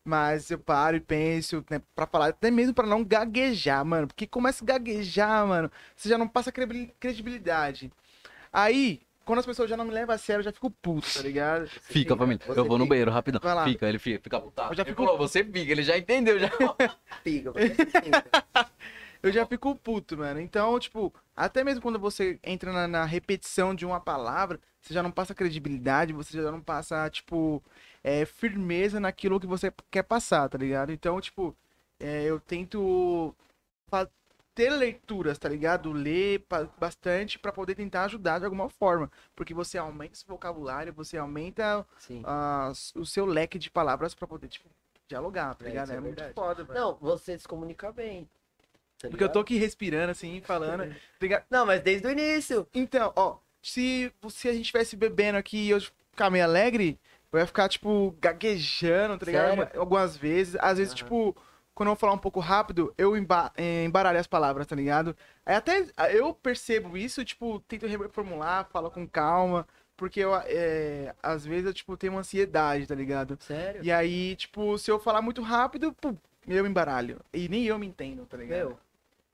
[0.04, 4.06] Mas eu paro e penso, né, pra falar, até mesmo pra não gaguejar, mano.
[4.06, 7.90] Porque começa a gaguejar, mano, você já não passa credi- credibilidade.
[8.52, 11.22] Aí, quando as pessoas já não me levam a sério, eu já fico puto, tá
[11.22, 11.66] ligado?
[11.68, 12.44] Fica, família.
[12.46, 12.90] Você Eu vou no fica.
[12.90, 13.40] banheiro, rapidão.
[13.42, 13.64] Vai lá.
[13.64, 14.72] Fica, ele fica, fica putado.
[14.72, 16.50] Eu já Ele fico- falou, você fica, ele já entendeu, já.
[17.24, 18.24] Fica, você fica.
[19.24, 20.40] Eu já fico puto, mano.
[20.40, 25.02] Então, tipo, até mesmo quando você entra na, na repetição de uma palavra, você já
[25.02, 27.62] não passa credibilidade, você já não passa, tipo,
[28.02, 30.92] é, firmeza naquilo que você quer passar, tá ligado?
[30.92, 31.56] Então, tipo,
[31.98, 33.34] é, eu tento
[34.54, 35.92] ter leituras, tá ligado?
[35.92, 36.44] Ler
[36.78, 39.10] bastante pra poder tentar ajudar de alguma forma.
[39.34, 41.84] Porque você aumenta esse vocabulário, você aumenta
[42.24, 44.68] ah, o seu leque de palavras pra poder, tipo,
[45.08, 45.90] dialogar, tá É, ligado?
[45.92, 46.78] é É, muito foda, velho.
[46.78, 48.28] Não, você se comunica bem.
[49.04, 50.84] Tá Porque eu tô aqui respirando, assim, falando,
[51.20, 51.44] tá?
[51.50, 52.66] Não, mas desde o início.
[52.74, 55.80] Então, ó, se, se a gente estivesse bebendo aqui e eu
[56.10, 56.98] ficar meio alegre,
[57.32, 59.56] eu ia ficar, tipo, gaguejando, tá ligado?
[59.56, 59.80] Sério?
[59.80, 60.56] Algumas vezes.
[60.60, 60.98] Às vezes, Aham.
[60.98, 61.36] tipo,
[61.74, 65.16] quando eu falar um pouco rápido, eu emba eh, embaralho as palavras, tá ligado?
[65.44, 71.44] Aí até eu percebo isso, tipo, tento reformular, falo com calma, porque eu, é, às
[71.44, 73.36] vezes, eu, tipo, tenho uma ansiedade, tá ligado?
[73.40, 73.82] Sério?
[73.82, 77.20] E aí, tipo, se eu falar muito rápido, pum, eu embaralho.
[77.32, 78.58] E nem eu me entendo, tá ligado?
[78.58, 78.78] Meu,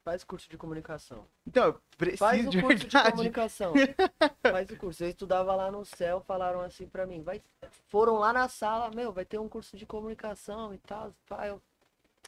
[0.05, 1.27] faz curso de comunicação.
[1.47, 3.11] Então, eu preciso Faz o de curso de verdade.
[3.13, 3.73] comunicação.
[4.43, 5.05] Faz o curso.
[5.05, 7.23] Eu estudava lá no céu, falaram assim pra mim.
[7.23, 7.43] Vai...
[7.89, 11.13] Foram lá na sala, meu, vai ter um curso de comunicação e tal.
[11.47, 11.61] Eu...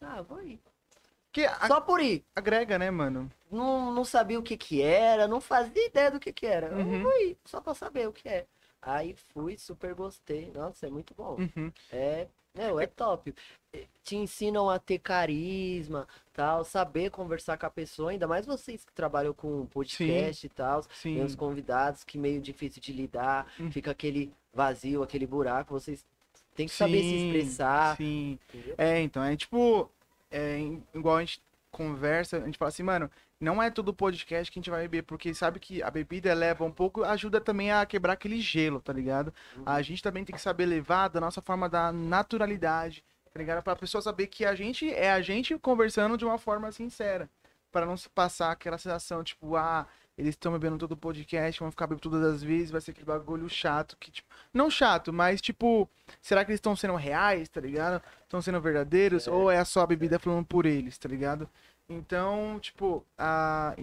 [0.02, 0.60] Ah, vou ir.
[1.32, 2.24] Que Só por ir.
[2.36, 3.30] agrega, né, mano?
[3.50, 6.66] Não, não sabia o que que era, não fazia ideia do que que era.
[6.66, 7.02] Eu Uhum.
[7.02, 8.46] vou ir, só pra saber o que é.
[8.82, 10.50] Aí fui, super gostei.
[10.52, 11.36] Nossa, é muito bom.
[11.38, 11.72] Uhum.
[11.90, 13.34] É, meu, é top.
[14.04, 18.92] Te ensinam a ter carisma, tal, saber conversar com a pessoa, ainda mais vocês que
[18.92, 20.82] trabalham com podcast e tal.
[20.82, 21.14] Sim.
[21.14, 23.70] Tem os convidados que meio difícil de lidar, Hum.
[23.70, 26.04] fica aquele vazio, aquele buraco, vocês
[26.54, 27.96] têm que saber se Sim, expressar.
[27.96, 28.38] Sim.
[28.52, 28.74] entendeu?
[28.76, 29.90] É, então, é tipo,
[30.30, 30.58] é,
[30.94, 31.40] igual a gente
[31.70, 33.10] conversa, a gente fala assim, mano,
[33.42, 36.64] não é todo podcast que a gente vai beber, porque sabe que a bebida leva
[36.64, 39.34] um pouco, ajuda também a quebrar aquele gelo, tá ligado?
[39.56, 39.64] Uhum.
[39.66, 43.62] A gente também tem que saber levar da nossa forma da naturalidade, tá ligado?
[43.62, 47.28] Pra pessoa saber que a gente é a gente conversando de uma forma sincera,
[47.72, 49.86] para não se passar aquela sensação, tipo, ah,
[50.16, 53.06] eles estão bebendo todo o podcast, vão ficar bebendo todas as vezes, vai ser aquele
[53.06, 55.88] bagulho chato que, tipo, não chato, mas tipo,
[56.20, 58.00] será que eles estão sendo reais, tá ligado?
[58.22, 59.26] Estão sendo verdadeiros?
[59.26, 59.30] É.
[59.30, 61.48] Ou é só a bebida falando por eles, tá ligado?
[61.88, 63.74] Então, tipo, a...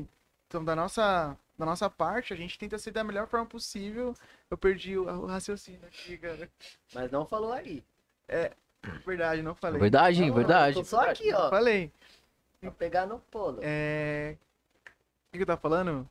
[0.48, 4.16] então da nossa, da nossa parte, a gente tenta ser da melhor forma possível.
[4.50, 6.50] Eu perdi o, o raciocínio aqui, cara.
[6.94, 7.84] Mas não falou aí.
[9.06, 9.80] Verdade, não falei.
[9.80, 10.26] Verdade?
[10.26, 10.76] Não, Verdade.
[10.76, 11.50] Tô só aqui, ó.
[11.50, 11.92] Falei.
[12.62, 13.60] Pra pegar no polo.
[13.62, 14.36] É...
[14.86, 16.10] O que que eu tava falando?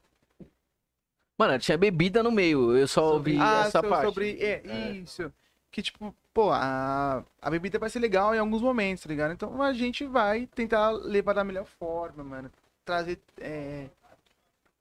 [1.36, 2.76] Mano, tinha bebida no meio.
[2.76, 4.04] Eu só Sobre- ouvi ah, essa so- parte.
[4.04, 4.40] sobre...
[4.42, 4.62] É,
[4.92, 5.32] isso.
[5.70, 7.24] Que, tipo, pô, a...
[7.42, 9.32] a bebida vai ser legal em alguns momentos, tá ligado?
[9.32, 12.48] Então a gente vai tentar levar da melhor forma, mano.
[12.84, 13.86] Trazer é...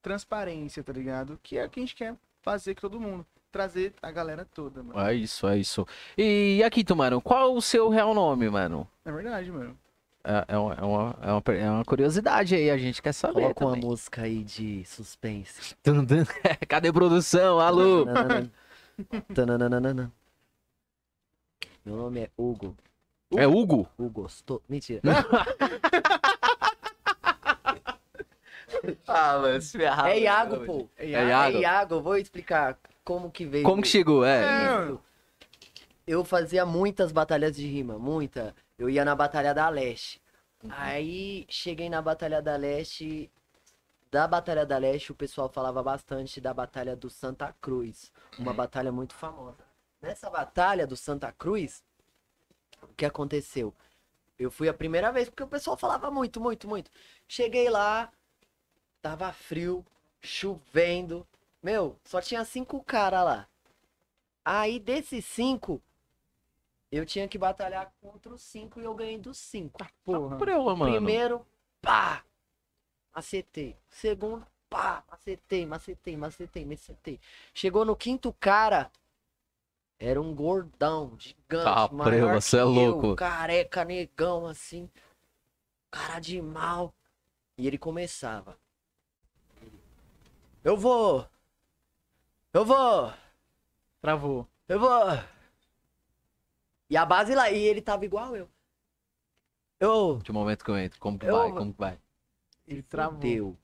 [0.03, 1.39] transparência, tá ligado?
[1.41, 3.25] Que é o que a gente quer fazer com todo mundo.
[3.51, 4.99] Trazer a galera toda, mano.
[4.99, 5.83] É isso, é isso.
[6.15, 8.87] E aqui, tu, mano, qual o seu real nome, mano?
[9.03, 9.75] É verdade, mano.
[10.23, 13.41] É, é uma, é, uma, é, uma, é uma curiosidade aí, a gente quer saber.
[13.41, 13.89] Coloca uma também.
[13.89, 15.75] música aí de suspense.
[16.69, 17.59] Cadê produção?
[17.59, 18.05] Alô?
[18.05, 18.51] Tananana.
[19.33, 20.13] Tananana.
[21.87, 22.75] Meu nome é Hugo.
[23.37, 23.87] É Hugo?
[23.97, 24.61] Hugo Gostou.
[24.67, 25.01] Mentira.
[29.07, 30.09] Ah, mas se ferrar.
[30.09, 30.89] É Iago, pô.
[30.97, 31.25] É É Iago.
[31.25, 31.57] É Iago.
[31.57, 33.63] Iago, eu vou explicar como que veio.
[33.63, 34.25] Como que chegou?
[34.25, 34.43] É.
[34.43, 34.97] É.
[36.05, 38.53] Eu fazia muitas batalhas de rima, muita.
[38.77, 40.21] Eu ia na Batalha da Leste.
[40.69, 43.31] Aí cheguei na Batalha da Leste.
[44.11, 48.11] Da Batalha da Leste, o pessoal falava bastante da Batalha do Santa Cruz.
[48.37, 49.66] Uma batalha muito famosa.
[50.01, 51.83] Nessa batalha do Santa Cruz,
[52.81, 53.73] o que aconteceu?
[54.37, 56.91] Eu fui a primeira vez, porque o pessoal falava muito, muito, muito.
[57.27, 58.11] Cheguei lá,
[59.01, 59.83] tava frio,
[60.21, 61.27] chovendo.
[61.61, 63.47] Meu, só tinha cinco caras lá.
[64.45, 65.81] Aí desses cinco,
[66.91, 69.85] eu tinha que batalhar contra os cinco e eu ganhei dos cinco.
[70.05, 70.37] Porra.
[70.37, 70.91] Por eu, mano.
[70.91, 71.45] Primeiro,
[71.81, 72.23] pá!
[73.13, 73.75] Macetei.
[73.89, 75.03] Segundo, pá!
[75.09, 77.19] Macetei, macetei, macetei, macetei.
[77.53, 78.91] Chegou no quinto cara,
[79.99, 83.15] era um gordão, gigante, Ah, maior você é eu, louco.
[83.15, 84.89] careca, negão, assim,
[85.89, 86.93] cara de mal.
[87.57, 88.55] E ele começava.
[90.63, 91.27] Eu vou!
[92.53, 93.11] Eu vou!
[94.01, 94.47] Travou.
[94.67, 95.01] Eu vou!
[96.89, 98.47] E a base lá, e ele tava igual eu.
[99.79, 100.19] Eu.
[100.23, 101.51] De momento que eu entro, como que Eu- vai?
[101.51, 101.99] Como que vai?
[102.67, 103.19] Ele travou.
[103.19, 103.57] Deu.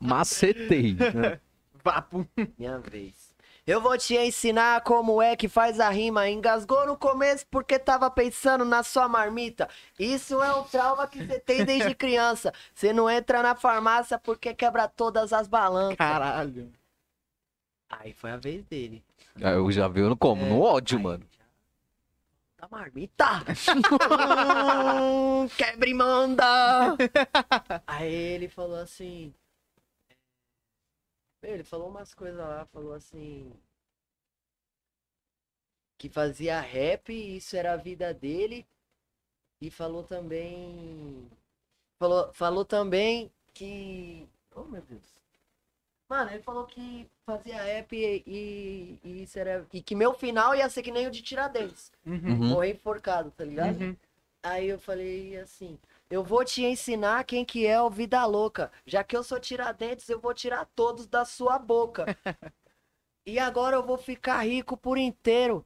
[0.00, 0.94] Macetei.
[0.94, 1.40] né?
[1.82, 2.26] Papo.
[2.58, 3.21] Minha vez.
[3.64, 6.28] Eu vou te ensinar como é que faz a rima.
[6.28, 9.68] Engasgou no começo porque tava pensando na sua marmita.
[9.96, 12.52] Isso é um trauma que você tem desde criança.
[12.74, 15.96] Você não entra na farmácia porque quebra todas as balanças.
[15.96, 16.72] Caralho.
[17.88, 19.04] Aí foi a vez dele.
[19.36, 20.44] Aí Eu já vi no como?
[20.44, 21.24] No ódio, mano.
[22.58, 23.44] Da marmita.
[25.00, 26.96] hum, quebra e manda.
[27.86, 29.32] Aí ele falou assim.
[31.42, 33.52] Meu, ele falou umas coisas lá, falou assim.
[35.98, 38.66] Que fazia rap, e isso era a vida dele.
[39.60, 41.28] E falou também.
[41.98, 44.28] Falou, falou também que.
[44.54, 45.14] Oh meu Deus.
[46.08, 49.66] Mano, ele falou que fazia rap e, e, e isso era.
[49.72, 51.92] E que meu final ia ser que nem o de Tiradentes.
[52.04, 52.14] Uhum.
[52.14, 52.48] Uhum.
[52.48, 53.80] Morrer enforcado, tá ligado?
[53.80, 53.96] Uhum.
[54.42, 55.78] Aí eu falei assim,
[56.12, 58.70] eu vou te ensinar quem que é o Vida Louca.
[58.84, 62.04] Já que eu sou tiradentes, eu vou tirar todos da sua boca.
[63.24, 65.64] e agora eu vou ficar rico por inteiro.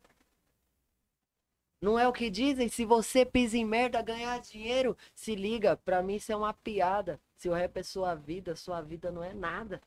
[1.82, 2.68] Não é o que dizem?
[2.68, 4.96] Se você pisa em merda, ganhar dinheiro.
[5.16, 7.20] Se liga, pra mim isso é uma piada.
[7.34, 9.82] Se o rap é sua vida, sua vida não é nada.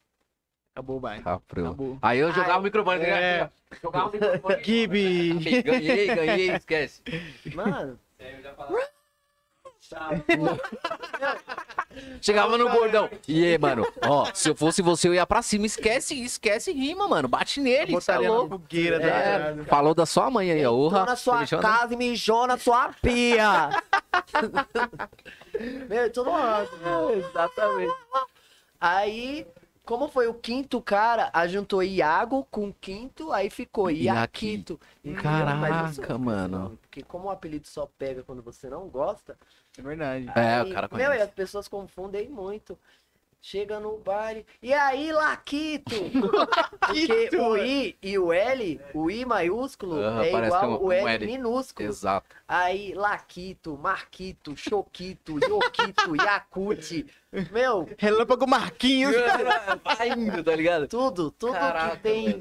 [0.74, 1.24] Acabou o baile.
[1.24, 1.36] Tá.
[1.36, 1.98] Acabou.
[2.02, 3.02] Aí eu jogava Ai, o microfone.
[3.02, 3.44] é.
[3.44, 3.52] né?
[3.82, 4.62] Jogava o microfone.
[4.62, 5.62] Gibi.
[5.64, 7.02] Ganhei, ganhei, esquece.
[7.56, 7.98] Mano,
[12.22, 13.10] Chegava no gordão.
[13.28, 15.66] E aí, mano, ó, se eu fosse você, eu ia pra cima.
[15.66, 17.28] Esquece, esquece rima, mano.
[17.28, 18.50] Bate nele, é Botaria na louco.
[18.60, 19.66] fogueira, tá É, ligado?
[19.66, 20.72] Falou da sua mãe aí, ó.
[20.74, 21.06] Urra.
[21.06, 21.62] na sua Beijando.
[21.64, 23.70] casa e mijou na sua pia.
[25.90, 27.14] Meu, todo mundo.
[27.14, 27.94] Exatamente.
[28.80, 29.46] Aí,
[29.84, 34.80] como foi o quinto cara, a juntou Iago com quinto, aí ficou Iaquito.
[35.22, 36.78] Caraca, mano.
[36.82, 39.36] Porque como o apelido só pega quando você não gosta.
[39.80, 40.32] É verdade.
[40.36, 41.24] É, aí, o cara Meu, e conhece.
[41.24, 42.78] as pessoas confundem muito.
[43.42, 44.46] Chega no baile.
[44.62, 45.96] E aí, Laquito?
[46.86, 50.92] Porque o I e o L, o I maiúsculo, Aham, é igual um- o um
[50.92, 51.26] L, L.
[51.26, 51.88] minúsculo.
[51.88, 52.28] Exato.
[52.46, 57.06] Aí, Laquito, Marquito, Choquito, Yoquito, Yakute.
[57.50, 59.16] Meu, Relâmpago Marquinhos.
[59.86, 60.90] Vai indo, tá ligado?
[60.90, 62.38] tudo, tudo Caraca, que tem.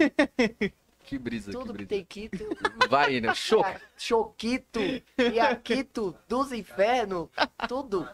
[1.09, 1.89] Que brisa, Tudo que que brisa.
[1.89, 2.44] tem Quito,
[2.89, 3.35] Vai indo.
[3.35, 3.64] Show.
[3.97, 4.78] Choquito,
[5.18, 7.28] Iaquito, dos infernos,
[7.66, 8.06] tudo.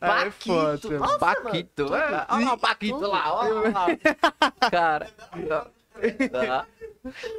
[0.00, 0.90] Ah, é Paquito.
[0.98, 1.94] Nossa, Paquito.
[1.94, 3.08] é, Olha lá o Paquito tudo.
[3.10, 3.86] lá, olha lá.
[4.70, 5.10] Cara.
[6.30, 6.66] Tá.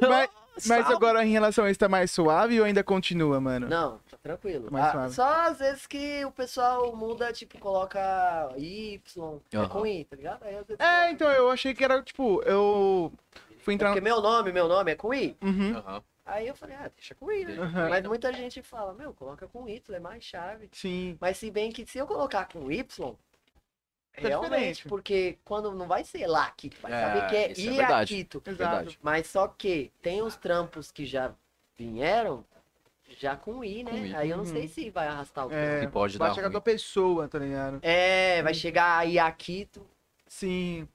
[0.00, 0.30] Mas,
[0.66, 3.68] mas agora em relação a isso, tá mais suave ou ainda continua, mano?
[3.68, 4.68] Não, tá tranquilo.
[4.72, 5.14] Mais Ah, suave.
[5.14, 8.00] só às vezes que o pessoal muda, tipo, coloca
[8.56, 9.68] Y, é Aham.
[9.68, 10.40] com I, tá ligado?
[10.40, 13.12] Vezes É, então eu achei que era, tipo, eu
[13.66, 13.88] fui entrar.
[13.90, 15.36] Porque meu nome, meu nome é com I.
[15.42, 15.76] Uhum.
[15.76, 16.02] Aham.
[16.24, 17.54] Aí eu falei, ah, deixa com I, né?
[17.58, 17.88] Aham.
[17.88, 20.68] Mas muita gente fala, meu, coloca com Y, é mais chave.
[20.72, 21.16] Sim.
[21.20, 22.84] Mas se bem que se eu colocar com Y,
[24.12, 24.88] Tá realmente, diferente.
[24.88, 27.74] porque quando não vai ser lá que vai É, saber que é é.
[27.90, 28.40] Iaquito.
[28.44, 28.98] Verdade.
[29.02, 31.32] Mas só que tem uns trampos que já
[31.76, 32.44] vieram
[33.18, 33.90] já com I, né?
[33.90, 34.14] Com I.
[34.16, 34.50] Aí eu não Uhum.
[34.50, 35.86] sei se vai arrastar o É, trampo.
[35.86, 36.54] Que pode vai dar chegar ruim.
[36.54, 37.78] da pessoa, tá ligado?
[37.82, 39.86] É, vai chegar Iaquito.
[40.26, 40.88] Sim.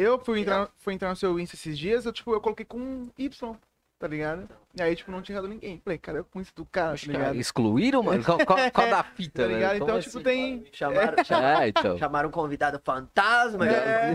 [0.00, 3.08] Eu fui entrar, fui entrar no seu Insta esses dias, eu, tipo, eu coloquei com
[3.18, 3.56] Y,
[3.98, 4.48] tá ligado?
[4.78, 5.80] E aí, tipo, não tinha errado ninguém.
[5.84, 7.34] Falei, cara, eu com isso do cara, tá Cara, ligado?
[7.36, 8.22] excluíram, mano?
[8.22, 9.54] Qual, qual, qual da fita, Tá né?
[9.54, 9.72] ligado?
[9.80, 10.08] Como Então, assim?
[10.10, 10.64] tipo, tem.
[10.72, 11.98] Chamaram, chamaram, É, então.
[11.98, 13.66] chamaram um convidado fantasma.
[13.66, 14.14] É.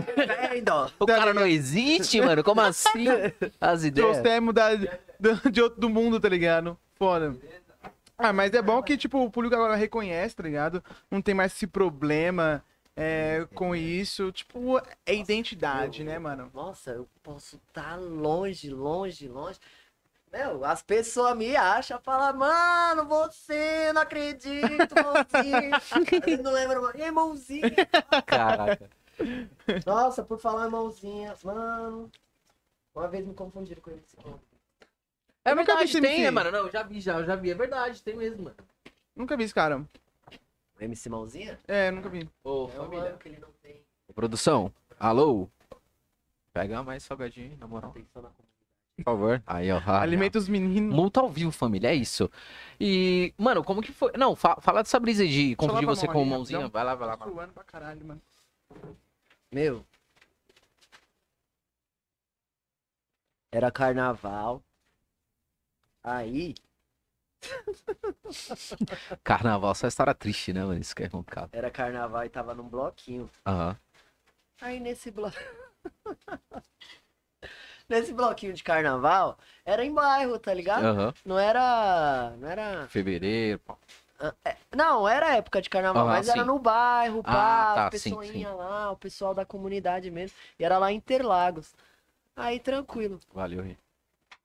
[0.54, 0.90] Vendo?
[0.98, 2.42] O cara não existe, mano?
[2.42, 3.04] Como assim?
[3.60, 4.10] As ideias.
[4.18, 4.70] Trouxemos da,
[5.20, 6.78] do, de outro do mundo, tá ligado?
[6.94, 7.36] Foda.
[8.16, 10.82] Ah, mas é bom que, tipo, o público agora reconhece, tá ligado?
[11.10, 12.64] Não tem mais esse problema
[12.96, 14.30] é, com isso.
[14.32, 16.50] Tipo, é identidade, né, mano?
[16.54, 19.58] Nossa, eu posso estar longe, longe, longe.
[20.32, 25.70] Meu, as pessoas me acham, falam, mano, você, não acredito, mãozinha.
[26.42, 26.90] não.
[26.94, 27.70] E mãozinha?
[28.26, 28.90] Caraca.
[29.86, 32.10] Nossa, por falar em mãozinha, mano.
[32.92, 34.28] Uma vez me confundiram com esse aqui.
[35.44, 36.50] É Eu nunca vi verdade, esse tem, né, mano?
[36.50, 37.50] Não, eu já vi, já, eu já vi.
[37.50, 38.56] É verdade, tem mesmo, mano.
[39.14, 39.84] Nunca vi esse cara.
[40.80, 41.58] O MC Mãozinha?
[41.66, 42.28] É, nunca vi.
[42.42, 43.82] Ô, É mano que ele não tem
[44.14, 45.48] Produção, alô?
[46.52, 47.92] Pega mais salgadinho, na moral.
[47.92, 49.42] Por favor.
[49.44, 49.78] Aí, ó.
[49.84, 50.94] ah, Alimenta os meninos.
[50.94, 52.30] Multa ao vivo, família, é isso.
[52.78, 54.12] E, mano, como que foi?
[54.16, 56.60] Não, fa- fala dessa brisa de confundir você com ali, mãozinha.
[56.60, 56.70] rapidão.
[56.72, 57.18] Vai lá, vai lá.
[57.18, 58.22] Suando pra caralho, mano.
[59.52, 59.84] Meu.
[63.50, 64.62] Era carnaval.
[66.02, 66.54] Aí,
[69.22, 70.80] Carnaval, só história triste, né, mano?
[70.80, 71.50] Isso que é complicado.
[71.52, 73.30] era carnaval e tava num bloquinho.
[73.46, 73.76] Aham.
[74.60, 75.36] Aí nesse bloco.
[77.88, 80.84] nesse bloquinho de carnaval, era em bairro, tá ligado?
[80.84, 81.14] Aham.
[81.24, 82.34] Não era.
[82.38, 82.88] Não era.
[82.88, 83.58] Fevereiro.
[83.60, 83.76] pá.
[84.74, 86.46] Não, era época de carnaval, Ah, mas era sim.
[86.46, 90.36] no bairro, Ah, pá, tá, o pessoal sim, lá, o pessoal da comunidade mesmo.
[90.58, 91.74] E era lá em Interlagos.
[92.36, 93.20] Aí tranquilo.
[93.32, 93.76] Valeu, Rê.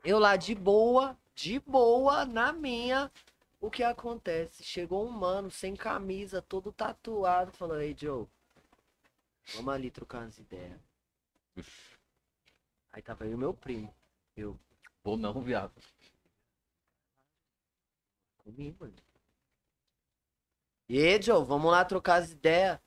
[0.03, 3.10] Eu lá de boa, de boa, na minha.
[3.61, 4.64] O que acontece?
[4.64, 8.28] Chegou um mano sem camisa, todo tatuado, falou: Ei, Joe,
[9.53, 10.80] vamos ali trocar umas ideias.
[12.91, 13.94] Aí tava eu e meu primo.
[14.36, 14.60] Eu,
[15.03, 15.72] Vou não, viado.
[18.38, 18.95] comigo, mano.
[20.90, 22.80] E aí, Joe, vamos lá trocar as ideias.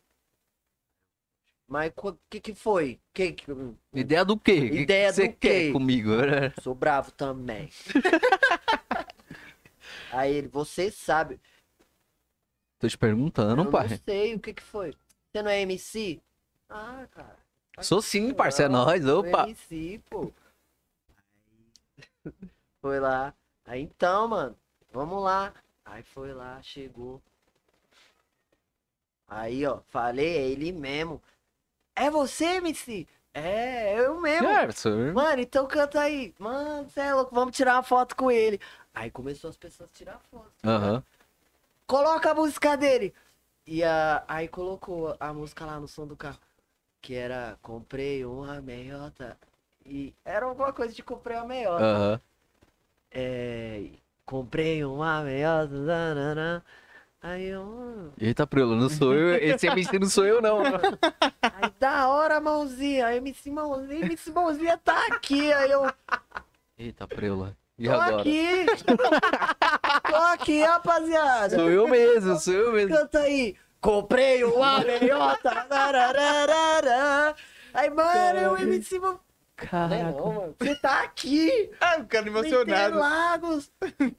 [1.73, 3.01] Mas o que que foi?
[3.15, 3.47] Que que...
[3.94, 4.69] Ideia do quê?
[4.69, 5.73] Que Ideia que você do quer quê?
[5.73, 6.11] comigo?
[6.61, 7.70] Sou bravo também.
[10.12, 11.40] Aí ele, você sabe.
[12.78, 13.89] Tô te perguntando, eu pai.
[13.89, 14.94] não sei, o que que foi?
[15.32, 16.20] Você não é MC?
[16.69, 17.39] Ah, cara.
[17.81, 18.77] Sou sim, parceiro.
[18.77, 19.49] É sou opa.
[19.49, 20.31] MC, pô.
[22.82, 23.32] Foi lá.
[23.65, 24.55] Aí então, mano,
[24.93, 25.55] vamos lá.
[25.86, 27.19] Aí foi lá, chegou.
[29.27, 31.23] Aí, ó, falei, é ele mesmo.
[31.94, 33.06] É você, MC?
[33.35, 34.48] É, eu mesmo.
[34.48, 34.66] É,
[35.12, 36.35] Mano, então canta aí.
[36.39, 38.60] Mano, você é louco, vamos tirar uma foto com ele.
[38.94, 40.52] Aí começou as pessoas a tirar foto.
[40.64, 41.02] Aham.
[41.86, 43.14] Coloca a música dele.
[43.66, 46.39] E a, aí colocou a música lá no som do carro.
[47.01, 49.36] Que era Comprei uma meiota.
[49.85, 51.85] E era alguma coisa de comprei uma meiota.
[51.85, 52.20] Aham.
[53.10, 53.90] É,
[54.24, 56.64] comprei uma meiota.
[57.23, 58.12] Aí eu.
[58.19, 59.36] Eita, Prelo, não sou eu.
[59.36, 60.61] Esse MC não sou eu, não.
[60.65, 63.07] Aí da hora, mãozinha.
[63.07, 65.53] Aí MC Mãozinha, MC Mãozinha tá aqui.
[65.53, 65.89] Aí eu.
[66.77, 67.57] Eita, Prelo.
[67.78, 68.20] E Tô agora?
[68.20, 68.66] aqui.
[70.11, 71.57] tô aqui, rapaziada.
[71.57, 72.97] Sou eu mesmo, sou eu mesmo.
[72.97, 73.57] Canta aí.
[73.81, 75.66] Comprei uma meiota.
[77.73, 79.01] Aí, mano, eu MC
[79.57, 80.11] Caraca.
[80.11, 80.55] Não, mano.
[80.59, 81.70] Você tá aqui.
[81.81, 82.70] Ah, o cara no emocionado.
[82.70, 83.70] Interlagos.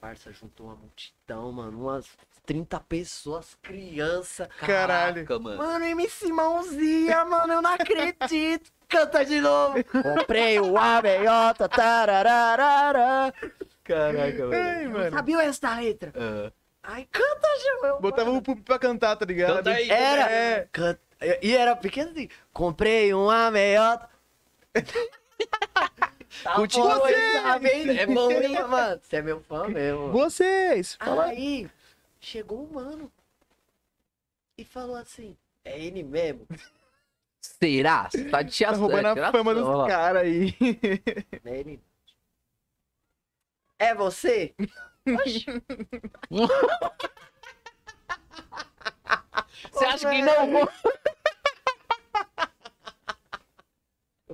[0.00, 1.80] Parça, juntou uma multidão, mano.
[1.80, 2.06] Umas
[2.44, 4.48] 30 pessoas, criança.
[4.58, 5.14] Caralho.
[5.26, 5.58] Caraca, mano.
[5.58, 8.70] Mano, MC Mãozinha, mano, eu não acredito.
[8.88, 9.82] Canta de novo.
[9.84, 11.66] Comprei uma meiota.
[11.68, 13.32] tarararara.
[13.84, 15.10] Caraca, Eu não mano.
[15.16, 16.12] sabia essa letra.
[16.14, 16.52] Ah.
[16.82, 17.86] Ai, canta, Gil.
[17.88, 18.38] Eu, Botava mano.
[18.40, 19.56] o público pra cantar, tá ligado?
[19.56, 19.88] Canta aí.
[19.88, 20.30] Era.
[20.30, 20.68] É.
[20.72, 21.00] Canta-
[21.40, 22.28] E era pequeno assim.
[22.52, 24.08] Comprei uma meiota.
[26.42, 27.92] tá Continua ele tá vendo?
[27.92, 29.00] É bom, hein, mano?
[29.02, 30.10] Você é meu fã mesmo.
[30.12, 30.96] Vocês.
[30.96, 31.26] Fala.
[31.26, 31.68] Aí,
[32.22, 33.12] chegou um mano.
[34.56, 35.36] E falou assim.
[35.64, 36.46] É ele mesmo?
[37.40, 38.08] Será?
[38.08, 40.54] Você tá de Tá roubando a fama dos caras aí.
[41.44, 41.80] Não é ele.
[43.78, 44.54] É você?
[45.06, 45.44] Oxi.
[49.72, 50.68] Você acha que não?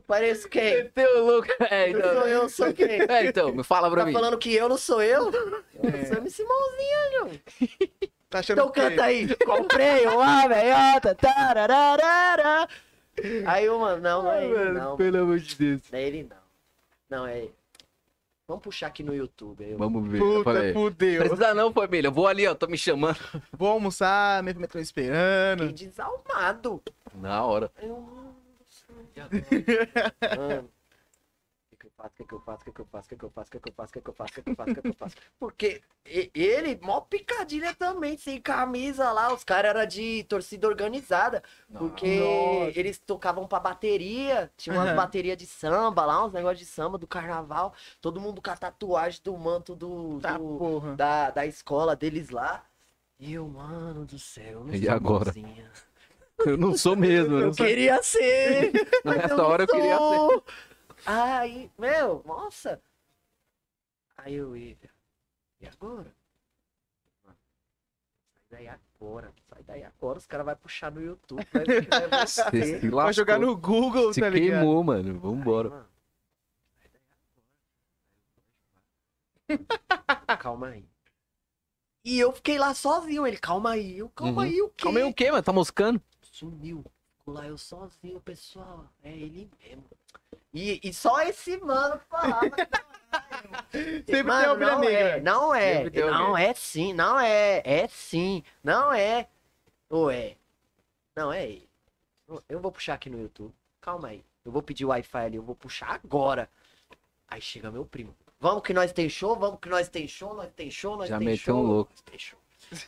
[0.09, 0.89] Eu pareço quem?
[0.89, 1.49] Teu louco.
[1.71, 2.13] É, Eu então.
[2.15, 3.01] sou eu, sou quem?
[3.09, 4.13] É, então, me fala pra Tá mim.
[4.13, 5.31] falando que eu não sou eu?
[5.31, 6.05] Eu É.
[6.07, 7.31] sou MC Mãozinha, João.
[8.31, 8.81] Tá achando Então que...
[8.81, 9.29] canta aí.
[9.45, 11.15] Comprei uma meiota.
[11.15, 12.69] tarararara.
[13.47, 14.97] Aí o mano, não, não é Ai, ele, mano, não.
[14.97, 15.83] pelo amor de Deus.
[15.91, 16.37] Não é ele, não.
[17.19, 17.55] Não, é ele.
[18.47, 19.63] Vamos puxar aqui no YouTube.
[19.63, 20.21] aí eu- Vamos ver.
[20.23, 21.21] eu Puta, fudeu.
[21.21, 22.09] Precisa não, família.
[22.09, 22.55] Eu vou ali, ó.
[22.55, 23.19] Tô me chamando.
[23.53, 25.73] Vou almoçar, minha família tá me Fiquei esperando.
[25.73, 26.83] desalmado.
[27.15, 27.71] Na hora.
[27.77, 27.89] Aí
[30.33, 30.69] mano,
[31.73, 33.07] o que que eu faço, o que que eu faço, o que que eu faço,
[33.07, 34.33] o que que eu faço, o que que eu faço, o que que eu faço,
[34.33, 35.17] o que que eu faço, o que que eu faço.
[35.39, 35.83] Porque
[36.35, 41.43] ele, mó picadilha também, sem camisa lá, os caras eram de torcida organizada,
[41.79, 42.79] porque Nossa.
[42.81, 44.97] eles tocavam pra bateria, tinha umas Aham.
[44.97, 49.21] baterias de samba lá, uns negócios de samba do carnaval, todo mundo com a tatuagem
[49.23, 50.97] do manto do, Tá, do- porra.
[50.97, 52.65] da, da escola deles lá.
[53.21, 55.31] E eu, mano do céu, eu não E sou agora?
[55.33, 55.71] bonzinha.
[56.47, 57.35] Eu não sou mesmo.
[57.37, 57.67] Eu Eu não sou...
[57.67, 58.73] queria ser.
[59.05, 60.43] Nessa hora eu queria ser.
[61.07, 62.81] Aí, meu, nossa.
[64.17, 64.77] Aí eu ia.
[65.61, 66.13] E agora?
[67.25, 67.35] Sai
[68.51, 69.33] daí agora.
[69.49, 70.19] Sai daí agora.
[70.19, 71.47] Os caras vão puxar no YouTube.
[71.53, 73.13] Vai ver que vai Vai lascou.
[73.13, 74.59] jogar no Google, Se tá ligado?
[74.61, 75.19] queimou, mano.
[75.19, 75.69] Vambora.
[75.69, 75.87] Aí, mano,
[76.79, 77.03] sai daí
[80.27, 80.37] agora.
[80.39, 80.85] Calma aí.
[82.05, 83.27] E eu fiquei lá sozinho.
[83.27, 83.99] Ele, calma aí.
[83.99, 84.49] Eu, calma Uhum.
[84.49, 84.83] aí, o quê?
[84.85, 85.43] Calma aí o quê, mano?
[85.43, 86.01] Tá moscando?
[86.39, 86.85] Sumiu.
[87.19, 88.87] Ficou lá eu sozinho, pessoal.
[89.03, 89.85] É ele mesmo.
[90.55, 92.49] E, e só esse mano falava.
[93.73, 94.99] Sempre tem Mano, a ovelha não negra.
[95.01, 95.91] É, não é.
[95.91, 97.63] Tem Não é sim, não é.
[97.65, 98.45] É sim.
[98.63, 99.29] Não é.
[99.91, 100.37] Ou é?
[101.17, 101.69] Não é ele.
[102.49, 103.53] Eu vou puxar aqui no YouTube.
[103.81, 104.25] Calma aí.
[104.45, 105.37] Eu vou pedir o Wi-Fi ali.
[105.37, 106.49] Eu vou puxar agora.
[107.27, 108.15] Aí chega meu primo.
[108.39, 111.19] Vamos que nós tem show, vamos que nós tem show, nós tem show, nós Já
[111.19, 111.57] tem meteu show.
[111.57, 111.93] um louco.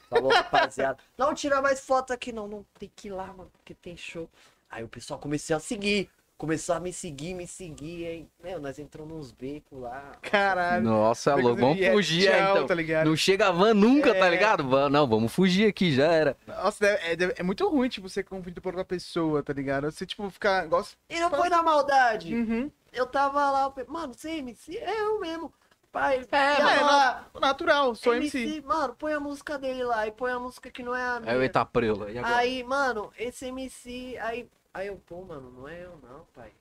[0.09, 0.99] Falou, rapaziada.
[1.17, 2.47] Não tira mais foto aqui, não.
[2.49, 4.29] Não tem que ir lá, mano, porque tem show.
[4.71, 6.09] Aí o pessoal começou a seguir.
[6.39, 8.07] começou a me seguir, me seguir.
[8.07, 10.13] Aí, meu, nós entramos nos becos lá.
[10.23, 10.83] Caralho.
[10.85, 11.61] Nossa, é louco.
[11.61, 12.67] Vamos fugir aí, tchau, então.
[12.67, 13.07] Tá ligado?
[13.09, 14.31] Não chega a van nunca, tá É.
[14.31, 14.67] ligado?
[14.67, 16.37] Van- Não, vamos fugir aqui, já era.
[16.47, 19.91] Nossa, é, é- é muito ruim, tipo, ser confundido por outra pessoa, tá ligado?
[19.91, 20.67] Você, tipo, ficar.
[20.67, 20.97] Gosta...
[21.11, 22.35] E não foi na maldade.
[22.35, 22.71] Uhum.
[22.91, 24.79] Eu tava lá, mano, você é MC?
[24.79, 25.53] É eu mesmo.
[25.93, 26.87] Pai, É, mano.
[26.87, 28.61] lá, Natural, sou MC.
[28.65, 31.33] Mano, põe a música dele lá e põe a música que não é a minha.
[31.33, 32.11] Aí o Itaprela.
[32.11, 32.37] E agora?
[32.37, 36.53] Aí, mano, esse MC, aí, aí eu, pô, mano, não é eu não, pai.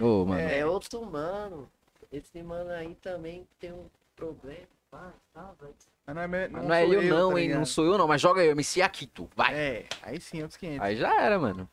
[0.00, 0.40] Ô, mano.
[0.40, 1.68] É outro mano.
[2.10, 4.66] Esse mano aí também tem um problema.
[4.90, 5.74] Pá, tá, velho.
[6.06, 7.46] Mas não é, Não, é sou eu, não, tá hein?
[7.46, 7.58] ligado?
[7.58, 8.08] Não sou eu, não.
[8.08, 9.28] Mas joga aí, MC Akito.
[9.36, 9.54] Vai.
[9.54, 10.80] É, aí sim, outros 500.
[10.80, 11.68] Aí já era, mano.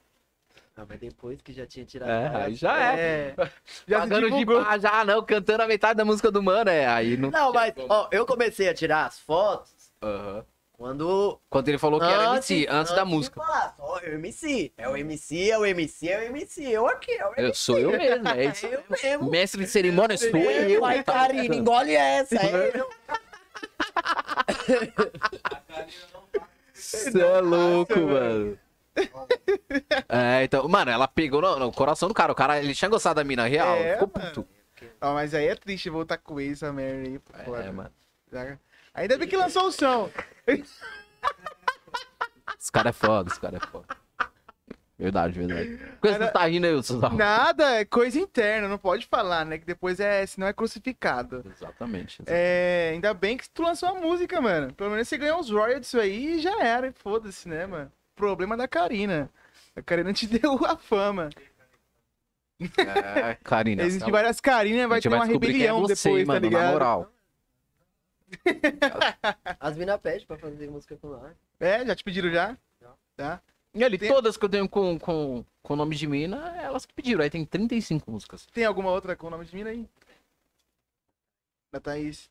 [0.78, 2.10] Ah, mas depois que já tinha tirado.
[2.10, 3.34] É, a- aí já é.
[3.38, 3.50] É.
[3.88, 6.86] Já Pagando de pá, já não, cantando a metade da música do mano, é.
[6.86, 7.32] Aí não.
[7.32, 9.72] Não, mas, ó, eu comecei a tirar as fotos
[10.04, 10.44] Aham.
[10.74, 11.40] quando.
[11.50, 13.42] Quando ele falou que era MC, antes, da de música.
[13.42, 14.74] falar, só é o MC.
[14.78, 16.64] É o MC, é o MC, é o MC.
[16.70, 17.42] Eu aqui, é o MC.
[17.48, 18.66] Eu sou eu mesmo, é isso.
[18.76, 19.32] eu mesmo.
[19.32, 20.84] Mestre de cerimônia sou eu.
[20.84, 21.58] Ai, tá Karine, ligado?
[21.58, 22.36] engole essa.
[22.36, 22.90] É eu.
[26.74, 28.58] Você é louco, mano.
[30.08, 32.32] É, então, mano, ela pegou no, no coração do cara.
[32.32, 34.28] O cara, ele tinha gostado da mina real, É, ficou mano.
[34.32, 34.48] puto.
[35.02, 37.20] Ó, mas aí é triste voltar com essa merda aí.
[37.46, 37.64] Foda.
[37.64, 37.92] É, mano.
[38.94, 40.10] Ainda bem que lançou o som.
[42.60, 43.86] Esse cara é foda, esse cara é foda.
[44.98, 45.78] Verdade, verdade.
[46.00, 47.00] Por que você tá rindo aí, Wilson?
[47.10, 49.58] Nada, é coisa interna, não pode falar, né?
[49.58, 51.44] Que depois é, senão é crucificado.
[51.46, 52.24] Exatamente.
[52.26, 54.74] É, ainda bem que tu lançou a música, mano.
[54.74, 56.92] Pelo menos você ganhou uns royalties aí e já era.
[56.94, 57.92] Foda-se, né, mano?
[58.16, 59.30] Problema da Karina.
[59.76, 61.30] A Karina te deu a fama.
[62.60, 63.84] É, Karina.
[63.84, 66.48] Existem tá- várias Karinas, vai ter uma descobrir quem é rebelião você, depois, mano, tá
[66.48, 66.64] ligado?
[66.66, 67.12] Na moral.
[69.60, 71.36] As minas pedem pra fazer música com nós.
[71.60, 72.58] É, já te pediram já?
[73.16, 73.42] Tá.
[73.74, 76.94] E ali, Tem- todas que eu tenho com, com, com nome de mina, elas que
[76.94, 77.22] pediram.
[77.22, 78.46] Aí tem 35 músicas.
[78.48, 79.88] Tem alguma outra com o nome de mina aí?
[81.74, 82.30] Da Thaís.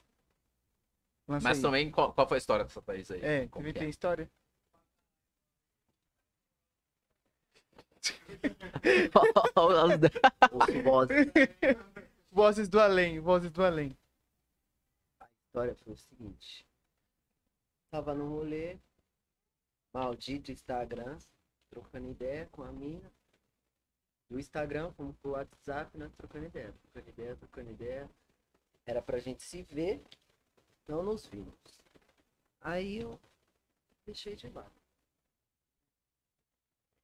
[1.28, 1.62] Lança Mas aí.
[1.62, 3.20] também, qual, qual foi a história dessa país aí?
[3.23, 3.89] É, também tem é?
[3.90, 4.28] história.
[10.82, 11.16] Bosses.
[12.31, 13.97] Vozes do além, vozes do além.
[15.47, 16.66] história foi o seguinte.
[17.93, 18.76] Tava no rolê,
[19.93, 21.16] maldito Instagram,
[21.70, 23.09] trocando ideia com a mina.
[24.28, 26.10] Do Instagram, fomos pro WhatsApp, né?
[26.16, 28.10] Trocando ideia, trocando ideia, trocando ideia.
[28.85, 30.02] Era pra gente se ver,
[30.89, 31.55] não nos vimos.
[32.60, 33.20] Aí eu
[34.05, 34.84] deixei de lado.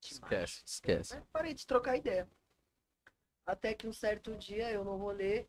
[0.02, 1.14] Esquece, esquece.
[1.14, 2.28] Aí parei de trocar ideia.
[3.46, 5.46] Até que um certo dia eu no rolê.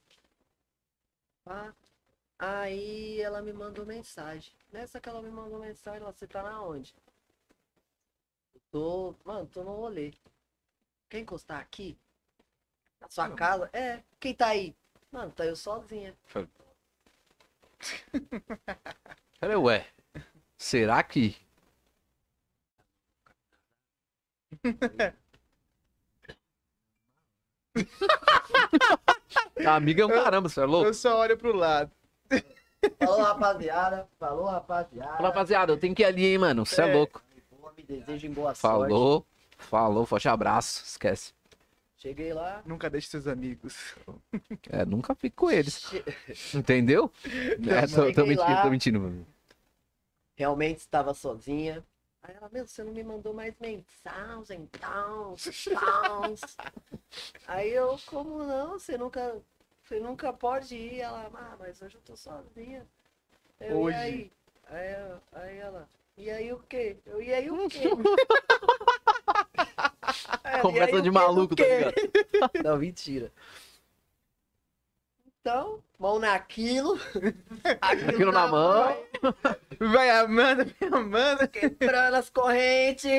[1.44, 1.76] pá,
[2.38, 4.54] aí ela me mandou mensagem.
[4.72, 6.96] Nessa que ela me mandou mensagem, ela, você tá na onde?
[8.56, 9.16] Eu tô.
[9.24, 10.14] Mano, tô no rolê.
[11.10, 11.98] Quer encostar aqui?
[13.00, 13.70] Na sua casa?
[13.74, 14.04] É.
[14.20, 14.76] Quem tá aí?
[15.12, 16.18] Mano, tá eu sozinha.
[19.40, 19.88] Falei, ué,
[20.58, 21.36] será que...
[29.66, 30.88] A amiga é um caramba, você é louco?
[30.88, 31.92] Eu só olho pro lado.
[33.00, 34.08] Falou, rapaziada.
[34.20, 35.18] Falou, rapaziada.
[35.18, 36.66] Fala, rapaziada, eu tenho que ir ali, hein, mano.
[36.66, 36.94] Você é, É.
[36.94, 37.22] louco.
[37.52, 38.62] Boa, me desejem boa sorte.
[38.90, 39.26] Falou,
[39.58, 40.84] falou, forte abraço.
[40.84, 41.34] Esquece.
[41.98, 42.64] Cheguei lá.
[42.66, 43.96] Nunca deixe seus amigos.
[44.72, 45.78] É, nunca fico com eles.
[45.86, 46.04] che-
[46.58, 47.12] Entendeu?
[47.24, 48.62] É, tô, tô mentindo, lá.
[48.64, 49.28] tô mentindo, mano.
[50.36, 51.84] realmente estava sozinha.
[52.34, 55.36] Ela, meu, você não me mandou mais mensagem, tal,
[55.74, 56.34] tal.
[57.46, 58.80] Aí eu, como não?
[58.80, 59.42] Você nunca,
[59.84, 61.02] você nunca pode ir.
[61.02, 62.88] Ela, ah, mas hoje eu tô sozinha.
[63.60, 63.98] Eu, Hoje.
[63.98, 64.32] E aí?
[64.68, 66.98] Aí, eu- aí ela, e aí o quê?
[67.06, 67.80] Eu, e aí o quê?
[70.44, 71.96] Aí ela, "E Conversa de quê maluco, tá quê?" ligado?
[72.66, 73.32] Não, mentira.
[75.42, 77.00] Então, mão naquilo.
[77.82, 78.96] Aquilo na mão.
[79.80, 81.48] Vai, Amanda, vai, Amanda.
[81.48, 83.12] quebrando as correntes.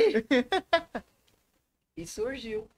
[1.96, 2.68] e surgiu.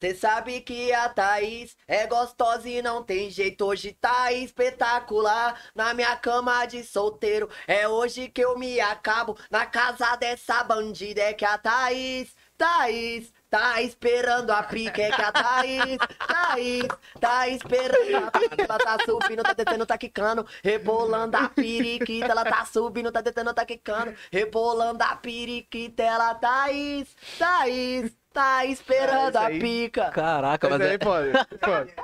[0.00, 3.64] Cê sabe que a Thaís é gostosa e não tem jeito.
[3.64, 7.50] Hoje tá espetacular na minha cama de solteiro.
[7.66, 11.20] É hoje que eu me acabo na casa dessa bandida.
[11.22, 15.00] É que a Thaís, Thaís, tá esperando a pique.
[15.00, 16.88] É que a Thaís, Thaís,
[17.20, 18.60] tá esperando a pique.
[18.60, 20.46] Ela tá subindo, tá descendo, tá quicando.
[20.62, 22.26] Rebolando a periquita.
[22.26, 24.14] Ela tá subindo, tá descendo, tá quicando.
[24.30, 26.02] Rebolando a periquita.
[26.02, 29.58] Ela, Thaís, Thaís, tá esperando isso a aí.
[29.58, 30.10] pica.
[30.10, 30.98] Caraca, Mas aí é...
[30.98, 31.94] pode, pode.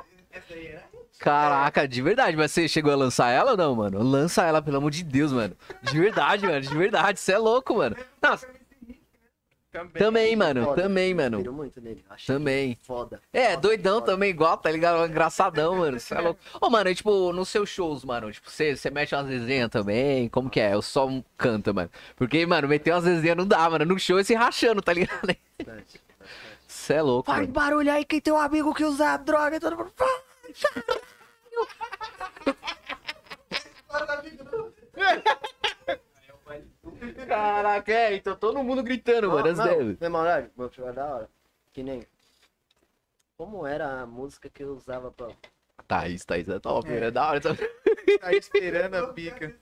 [1.19, 2.37] Caraca, de verdade.
[2.37, 4.03] Mas você chegou a lançar ela ou não, mano?
[4.03, 5.57] Lança ela, pelo amor de Deus, mano.
[5.83, 6.61] De verdade, mano.
[6.61, 7.21] De verdade.
[7.21, 7.97] Você é louco, mano.
[8.21, 8.37] Não,
[9.99, 10.65] Também, mano.
[10.65, 10.83] Foda.
[10.83, 11.53] Também, mano.
[11.53, 12.05] muito nele.
[12.09, 12.79] Achei Também.
[12.83, 13.21] foda.
[13.33, 14.13] É, Foda, doidão foda.
[14.13, 15.05] também, igual, tá ligado?
[15.07, 15.99] Engraçadão, mano.
[15.99, 16.41] Cê é louco.
[16.61, 20.29] Ô, mano, e, tipo, nos seus shows, mano, tipo, você você mete umas resenhas também?
[20.29, 20.75] Como que é?
[20.75, 21.91] Eu só canta, mano.
[22.17, 23.85] Porque, mano, meter umas resenhas não dá, mano.
[23.85, 25.37] No show é se rachando, tá ligado?
[26.67, 27.53] Você é louco, Faz mano.
[27.53, 29.93] barulho aí, quem tem um amigo que usa droga, todo mundo.
[37.27, 39.49] Caraca, é, então todo mundo gritando, mano.
[39.49, 39.67] as Não,
[40.01, 40.25] irmão,
[40.57, 41.31] meu filho é da hora.
[41.73, 42.07] Que nem.
[43.37, 45.29] Como era a música que eu usava pra.
[45.89, 47.05] Thaís, Thaís é top, É.
[47.07, 47.41] é da hora.
[47.41, 47.51] Tá...
[48.21, 49.55] Tá esperando a pica.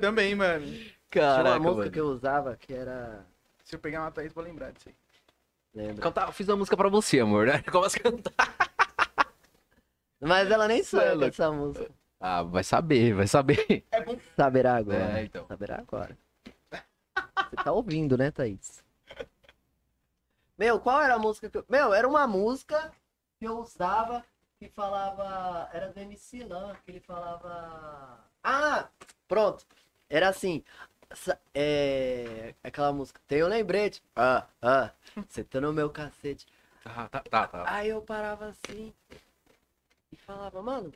[0.00, 0.64] Também, mano.
[0.66, 1.90] Tinha uma Caraca, música mano.
[1.90, 3.24] que eu usava que era.
[3.64, 4.94] Se eu pegar uma Thaís, vou lembrar disso aí.
[5.74, 6.02] Lembra?
[6.02, 7.62] Cantar, eu fiz uma música pra você, amor, né?
[7.70, 8.56] Começa a cantar.
[10.20, 11.24] Mas ela nem é sabe louco.
[11.26, 11.90] essa música.
[12.18, 13.84] Ah, vai saber, vai saber.
[13.90, 14.16] É bom.
[14.34, 15.20] Saberá agora.
[15.20, 15.46] É, então.
[15.46, 16.16] Saberá agora.
[17.50, 18.84] Você tá ouvindo, né, Thaís?
[20.58, 21.64] Meu, qual era a música que eu.
[21.68, 22.92] Meu, era uma música
[23.38, 24.24] que eu usava
[24.58, 25.68] que falava.
[25.72, 28.24] Era do MC Lan, que ele falava.
[28.42, 28.88] Ah!
[29.28, 29.66] Pronto!
[30.08, 30.64] Era assim.
[31.54, 32.54] É.
[32.64, 33.20] Aquela música.
[33.26, 34.02] Tem um lembrete.
[34.14, 34.90] Ah, ah.
[35.28, 36.46] Você tá no meu cacete.
[36.82, 37.48] Tá, tá, tá.
[37.48, 37.64] tá.
[37.66, 38.94] Aí eu parava assim
[40.12, 40.92] e falava, mano,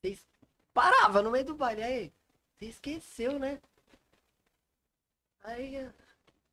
[0.00, 0.24] vocês
[0.72, 2.12] parava no meio do baile, aí,
[2.56, 3.60] você esqueceu, né?
[5.44, 5.88] Aí,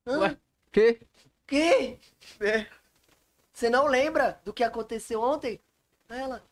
[0.05, 0.37] ah, Ué?
[0.71, 0.99] Que?
[1.47, 1.99] que?
[2.39, 2.67] É.
[3.53, 5.59] Você não lembra do que aconteceu ontem?
[6.09, 6.43] Ela,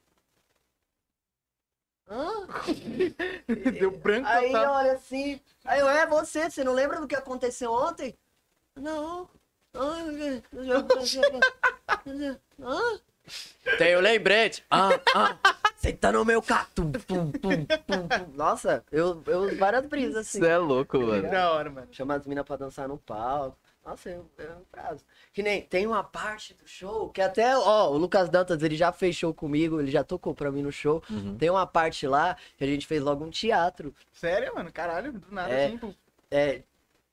[2.10, 2.48] hã?
[3.80, 4.74] Deu branco Aí total.
[4.74, 8.18] olha assim, aí eu, é você, você não lembra do que aconteceu ontem?
[8.76, 9.30] Não.
[9.74, 9.98] Hã?
[13.78, 14.64] Tem o lembrete.
[14.70, 15.38] Ah, ah.
[15.76, 16.92] Você tá no meu catum.
[16.92, 18.32] Pum, pum, pum, pum.
[18.36, 20.40] Nossa, eu, eu várias brisas assim.
[20.40, 21.30] Você é louco, mano.
[21.30, 21.88] Da hora, mano.
[21.92, 23.58] Chama as minas pra dançar no palco.
[23.86, 25.04] Nossa, é um, é um prazo.
[25.34, 28.94] Que nem tem uma parte do show que até, ó, o Lucas Dantas, ele já
[28.94, 31.04] fez show comigo, ele já tocou pra mim no show.
[31.10, 31.36] Uhum.
[31.38, 33.94] Tem uma parte lá que a gente fez logo um teatro.
[34.14, 34.72] Sério, mano?
[34.72, 35.66] Caralho, do nada É.
[35.68, 35.96] assim.
[36.32, 36.62] É,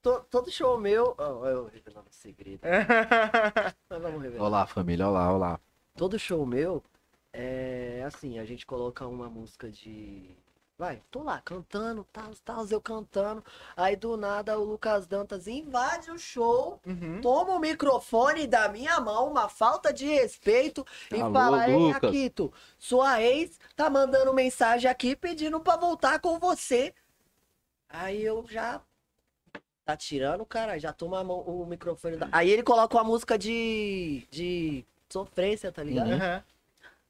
[0.01, 1.13] to- todo show meu.
[1.19, 2.61] Ó, eu revelando um segredo.
[3.91, 4.45] Mas vamos revelar.
[4.47, 5.61] Olá, família, olá, olá.
[6.01, 6.83] Todo show meu
[7.31, 10.35] é assim, a gente coloca uma música de.
[10.79, 13.45] Vai, tô lá cantando, tal, tal, eu cantando.
[13.77, 17.21] Aí do nada o Lucas Dantas invade o show, Uhum.
[17.21, 22.09] toma o microfone da minha mão, uma falta de respeito, e Alô, fala: Ei, Lucas."
[22.09, 26.95] Akito, sua ex tá mandando mensagem aqui pedindo pra voltar com você.
[27.91, 28.81] Aí eu já.
[29.85, 32.27] Tá tirando, cara, já toma a mão, o microfone da.
[32.33, 34.27] Aí ele coloca uma música de.
[34.31, 36.11] de sofrência, tá ligado?
[36.11, 36.43] Uhum.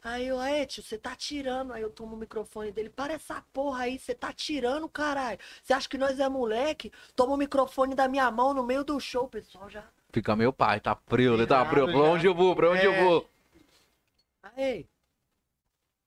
[0.03, 1.73] Aí eu, é, tio, você tá tirando.
[1.73, 2.89] Aí eu tomo o microfone dele.
[2.89, 5.39] Para essa porra aí, você tá tirando, caralho.
[5.63, 6.91] Você acha que nós é moleque?
[7.15, 9.85] Toma o microfone da minha mão no meio do show, pessoal já.
[10.13, 11.47] Fica meu pai, tá frio, né?
[11.47, 11.87] Tá frio.
[11.87, 12.57] Pra onde eu vou?
[12.57, 13.05] Pra onde eu É.
[13.05, 13.31] vou?
[14.43, 14.87] Aí.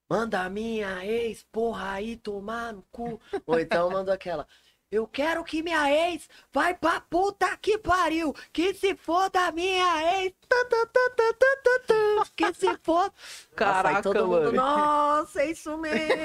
[0.10, 3.20] Manda a minha ex, porra, aí tomar no cu.
[3.46, 4.48] Ou então manda aquela.
[4.94, 8.32] Eu quero que minha ex vai pra puta que pariu.
[8.54, 10.36] Que se for da minha ex.
[10.48, 13.12] Tu, tu, tu, tu, tu, tu, tu, que se for.
[13.56, 14.52] Caraca, Nossa, mundo, mano.
[14.52, 16.24] Nossa, é isso mesmo.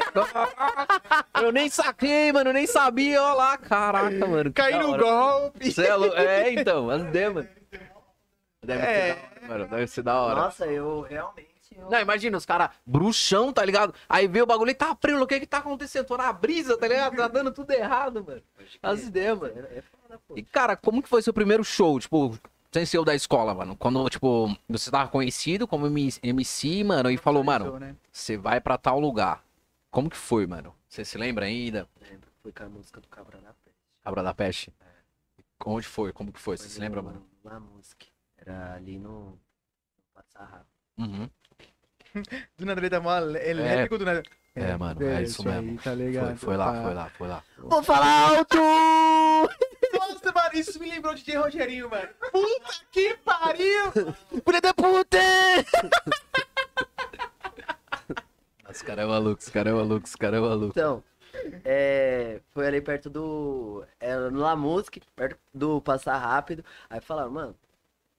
[1.40, 3.57] Eu nem saquei, mano, nem sabia, ó lá.
[3.57, 4.53] Caraca, mano.
[4.53, 5.73] da no golpe.
[5.73, 7.49] Cê é, é, então, as ideias, mano.
[8.62, 9.15] Deve É.
[9.15, 9.69] ser da hora, mano.
[9.70, 10.35] Deve ser da hora.
[10.43, 11.57] Nossa, eu realmente.
[11.90, 13.94] Não, imagina, os caras bruxão, tá ligado?
[14.09, 16.06] Aí vê o bagulho e tá frio, o que que tá acontecendo?
[16.06, 17.16] Tô na brisa, tá ligado?
[17.16, 18.42] Tá dando tudo errado, mano.
[18.82, 19.52] As ideias, mano.
[19.56, 20.36] É, é foda, pô.
[20.36, 22.38] E, cara, como que foi seu primeiro show, tipo,
[22.72, 23.76] sem ser o da escola, mano?
[23.76, 27.96] Quando, tipo, você tava conhecido como MC, mano, e falou, mano, Né?
[28.12, 29.44] você vai pra tal lugar.
[29.90, 30.74] Como que foi, mano?
[30.88, 31.88] Você se lembra ainda?
[32.00, 33.78] Lembro, foi com a música do Cabra da Peste.
[34.05, 34.72] Cabra da Peste?
[35.64, 36.12] Onde foi?
[36.12, 36.56] Como que foi?
[36.56, 37.26] Você se lembra, no- mano?
[37.44, 38.06] Na música.
[38.36, 39.10] Era ali no.
[39.30, 39.38] no
[40.14, 40.66] Passar rápido.
[40.98, 41.28] Uhum.
[42.59, 44.23] Do nada ele tá mó elétrico do nada.
[44.55, 45.77] É, mano, é isso aí, mesmo.
[45.77, 46.36] tá Foi, ligado?
[46.36, 46.82] foi lá, Pá.
[46.82, 47.43] foi lá, foi lá.
[47.59, 48.59] Vou falar alto!
[49.95, 52.09] Nossa, mano, isso me lembrou de DJ Rogerinho, mano.
[52.32, 53.93] Puta que pariu!
[54.45, 55.19] Filha da puta!
[58.69, 60.70] Os caras é maluco, os caras é maluco, os caras é maluco.
[60.70, 61.03] Então,
[61.65, 63.85] é, foi ali perto do.
[63.99, 66.65] Era no La Music, perto do Passar Rápido.
[66.90, 67.55] Aí falaram, mano,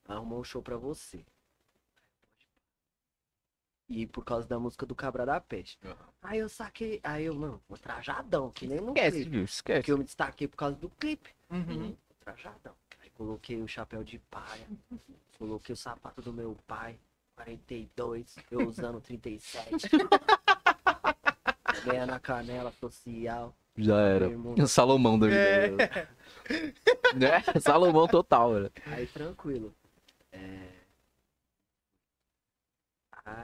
[0.08, 1.20] arrumou um show pra você.
[3.90, 5.80] E por causa da música do Cabra da Peste.
[6.22, 7.00] Aí eu saquei.
[7.04, 9.30] Aí eu, mano, vou trajadão, que nem no Esquece, clipe.
[9.32, 9.44] viu?
[9.44, 9.80] Esquece.
[9.80, 11.32] Porque eu me destaquei por causa do clipe.
[11.50, 11.96] Uhum.
[12.20, 12.74] Trajadão.
[13.02, 14.68] Aí coloquei o chapéu de paia.
[15.40, 17.00] coloquei o sapato do meu pai.
[17.36, 19.88] 42, eu usando 37.
[21.86, 23.56] Ganhando a canela social.
[23.78, 24.30] Já era.
[24.68, 25.40] Salomão da vida.
[25.40, 26.08] É.
[27.16, 27.42] Né?
[27.62, 28.72] Salomão total, velho.
[28.88, 29.74] Aí tranquilo.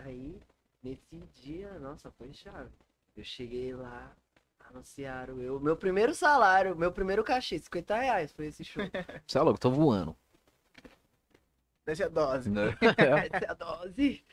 [0.03, 0.39] Aí,
[0.81, 2.69] nesse dia, nossa, foi chave.
[3.15, 4.11] Eu cheguei lá,
[4.69, 5.59] anunciaram eu.
[5.59, 8.83] Meu primeiro salário, meu primeiro cachê, 50 reais foi esse show.
[9.25, 10.15] Você é louco, tô voando.
[11.85, 12.49] Desce a dose.
[12.49, 12.75] Né?
[13.31, 14.23] Essa é a dose.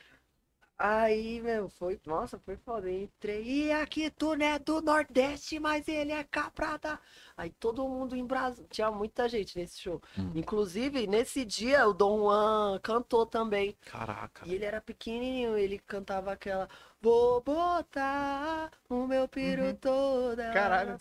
[0.84, 2.00] Aí, meu, foi.
[2.04, 2.90] Nossa, foi foda.
[2.90, 3.44] Entrei.
[3.44, 6.98] E aqui tu não é do Nordeste, mas ele é caprada.
[7.36, 8.66] Aí todo mundo em Brasília.
[8.68, 10.02] Tinha muita gente nesse show.
[10.18, 10.32] Hum.
[10.34, 13.76] Inclusive, nesse dia, o Dom Juan cantou também.
[13.86, 14.44] Caraca.
[14.44, 16.68] E ele era pequenininho, ele cantava aquela.
[17.00, 19.74] Vou botar o meu piru Uhum.
[19.76, 20.50] toda.
[20.52, 20.98] Caralho.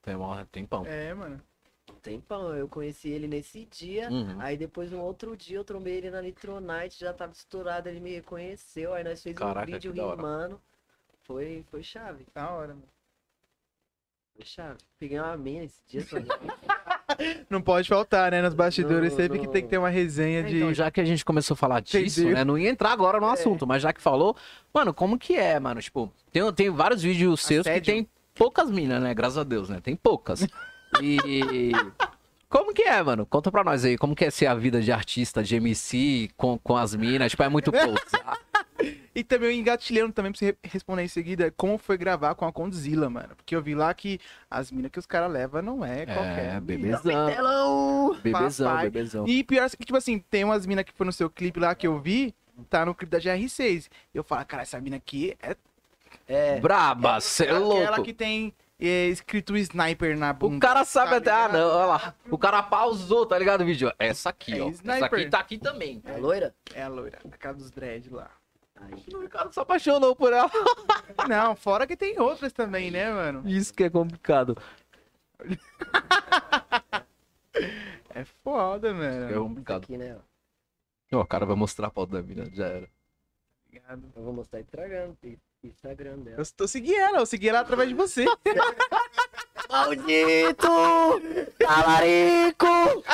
[0.00, 0.86] Tem um tempão.
[0.86, 1.42] É, mano.
[2.00, 4.08] Tempão, eu conheci ele nesse dia.
[4.10, 4.36] Uhum.
[4.40, 8.10] Aí depois, no outro dia, eu trombei ele na Nitronite, já tava estourado, ele me
[8.14, 8.92] reconheceu.
[8.94, 10.60] Aí nós fez Caraca, um vídeo que rimando.
[11.24, 12.82] Foi, foi chave, Da hora, mano.
[14.34, 14.78] foi chave.
[14.98, 16.02] Peguei uma mina esse dia.
[16.02, 16.16] só-
[17.50, 18.40] Não pode faltar, né?
[18.40, 19.52] Nos bastidores, Não, sempre que não.
[19.52, 20.56] tem que ter uma resenha de.
[20.56, 22.36] Então, já que a gente começou a falar disso, Entendeu?
[22.38, 22.44] né?
[22.44, 23.32] Não ia entrar agora no É.
[23.32, 24.34] assunto, mas já que falou,
[24.72, 25.82] mano, como que é, mano?
[25.82, 27.92] Tipo, tem, tem vários vídeos seus que Assédio.
[27.94, 29.12] tem poucas minas, né?
[29.12, 29.80] Graças a Deus, né?
[29.82, 30.46] Tem poucas.
[31.02, 31.72] E.
[32.48, 33.24] Como que é, mano?
[33.26, 36.58] Conta pra nós aí, como que é ser a vida de artista, de MC, com,
[36.58, 37.30] com as minas?
[37.30, 38.00] Tipo, é muito close.
[39.12, 42.52] E também engatilhando também pra você re- responder em seguida como foi gravar com a
[42.52, 43.30] Condzilla, mano.
[43.36, 44.18] Porque eu vi lá que
[44.48, 46.38] as minas que os caras levam não é qualquer.
[46.38, 46.60] É, mina.
[46.60, 47.26] bebezão.
[47.26, 48.16] Telão!
[48.22, 48.84] Bebezão, Papai.
[48.88, 49.26] bebezão.
[49.28, 51.86] E pior que, tipo assim, tem umas minas que foi no seu clipe lá que
[51.88, 52.32] eu vi,
[52.70, 53.88] tá no clipe da GR6.
[54.14, 55.56] Eu falo, cara, essa mina aqui é
[56.26, 58.02] É, Braba, cê é aquela louco.
[58.04, 60.56] que tem é, escrito sniper na bunda.
[60.56, 61.30] O cara sabe tá até.
[61.30, 61.52] Ah, ligado?
[61.60, 62.14] não, olha lá.
[62.30, 63.92] O cara pausou, tá ligado o vídeo?
[63.98, 64.68] Essa aqui, É ó.
[64.68, 65.20] Essa sniper.
[65.20, 66.02] aqui tá aqui também.
[66.04, 66.54] é loira?
[66.74, 68.30] É a loira, a cara dos dread lá.
[69.12, 70.50] O cara se apaixonou por ela.
[71.28, 73.42] Não, fora que tem outras também, né, mano?
[73.46, 74.56] Isso que é complicado.
[78.12, 79.44] É foda, É mano.
[79.44, 79.84] complicado.
[79.84, 80.18] aqui, né?
[81.12, 81.20] ó.
[81.20, 82.88] O cara vai mostrar a pauta da mina, já era.
[83.66, 84.02] Obrigado.
[84.16, 85.14] Eu vou mostrar o Instagram,
[85.62, 86.36] Instagram dela.
[86.40, 88.24] Eu tô seguindo ela, eu segui ela através de você.
[89.70, 90.66] Maldito!
[91.58, 93.04] Talarico!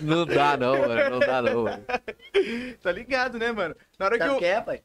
[0.00, 1.10] Não dá não, mano.
[1.10, 1.84] Não dá não, mano.
[2.82, 3.74] tá ligado, né, mano?
[3.98, 4.38] Na hora que Sabe eu.
[4.38, 4.82] quem é, pai?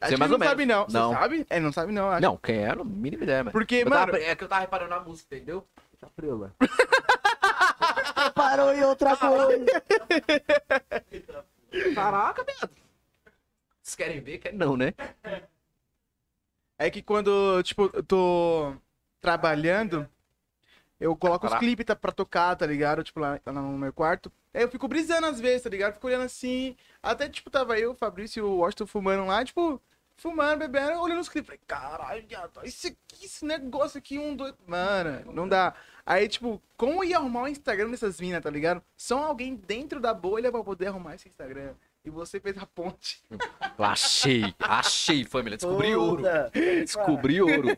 [0.00, 0.50] Acho que mais não ou menos.
[0.50, 0.86] sabe, não.
[0.88, 1.12] Não.
[1.12, 1.46] Você sabe?
[1.50, 2.10] É, não sabe, não.
[2.10, 2.22] Acho.
[2.22, 2.74] Não, quem é?
[2.74, 3.52] Não, mínima ideia, mano.
[3.52, 4.06] Porque, Eu mano.
[4.12, 5.66] tava- é que eu tava reparando na música, entendeu?
[6.00, 6.54] Tá frio, mano.
[8.34, 9.82] Parou em outra coisa.
[11.94, 12.70] Caraca, viado.
[13.90, 14.38] Vocês querem ver?
[14.38, 14.94] Quer não, né?
[16.78, 18.74] É que quando, tipo, eu tô
[19.20, 20.08] trabalhando,
[21.00, 23.02] eu coloco os clipes tá, pra tocar, tá ligado?
[23.02, 24.30] Tipo, lá, lá no meu quarto.
[24.54, 25.94] Aí eu fico brisando às vezes, tá ligado?
[25.94, 26.76] Fico olhando assim.
[27.02, 29.82] Até, tipo, tava eu, o Fabrício e o Washington fumando lá, tipo,
[30.16, 31.48] fumando, bebendo, olhando os clipes.
[31.48, 34.54] Falei, caralho, viado, olha isso aqui, esse negócio aqui, um, dois.
[34.66, 35.74] Mano, não dá.
[36.06, 38.82] Aí, tipo, como ia arrumar o Instagram dessas minas, tá ligado?
[38.96, 41.74] Só alguém dentro da bolha pra poder arrumar esse Instagram.
[42.04, 43.22] E você fez a ponte.
[43.78, 45.58] Achei, achei, família.
[45.58, 46.16] Descobri ouro.
[46.22, 46.50] Puta.
[46.54, 47.76] Descobri ouro.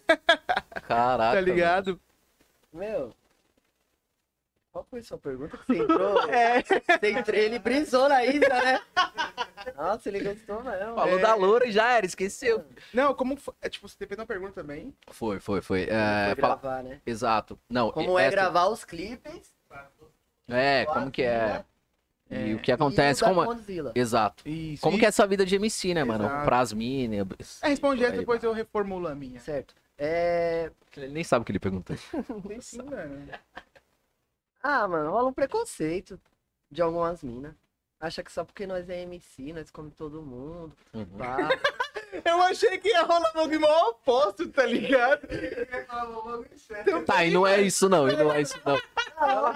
[0.86, 1.34] Caraca.
[1.34, 2.00] Tá ligado?
[2.72, 3.12] Meu.
[4.70, 6.22] Qual foi a sua pergunta que você entrou?
[6.32, 6.62] É.
[6.62, 8.80] Você entrou, ele brisou na isca, né?
[9.76, 10.94] Nossa, ele gostou mesmo.
[10.94, 11.20] Falou É.
[11.22, 12.64] da loura e já era, esqueceu.
[12.94, 13.52] Não, como foi?
[13.60, 14.94] É, tipo, você fez uma pergunta também.
[15.08, 15.82] Foi, foi, foi.
[15.90, 17.00] É, foi fala- gravar, né?
[17.04, 17.58] Exato.
[17.68, 19.52] Não, Como é essa- gravar os clipes.
[20.48, 21.64] É, como que é?
[22.32, 23.44] E o que acontece, e como...
[23.44, 23.92] Godzilla.
[23.94, 24.48] Exato.
[24.48, 24.82] Isso.
[24.82, 26.28] Como e- que é essa vida de MC, né, mano?
[26.44, 27.62] Pras minas.
[27.62, 29.38] É, responde essa, Aí, depois eu reformulo a minha.
[29.40, 29.74] Certo.
[29.98, 30.70] É...
[30.96, 31.96] Ele nem sabe o que ele perguntou.
[32.48, 33.28] Tem sim, mano.
[34.62, 36.20] Ah, mano, rola um preconceito
[36.70, 37.54] de algumas minas.
[38.00, 40.74] Acha que só porque nós é MC, nós come todo mundo.
[40.92, 41.06] Uhum.
[41.18, 41.48] Pá.
[42.24, 45.26] Eu achei que ia rolar bagulho mal oposto, tá ligado?
[47.06, 48.76] Tá, e não é isso não, e não é isso não.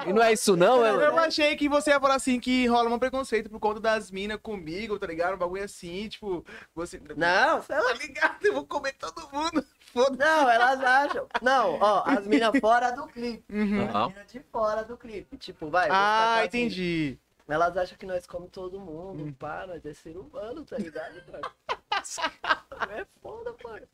[0.06, 0.90] E não é isso não, é...
[0.90, 4.38] Eu achei que você ia falar assim, que rola um preconceito por conta das minas
[4.40, 5.34] comigo, tá ligado?
[5.34, 7.00] Um bagulho assim, tipo, você...
[7.16, 7.60] Não.
[7.60, 8.44] Tá ligado?
[8.44, 9.64] Eu vou comer todo mundo.
[9.92, 10.18] Foda-se.
[10.18, 11.26] Não, elas acham.
[11.40, 13.44] Não, ó, as minas fora do clipe.
[13.50, 13.88] Uhum.
[13.88, 15.36] As minas de fora do clipe.
[15.38, 15.88] Tipo, vai.
[15.90, 17.18] Ah, entendi.
[17.48, 19.32] Elas acham que nós comemos todo mundo, Hum.
[19.32, 21.50] pá, nós é ser humano, tá ligado, mano?
[22.90, 23.86] é foda, mano.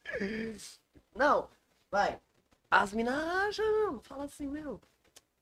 [1.14, 1.48] Não,
[1.90, 2.18] vai.
[2.70, 4.80] As minas acham, fala assim, meu,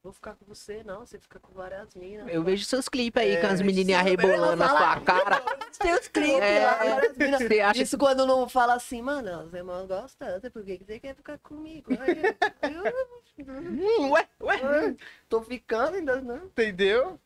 [0.02, 2.26] vou ficar com você, não, você fica com várias minas.
[2.28, 5.40] Eu vejo seus clipes aí É, com as menininhas rebolando na sua cara.
[5.70, 6.78] Seus clipes É, lá,
[7.16, 7.42] minas.
[7.42, 10.98] Você acha Isso quando não fala assim, mano, você não gosta, por que que você
[10.98, 11.92] quer ficar comigo?
[12.00, 12.36] Aí,
[12.74, 13.10] eu,
[13.46, 14.96] Hum, ué, ué.
[15.28, 16.44] tô ficando ainda, não.
[16.46, 17.18] Entendeu?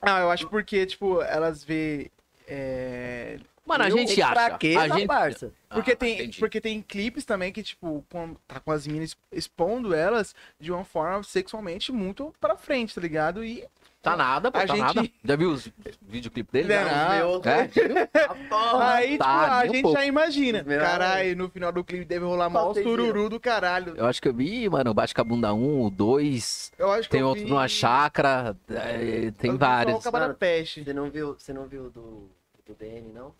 [0.00, 2.10] Ah, eu acho porque, tipo, elas vê
[2.46, 3.38] é,
[3.68, 4.32] Mano, a gente acha.
[4.32, 5.06] fraqueza, a gente...
[5.06, 5.52] parça.
[5.68, 6.38] Porque, Ah, tem, entendi.
[6.38, 10.84] porque tem clipes também que, tipo, com, tá com as meninas expondo elas de uma
[10.84, 13.44] forma sexualmente muito pra frente, tá ligado?
[13.44, 13.66] E.
[14.00, 15.10] Tá nada, pô, A tá gente- nada.
[15.24, 15.68] Já viu os
[16.02, 16.68] videoclipes dele?
[16.68, 17.08] Não, Já?
[17.16, 18.20] Meu, É?
[18.24, 18.94] a porra.
[18.94, 19.98] aí, tipo, tá, a nem um gente pouco.
[19.98, 20.64] já imagina.
[20.64, 23.96] Caralho, no final do clipe deve rolar mó sururu do caralho.
[23.96, 26.92] Eu acho que eu vi, mano, o Bate com a Bunda 1, o 2, Eu
[26.92, 30.06] acho que tem eu outro vi- numa chácara, é, eu tem só vários.
[30.06, 30.84] o Mano, Peste.
[30.84, 32.30] Você não viu, você não viu do,
[32.64, 33.34] do DN, não?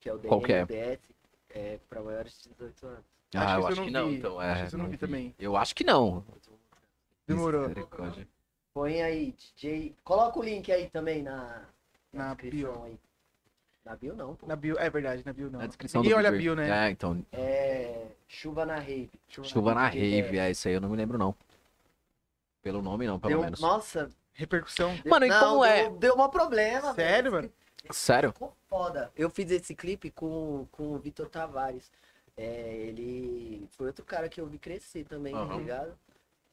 [0.00, 0.62] Que é o DN, Qual que é?
[0.62, 0.98] o DS,
[1.50, 3.04] é pra maiores de 18 anos.
[3.34, 4.16] Ah, Acho eu que acho eu que não não, vi.
[4.16, 4.38] então.
[4.40, 5.34] Acho É, que isso eu não vi também.
[5.40, 6.24] Eu acho que não.
[7.26, 7.62] Demorou.
[7.68, 8.26] Misericórdia.
[8.78, 9.92] Põe aí, DJ.
[10.04, 11.62] Coloca o link aí também na,
[12.12, 12.84] Na descrição bio.
[12.84, 12.98] aí.
[13.84, 14.46] Na bio não, pô.
[14.46, 15.58] Na bio, é verdade, na bio não.
[15.58, 16.86] Na descrição Ninguém do olha a bio, né?
[16.86, 17.26] É, então.
[17.32, 18.06] É.
[18.28, 19.10] Chuva na rave.
[19.42, 21.34] Chuva na DJ Rave, é isso aí, eu não me lembro não.
[22.62, 23.58] Pelo nome não, pelo Deu, menos.
[23.58, 24.94] nossa, Repercussão.
[25.02, 25.82] deu- Mano, e não, como é?
[25.82, 27.52] Deu, deu um problema, Sério, velho.
[27.90, 28.32] Sério?
[28.32, 29.10] Ficou foda.
[29.16, 31.90] Eu fiz esse clipe com, com o Vitor Tavares.
[32.36, 35.56] É, ele foi outro cara que eu vi crescer também, tá Aham.
[35.58, 35.98] ligado?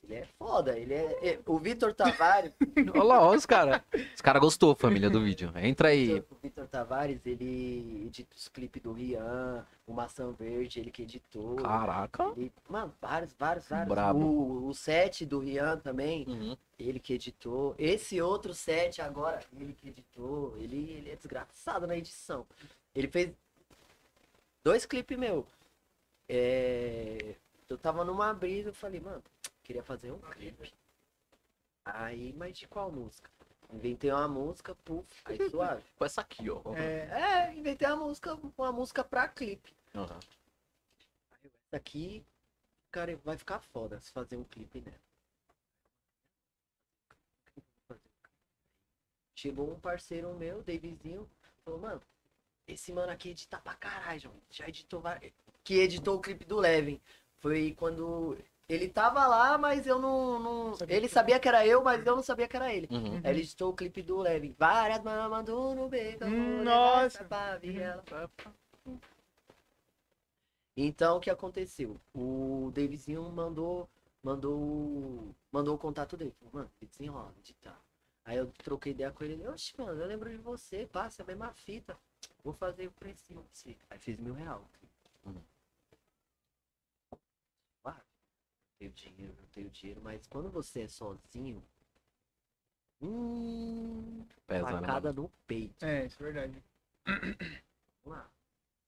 [0.08, 1.30] Ele é foda, ele é.
[1.30, 2.54] é- o Vitor Tavares.
[2.94, 3.82] Olha lá, olha os caras.
[4.14, 5.52] Os caras gostou, família do vídeo.
[5.58, 6.20] Entra aí.
[6.30, 11.56] O Vitor Tavares, ele edita os clipes do Rian, o Maçã Verde, ele que editou.
[11.56, 12.32] Caraca.
[12.38, 13.88] Ele- mano, vários, vários, vários.
[13.90, 14.20] Brabo.
[14.20, 16.56] O, o set do Rian também, Uhum.
[16.78, 17.74] ele que editou.
[17.80, 20.56] Esse outro set agora, ele que editou.
[20.58, 22.46] Ele, ele é desgraçado na edição.
[22.94, 23.32] Ele fez
[24.64, 25.46] dois clipes meu.
[26.30, 27.36] É,
[27.70, 29.24] Eu tava numa brisa, eu falei, mano,
[29.66, 30.72] queria fazer um clipe.
[31.84, 33.30] Aí, mas de qual música?
[33.74, 35.84] Inventei uma música, puf, aí suave.
[35.98, 36.62] Com essa aqui, ó.
[36.76, 39.76] É, É, inventei uma música, uma música pra clipe.
[39.94, 40.20] Aham.
[41.44, 42.24] Essa aqui,
[42.92, 45.04] cara, vai ficar foda se fazer um clipe nela.
[49.36, 51.30] Chegou um parceiro meu, Davizinho,
[51.64, 52.02] falou, mano,
[52.68, 55.04] esse mano aqui edita pra caralho, já editou.
[55.64, 57.02] Que editou o clipe do Levin.
[57.38, 58.38] Foi quando
[58.68, 60.40] ele tava lá, mas eu não.
[60.40, 62.88] não- Sabia Ele que- sabia que era eu, mas eu não sabia que era ele.
[62.92, 63.18] Uhum.
[63.24, 64.56] Aí ele editou o clipe do Levin.
[64.58, 66.26] Várias mamas no beco.
[66.26, 67.26] Hum, nossa.
[70.78, 72.00] Então, o que aconteceu?
[72.14, 73.88] O Davizinho mandou,
[74.22, 76.34] mandou, mandou o contato dele.
[76.40, 77.80] Falou, mano, desenrola, editar.
[78.26, 79.48] Aí eu troquei ideia com ele.
[79.48, 81.96] Oxe, mano, eu lembro de você, passa a mesma fita.
[82.44, 83.78] Vou fazer o precinho pra você.
[83.90, 84.66] Aí fiz mil real.
[85.26, 85.36] Hum.
[87.84, 88.04] Claro, não
[88.78, 91.64] tenho dinheiro, não tenho dinheiro, mas quando você é sozinho,
[93.02, 94.88] hum, Pesa, né?
[94.88, 95.86] facada no peito.
[95.86, 96.64] é, isso é verdade.
[98.04, 98.30] Vamos lá.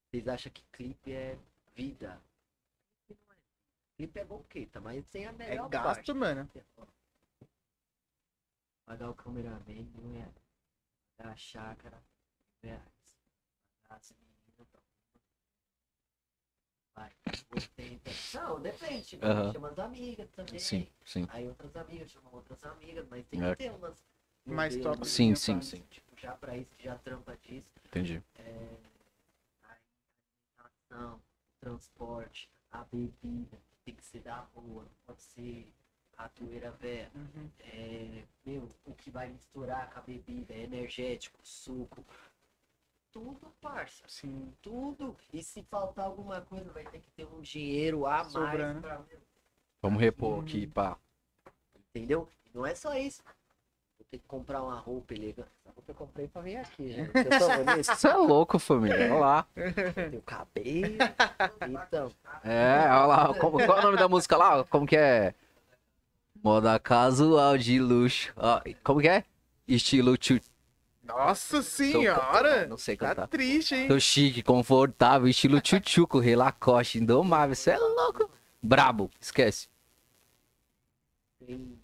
[0.09, 1.37] Vocês acham que clipe é
[1.75, 2.21] vida?
[3.05, 3.39] Clipe não é.
[3.95, 6.13] Clipe é boqueta, mas sem a É melhor gasto, parte.
[6.13, 6.49] mano.
[8.85, 10.31] Pagar o cameraman, não é.
[11.17, 12.03] Pagar a chácara,
[12.63, 12.81] não é.
[13.83, 14.26] Pagar as tá.
[16.97, 17.11] Vai,
[17.51, 18.11] 80.
[18.33, 19.05] Não, depende.
[19.05, 19.53] tipo, Aham.
[19.53, 20.59] Chama as amigas também.
[20.59, 21.27] Sim, sim.
[21.29, 23.51] Aí outras amigas chamam outras amigas, mas tem É.
[23.55, 24.03] que ter umas.
[24.45, 25.05] Mais top.
[25.07, 25.75] Sim, sim, faço.
[25.75, 25.83] sim.
[25.91, 27.71] Tipo, já pra isso, que já trampa disso.
[27.85, 28.23] Entendi.
[28.35, 28.77] É,
[29.63, 35.71] a alimentação, o transporte, a bebida, tem que ser da rua, não pode ser
[36.15, 37.11] ratoeira velha.
[37.13, 37.51] Uhum.
[37.59, 42.03] É, meu, o que vai misturar com a bebida, é energético, suco.
[43.17, 44.03] Tudo, parça.
[44.07, 44.53] Sim.
[44.61, 45.15] Tudo.
[45.33, 48.31] E se faltar alguma coisa, vai ter que ter um dinheiro a mais.
[48.31, 48.81] Sobrando.
[48.81, 49.17] Pra, meu,
[49.81, 50.41] Vamos repor Hum.
[50.41, 50.97] aqui, pá.
[51.89, 52.29] entendeu?
[52.53, 53.23] Não é só isso.
[53.97, 55.49] Vou ter que comprar uma roupa elegante.
[55.65, 57.11] Essa roupa eu comprei pra vir aqui, gente.
[57.11, 57.83] Tô bonito.
[57.85, 58.95] Você é louco, família.
[59.11, 59.47] Olha lá.
[60.15, 60.97] O cabelo.
[61.87, 62.11] Então.
[62.43, 63.33] É, olha lá.
[63.39, 64.63] Como, qual é o nome da música lá?
[64.65, 65.33] Como que é?
[66.43, 68.31] Moda casual de luxo.
[68.37, 69.23] Ó, como que é?
[69.67, 70.39] Estilo tchu.
[71.07, 72.67] Nossa Tô- senhora!
[72.67, 73.27] Não sei Tá cantar.
[73.27, 73.87] triste, hein?
[73.87, 77.55] Tô chique, confortável, estilo tchutchuco, relacoste, indomável.
[77.55, 78.29] Você é louco.
[78.61, 79.69] Brabo, esquece.
[81.45, 81.79] tem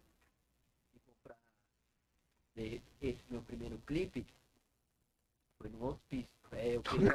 [0.93, 1.35] que comprar
[3.01, 4.25] esse meu primeiro clipe
[5.59, 6.27] foi no hospício.
[6.51, 7.13] É, eu queria,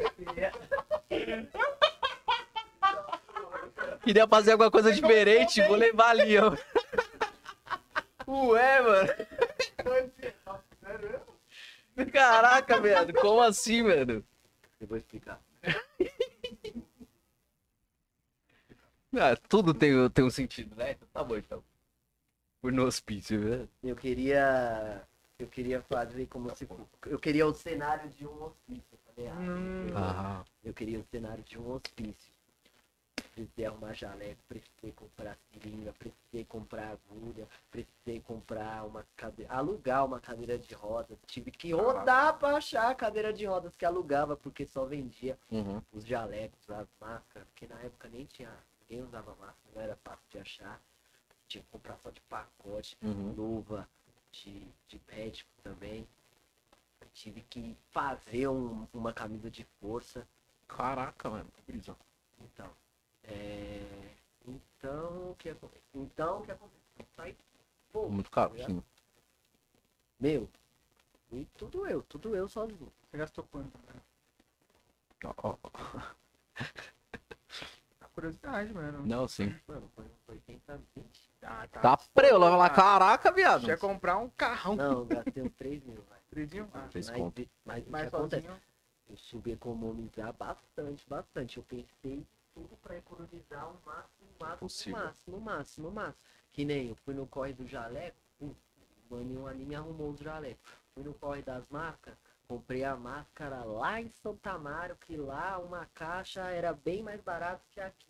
[0.00, 0.52] eu queria-
[4.02, 6.52] Queria fazer alguma coisa diferente, vou levar ali, ó.
[8.26, 9.12] Ué, mano.
[12.12, 13.14] Caraca, velho.
[13.20, 14.24] Como assim, mano?
[14.80, 15.40] eu vou explicar.
[19.16, 20.92] Ah, tudo tem, tem um sentido, né?
[20.92, 21.62] Então Tá bom, então.
[22.60, 23.68] Por no hospício, né?
[23.82, 25.06] Eu queria
[25.38, 28.98] eu queria fazer como se fo- eu queria o cenário de um hospício.
[29.14, 29.88] Falei, ah, Hum.
[29.88, 32.33] eu- Ah, Eu queria o cenário de um hospício.
[33.34, 40.20] Precisei arrumar jaleco, precisei comprar seringa, precisei comprar agulha, precisei comprar uma cadeira, alugar uma
[40.20, 41.18] cadeira de rodas.
[41.26, 45.82] Tive que rodar pra achar a cadeira de rodas que alugava, porque só vendia Uhum.
[45.92, 48.56] os jalecos, as máscaras, porque na época nem tinha,
[48.88, 50.80] ninguém usava máscara, não era fácil de achar.
[51.48, 53.32] Tinha que comprar só de pacote, Uhum.
[53.32, 53.88] luva
[54.30, 56.06] de, de médico também.
[57.12, 60.26] Tive que fazer um- uma camisa de força.
[60.68, 61.50] Caraca, mano.
[61.52, 61.96] que brisa.
[62.40, 62.70] Então,
[63.28, 64.14] é...
[64.46, 65.84] Então, o que acontece?
[65.94, 67.36] Então, o que acontece?
[67.92, 68.82] Pô, Muito caro, sim.
[70.18, 70.48] meu,
[71.32, 72.92] e tudo eu, tudo eu sozinho.
[73.10, 73.78] Você gastou quanto?
[73.78, 74.00] né?
[75.24, 75.70] Ó, ó, ó.
[78.00, 79.06] A curiosidade, mano.
[79.06, 79.54] Não, sim.
[79.66, 81.30] Mano, foi 80, 20.
[81.42, 83.66] Ah, Tá preso, lá, lá, Ah, caraca, viado.
[83.66, 84.76] Quer comprar um carrão.
[84.76, 86.18] Não, eu gastei uns 3 mil, vai.
[86.30, 86.68] Tridinho?
[86.74, 87.48] Ah, Três mas, conto.
[87.64, 88.46] mas o que mais acontece?
[89.08, 89.16] Eu
[90.32, 91.56] bastante, bastante.
[91.58, 94.94] Eu pensei tudo pra economizar o máximo, o máximo, Possível.
[95.00, 96.24] o máximo, o máximo, o máximo.
[96.52, 98.54] Que nem eu fui no corre do jaleco, pum,
[99.10, 100.70] o maninho ali me arrumou os jalecos.
[100.94, 102.16] Fui no corre das máscaras,
[102.46, 107.66] comprei a máscara lá em Santa Amaro, que lá uma caixa era bem mais barato
[107.70, 108.06] que aqui.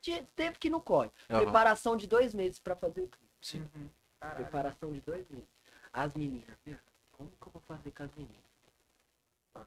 [0.00, 1.10] Tinha- Teve que ir no corre.
[1.30, 1.42] Aham.
[1.42, 3.30] Preparação de dois meses pra fazer o clipe.
[3.42, 3.68] Sim.
[3.74, 3.90] Uhum.
[4.34, 5.48] Preparação de dois meses.
[5.92, 6.78] As meninas, viu?
[7.12, 8.42] Como que eu vou fazer com as meninas?
[9.54, 9.60] Ah,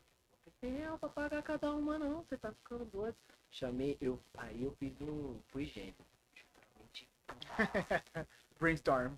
[0.45, 3.15] Não tem real pra pagar cada uma não, você tá ficando doido.
[3.51, 5.95] Chamei, eu, aí eu fiz um, fui gênio.
[8.59, 9.15] Brainstorm.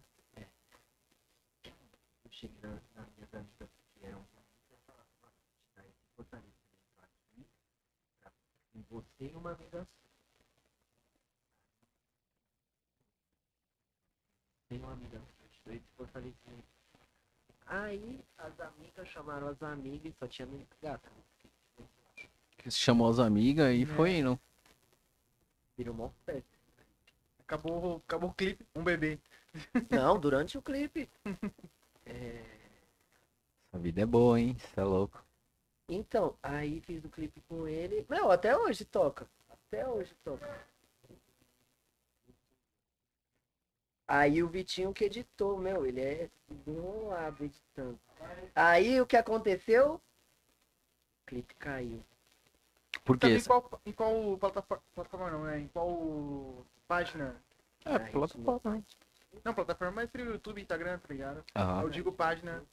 [1.65, 4.25] Eu cheguei na, nas minhas amigas que eram
[8.89, 9.87] você e uma amiga.
[14.67, 15.21] Tem uma amiga
[15.67, 16.67] esse fortalecimento.
[17.65, 20.47] Aí as amigas chamaram as amigas e só tinha
[20.81, 21.09] gata.
[22.69, 23.85] Chamou as amigas e É.
[23.85, 24.39] foi indo.
[25.77, 26.57] Virou mó festa.
[27.39, 28.65] Acabou, acabou o clipe.
[28.75, 29.19] Um bebê.
[29.89, 31.09] Não, durante o clipe.
[32.11, 32.43] É,
[33.71, 34.57] A vida é boa, hein?
[34.57, 35.23] Você é louco.
[35.87, 38.03] Então, aí fiz o clipe com ele.
[38.09, 39.29] Meu, até hoje toca.
[39.47, 40.65] Até hoje toca.
[44.07, 46.29] Aí o Vitinho que editou, meu, ele é
[47.07, 47.99] lado editando.
[48.55, 49.95] Aí o que aconteceu?
[49.95, 50.01] O
[51.27, 52.03] clipe caiu.
[53.09, 53.39] Por Sabe quê?
[53.39, 55.59] em qual, em qual plataforma, plataforma não, né?
[55.61, 57.41] Em qual página?
[57.83, 58.85] É, Aí, plataforma.
[59.43, 61.43] Não, plataforma mais pro YouTube, Instagram, tá ligado?
[61.55, 61.81] Aham.
[61.81, 62.63] Eu digo página.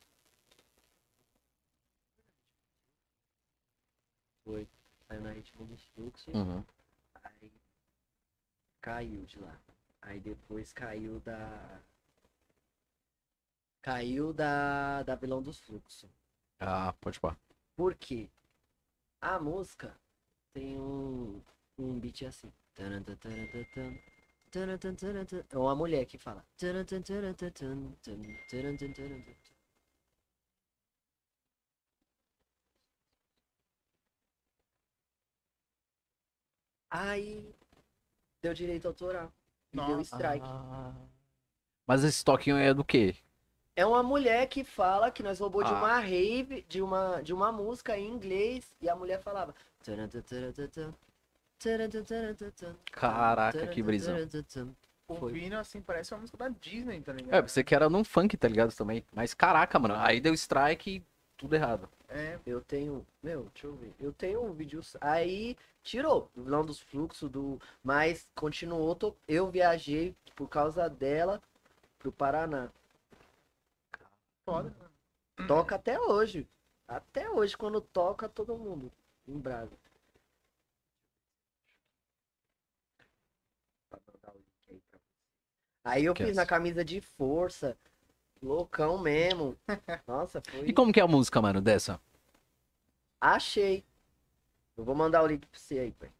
[4.44, 4.68] Foi.
[5.08, 6.34] Saiu na ritmo dos fluxos.
[6.34, 6.62] Uhum.
[7.24, 7.50] Aí
[8.82, 9.58] caiu de lá.
[10.02, 11.80] Aí depois caiu da.
[13.80, 16.10] Caiu da, da vilão dos fluxos.
[16.60, 17.34] Ah, pode pá.
[17.74, 18.28] Por quê?
[19.18, 19.96] A música
[20.56, 21.42] tem um,
[21.78, 22.50] um beat assim.
[25.52, 26.42] É uma mulher que fala.
[36.88, 37.54] Aí
[38.40, 39.30] deu direito autoral.
[39.72, 40.16] E deu Nossa.
[40.16, 40.46] strike.
[40.46, 40.94] Ah.
[41.86, 43.14] Mas esse toquinho é do quê?
[43.74, 45.76] É uma mulher que fala que nós roubou de Ah.
[45.76, 49.54] uma rave, de uma, de uma música em inglês, e a mulher falava.
[49.86, 50.94] "Tarantataratatam,
[51.58, 54.14] tarantataratatam, Caraca, que brisão.
[54.14, 54.76] tarantataratatam".
[55.06, 55.16] Foi.
[55.20, 57.32] Ouvindo assim, parece uma música da Disney, tá ligado?
[57.34, 58.74] É, você que era num funk, tá ligado?
[58.74, 59.04] Também.
[59.12, 59.94] Mas caraca, mano.
[59.96, 61.02] Aí deu strike e
[61.36, 61.88] tudo errado.
[62.08, 63.06] É, Eu tenho.
[63.22, 63.94] Meu, deixa eu ver.
[64.00, 64.80] Eu tenho um vídeo.
[65.00, 66.28] Aí tirou.
[66.36, 67.56] o Vilão dos fluxos do.
[67.84, 68.96] Mas continuou.
[68.96, 71.40] to- Eu viajei por causa dela
[72.00, 72.68] pro Paraná.
[74.44, 74.74] foda.
[75.46, 76.48] Toca até hoje.
[76.88, 78.90] Até hoje, quando toca, todo mundo.
[79.26, 79.76] Em Brasa.
[85.84, 87.76] Aí eu fiz na camisa de força.
[88.42, 89.56] Loucão mesmo.
[90.06, 90.68] Nossa, foi.
[90.68, 92.00] E como que é a música, mano, dessa?
[93.20, 93.84] Achei.
[94.76, 96.10] Eu vou mandar o link pra você aí, pai.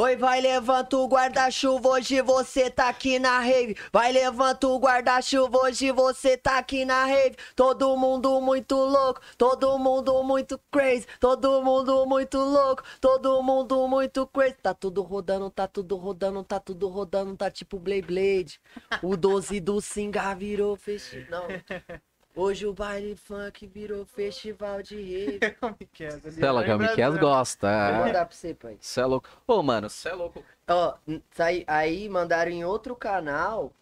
[0.00, 3.76] Oi, vai, levanta o guarda-chuva, hoje você tá aqui na rave.
[3.92, 7.34] Vai, levanta o guarda-chuva, hoje você tá aqui na rave.
[7.56, 11.04] Todo mundo muito louco, todo mundo muito crazy.
[11.18, 14.54] Todo mundo muito louco, todo mundo muito crazy.
[14.62, 18.60] Tá tudo rodando, tá tudo rodando, tá tudo rodando, tá tipo Blade Blade.
[19.02, 21.48] O 12 do Singa virou festival.
[21.48, 21.98] Não.
[22.38, 25.40] Hoje o baile funk virou festival de.
[25.58, 26.16] Como que é?
[26.40, 27.90] tá louco, Miquel gosta.
[27.90, 28.78] Vou mandar pra você, pai.
[28.80, 29.28] Cê é louco.
[29.44, 30.44] Ô, mano, cê é louco.
[30.68, 33.72] Ó, n- sai- aí mandaram em outro canal.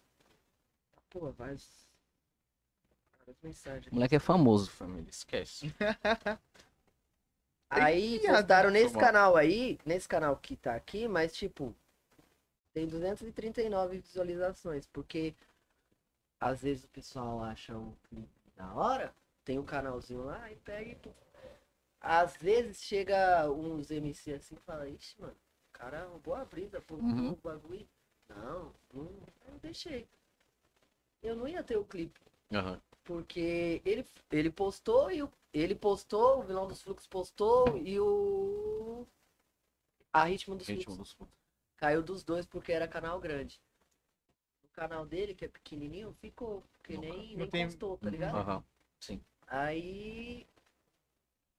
[1.11, 1.31] Pô,
[3.43, 3.91] mensagens.
[3.91, 5.09] O moleque é famoso, família.
[5.09, 5.71] Esquece.
[7.69, 11.75] Aí postaram Adilson, nesse canal aí, nesse canal que tá aqui, mas tipo.
[12.73, 15.35] Tem 239 visualizações, porque
[16.39, 19.15] às vezes o pessoal acha um clipe da hora,
[19.45, 21.11] tem um canalzinho lá e pega e pô.
[22.01, 25.35] Às vezes chega uns MC assim e fala, ixi, mano,
[25.73, 27.31] cara, roubou a brisa, pô, Uhum.
[27.31, 27.87] o bagulho.
[28.29, 29.09] Não, não,
[29.61, 30.07] deixei.
[31.21, 32.19] Eu não ia ter o clipe.
[32.53, 32.81] Aham.
[33.03, 39.07] Porque ele, ele postou e o, ele postou, o vilão dos fluxos postou e o.
[40.11, 41.27] A ritmo dos Ritmo fluxos dos...
[41.77, 43.61] caiu dos dois porque era canal grande.
[44.77, 46.61] Canal dele, que é pequenininho, ficou.
[46.73, 48.37] Porque nem, não nem tem- postou, tá ligado?
[48.37, 48.63] Aham.
[49.47, 50.45] Aí.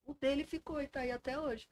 [0.07, 1.69] O dele ficou e tá aí até hoje.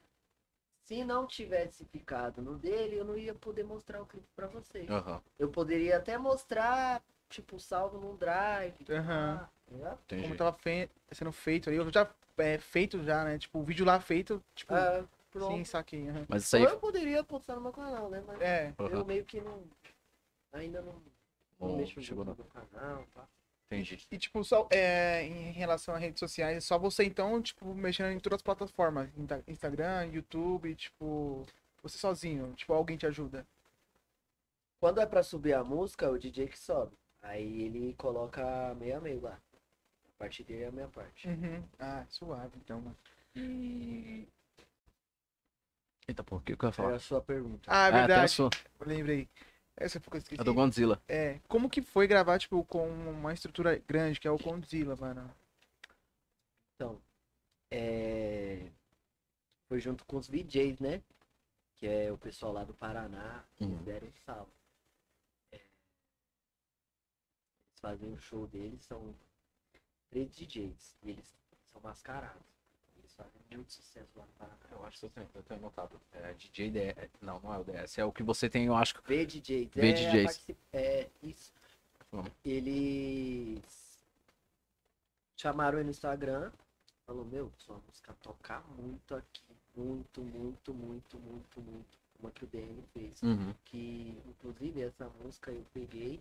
[0.86, 4.90] Se não tivesse ficado no dele, eu não ia poder mostrar o clipe pra vocês.
[4.90, 5.22] Aham.
[5.38, 8.84] Eu poderia até mostrar, tipo, salvo num drive.
[8.90, 9.38] Aham.
[9.38, 10.00] tá ligado?
[10.04, 10.22] Entendi.
[10.22, 11.76] Como tava fe- sendo feito ali.
[11.78, 13.38] Eu já é, feito já, né?
[13.38, 15.56] Tipo, o vídeo lá feito, tipo, Ah, pronto.
[15.56, 16.08] sim, saquei.
[16.08, 16.26] aham.
[16.28, 16.68] Mas isso Ou aí...
[16.72, 18.20] eu poderia postar no meu canal, né?
[18.26, 18.74] Mas É.
[18.78, 19.04] eu Aham.
[19.04, 19.64] meio que não.
[20.52, 21.02] Ainda não,
[21.58, 23.28] não mexo chegou no canal, tá?
[23.66, 24.06] Entendi.
[24.10, 28.12] E, tipo, só, é, em relação a redes sociais, é só você, então, tipo, mexendo
[28.12, 29.08] em todas as plataformas.
[29.16, 31.44] Insta- Instagram, YouTube, tipo,
[31.82, 32.52] você sozinho.
[32.54, 33.44] Tipo, alguém te ajuda.
[34.78, 36.96] Quando é pra subir a música, o DJ que sobe.
[37.22, 39.32] Aí ele coloca meio a meio lá.
[39.32, 41.26] A parte dele é a minha parte.
[41.28, 41.64] Uhum.
[41.78, 42.96] Ah, suave, então, mano.
[43.34, 44.28] E
[46.06, 46.88] Eita, por que que eu ia falar?
[46.90, 47.62] era a sua pergunta.
[47.66, 48.30] Ah, é tem a verdade.
[48.30, 48.50] sua.
[48.80, 49.28] Lembrei.
[49.76, 50.40] Essa foi que eu esqueci.
[50.40, 51.02] A do Godzilla.
[51.06, 55.30] É, como que foi gravar, tipo, com uma estrutura grande, que é o Condzilla, mano?
[56.74, 57.00] Então,
[57.70, 58.70] é...
[59.68, 61.02] foi junto com os VJs, né?
[61.76, 63.44] Que é o pessoal lá do Paraná.
[63.60, 63.84] Eles Uhum.
[63.84, 64.50] deram um salve.
[65.52, 65.70] É, Eles
[67.80, 69.14] fazem o show deles, são
[70.08, 70.96] três DJs.
[71.02, 71.36] E eles
[71.70, 72.55] são mascarados.
[73.16, 74.56] Eles fazem muito sucesso lá no Paraná.
[74.70, 76.00] Eu acho que eu tenho, eu tenho anotado.
[76.12, 77.10] É DJ DS.
[77.22, 77.98] Não, não é o DS.
[77.98, 78.94] É o que você tem, eu acho.
[78.94, 79.70] que- VDJs.
[79.74, 80.14] VDJs.
[80.14, 81.52] É, particip- é isso.
[82.44, 83.62] Eles
[85.36, 86.50] chamaram ele no Instagram.
[87.06, 89.42] Falou, meu, sua música toca muito aqui.
[89.76, 91.98] Muito, muito, muito, muito, muito.
[92.16, 93.22] Como a que o DM fez.
[93.22, 93.54] Uhum.
[93.66, 96.18] Que, inclusive, essa música eu peguei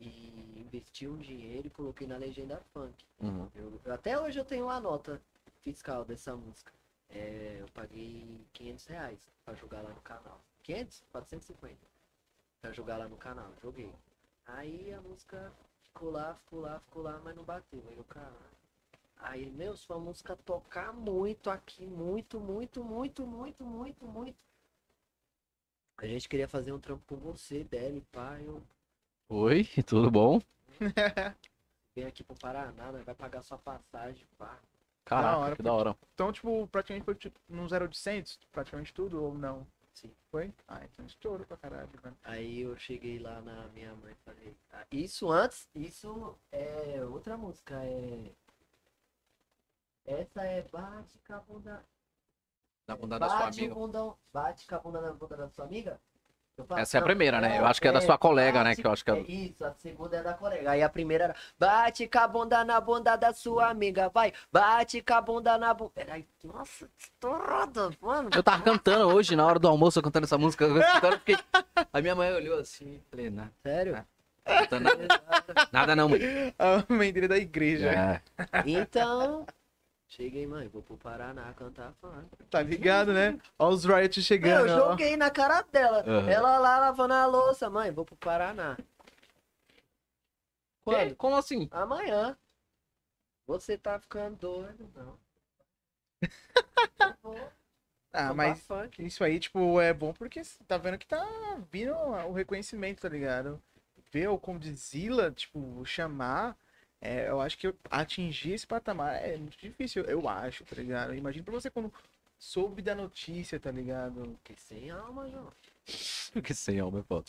[0.00, 3.04] e investi um dinheiro e coloquei na legenda funk.
[3.20, 3.48] Uhum.
[3.54, 5.20] Eu- até hoje eu tenho a nota
[5.66, 6.72] fiscal dessa música.
[7.08, 10.40] É, eu paguei 500 reais pra jogar lá no canal.
[10.62, 11.04] 500?
[11.10, 11.76] 450
[12.60, 13.52] pra jogar lá no canal.
[13.60, 13.92] Joguei.
[14.46, 15.52] Aí a música
[15.82, 17.82] ficou lá, ficou lá, ficou lá, mas não bateu.
[17.88, 18.32] Aí o cara.
[19.18, 24.38] Aí, meu, sua música tocar muito aqui, muito, muito, muito, muito, muito, muito.
[25.96, 28.38] A gente queria fazer um trampo com você, Deli, pá.
[28.40, 28.62] Eu
[29.28, 30.40] Oi, tudo bom?
[31.96, 33.02] venho aqui pro Paraná, né?
[33.02, 34.60] vai pagar sua passagem, pá.
[35.06, 35.96] Caraca, hora, que da hora.
[36.14, 39.66] Então, tipo, praticamente foi tipo, no 0800, praticamente tudo, ou não?
[39.94, 40.12] Sim.
[40.30, 40.52] Foi?
[40.68, 42.16] Ah, então estourou pra caralho, mano.
[42.24, 44.56] Aí eu cheguei lá na minha mãe e falei.
[44.72, 48.32] ah, isso antes, isso é outra música, é.
[50.04, 51.84] Essa é Bate com a bunda.
[52.86, 53.74] Na bunda da sua bate amiga.
[53.74, 56.00] o bundão, bate com a bunda na bunda da sua amiga?
[56.76, 57.58] Essa é a primeira, né?
[57.58, 58.74] Eu acho que é da sua colega, né?
[58.74, 59.18] Que eu acho que é.
[59.18, 60.70] é isso, a segunda é da colega.
[60.70, 64.32] Aí a primeira era Bate com a bunda na bunda da sua amiga, vai.
[64.50, 65.92] Bate com a bunda na bunda.
[65.94, 68.30] Peraí, nossa, estourada, mano.
[68.34, 70.64] Eu tava cantando hoje, na hora do almoço, eu cantando essa música.
[70.64, 71.36] Eu cantando, fiquei...
[71.92, 74.04] A minha mãe olhou assim, falei, nada, Sério?
[74.46, 74.90] cantando
[75.72, 76.20] nada, não, mãe.
[76.58, 78.22] A mãe dele é da igreja, É.
[78.64, 79.46] Então,
[80.08, 82.28] cheguei, mãe, vou pro Paraná cantar funk.
[82.50, 83.38] tá ligado, né?
[83.58, 84.90] Ó os riots Eu chegando, ó.
[84.90, 86.04] joguei na cara dela.
[86.06, 86.30] Aham.
[86.30, 88.76] Ela lá lavando a louça, mãe, vou pro Paraná.
[90.84, 90.96] Quando?
[90.98, 91.16] Quando?
[91.16, 91.68] Como assim?
[91.70, 92.36] Amanhã.
[93.46, 95.18] Você tá ficando doido, não.
[96.98, 97.52] Eu vou
[98.12, 98.98] Ah, mas funk.
[98.98, 101.24] isso aí, tipo, é bom porque tá vendo que tá
[101.70, 103.62] vindo o reconhecimento, tá ligado?
[104.12, 106.56] Ver o Condzilla, tipo, chamar,
[107.00, 111.14] é, eu acho que atingir esse patamar é muito difícil, eu acho, tá ligado?
[111.14, 111.92] Imagina pra você quando
[112.38, 114.36] soube da notícia, tá ligado?
[114.38, 115.52] Fiquei sem alma, João.
[116.42, 117.24] Que sem alma é foda.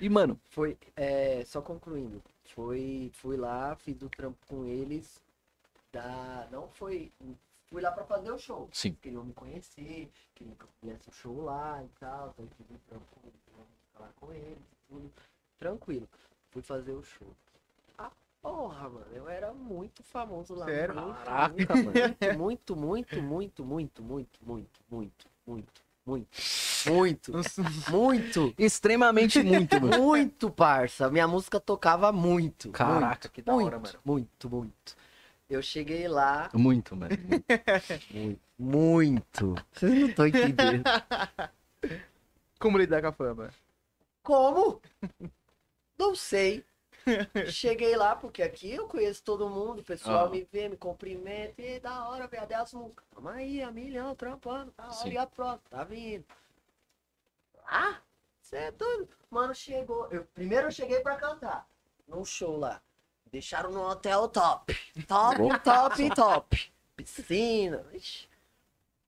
[0.00, 2.22] E, mano, Foi, é, só concluindo.
[2.54, 5.20] Foi, fui lá, fiz o trampo com eles.
[5.92, 7.12] Da, não foi.
[7.66, 8.68] Fui lá pra fazer o show.
[8.72, 8.96] sim.
[9.00, 12.70] queriam me conhecer, queriam que eu fizesse o show lá e tal, então eu fiz
[12.70, 13.06] um trampo
[13.92, 14.58] falar com eles,
[14.88, 15.12] tudo
[15.58, 16.08] tranquilo.
[16.50, 17.34] Fui fazer o show.
[18.44, 20.66] Porra, mano, eu era muito famoso lá.
[20.66, 20.94] Sério?
[20.94, 25.66] Muito, Caraca, muito, muito, muito, muito, muito, muito, muito, muito, muito,
[26.06, 27.32] muito, muito,
[27.90, 29.96] muito, Extremamente muito, mano.
[29.98, 31.10] muito, parça.
[31.10, 32.70] Minha música tocava muito.
[32.70, 33.98] Caraca, que da muito, hora, mano.
[34.04, 34.94] Muito, muito.
[35.48, 37.16] Eu cheguei lá, Muito, mano.
[38.12, 39.54] muito, muito.
[39.72, 40.84] Vocês não estão entendendo.
[42.60, 43.50] Como lidar com a fama?
[44.22, 44.82] Como?
[45.98, 46.62] Não sei.
[47.50, 50.30] Cheguei lá, porque aqui eu conheço todo mundo, o pessoal Ah.
[50.30, 53.04] me vê, me cumprimenta, e da hora, velho, músicas.
[53.14, 56.24] Tamo aí, a milhão, trampando, da hora, e a próxima, tá vindo.
[57.66, 58.00] Ah,
[58.40, 59.08] você é doido.
[59.30, 61.68] Mano, chegou, eu, primeiro eu cheguei pra cantar,
[62.06, 62.80] num show lá.
[63.30, 64.74] Deixaram no hotel top,
[65.08, 66.72] top, top, top.
[66.96, 68.28] Piscina, ixi.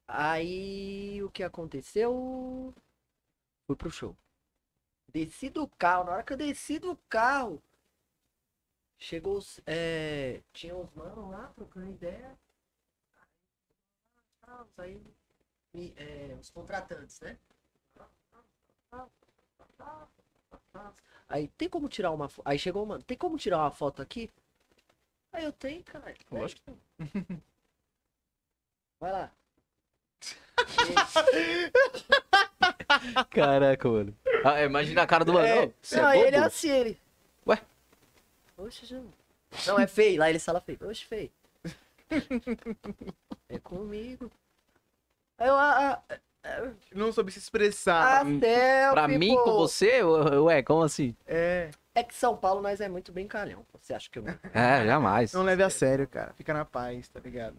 [0.08, 2.74] Aí, o que aconteceu?
[3.66, 4.16] Fui pro show.
[5.08, 7.62] Desci do carro, na hora que eu desci do carro,
[8.98, 9.60] chegou os.
[9.66, 12.36] É, tinha os manos lá trocando ideia.
[14.78, 15.00] Aí,
[15.74, 17.38] me- é, os contratantes, né?
[21.28, 22.46] Aí, tem como tirar uma foto?
[22.48, 24.30] Aí chegou, mano, tem como tirar uma foto aqui?
[25.32, 26.14] Aí eu tenho, cara.
[26.30, 26.78] Lógico.
[29.00, 29.32] Vai lá.
[33.30, 34.16] Caraca, mano.
[34.44, 35.46] Ah, imagina a cara do mano.
[35.46, 37.00] É, Ô, Você não, é aí ele é assim, ele.
[38.56, 39.12] Oxe, João.
[39.66, 40.18] Não, é feio.
[40.20, 40.78] Lá ele fala feio.
[40.82, 41.30] Oxe, feio.
[43.48, 44.30] é comigo.
[45.38, 46.02] Eu, ah,
[46.44, 48.20] ah, Não soube se expressar.
[48.20, 49.44] ah, selfie, Pra mim, pô.
[49.44, 51.14] com você, ué, como assim?
[51.26, 51.70] É.
[51.94, 53.64] É que São Paulo nós é muito brincalhão.
[53.80, 54.38] Você acha que eu não?
[54.52, 55.32] É, jamais.
[55.32, 56.32] Não leve a sério, cara.
[56.34, 57.56] Fica na paz, tá ligado?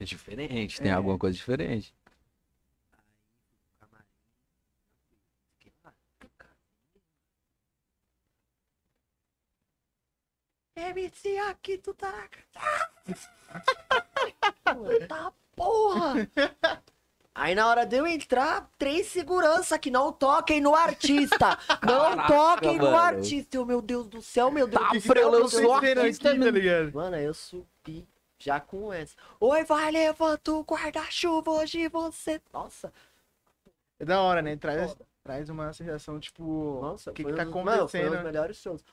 [0.00, 0.94] É diferente, tem É.
[0.94, 1.92] alguma coisa diferente.
[10.78, 12.12] MC aqui, tu tá
[15.08, 16.14] Tá porra!
[17.34, 21.56] Aí na hora de eu entrar, três segurança que não toquem no artista!
[21.86, 22.96] Não Caraca, toquem no mano.
[22.96, 23.56] artista!
[23.56, 25.32] Eu, meu Deus do céu, meu Deus Tá do céu!
[25.32, 25.72] eu céu.
[25.72, 26.92] artista, aqui, tá ligado?
[26.92, 28.06] Mano, aí eu subi
[28.38, 29.14] já com essa.
[29.40, 32.40] Oi, vai, levanta o guarda-chuva hoje você.
[32.52, 32.92] Nossa,
[34.00, 34.56] É da hora, né?
[34.56, 35.06] Traz, foda.
[35.22, 38.14] traz uma sensação, tipo, Nossa, o que, que tá um mano, foi um acontecendo?
[38.16, 38.84] dos melhores shows.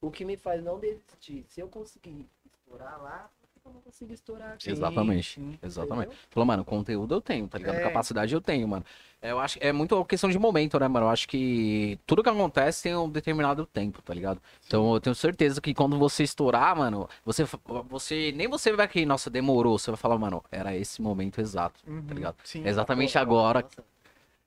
[0.00, 1.44] O que me faz não desistir.
[1.48, 4.64] Se eu conseguir estourar lá, por que eu não consigo estourar aqui?
[4.64, 5.34] Sim, Exatamente.
[5.34, 5.58] sim.
[5.62, 6.16] Exatamente.
[6.30, 7.76] Falou, mano, conteúdo eu tenho, tá ligado?
[7.76, 7.80] É.
[7.80, 8.84] Capacidade eu tenho, mano.
[9.20, 11.04] Eu acho é muito questão de momento, né, mano?
[11.04, 14.40] Eu acho que tudo que acontece tem um determinado tempo, tá ligado?
[14.66, 17.44] Então eu tenho certeza que quando você estourar, mano, você,
[17.86, 19.78] você nem você vai que, nossa, demorou.
[19.78, 21.78] Você vai falar, mano, era esse momento exato.
[21.86, 22.36] Uhum, ligado?
[22.42, 22.64] Sim.
[22.64, 23.60] É exatamente agora.
[23.60, 23.84] nossa,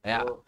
[0.03, 0.43] É, eu-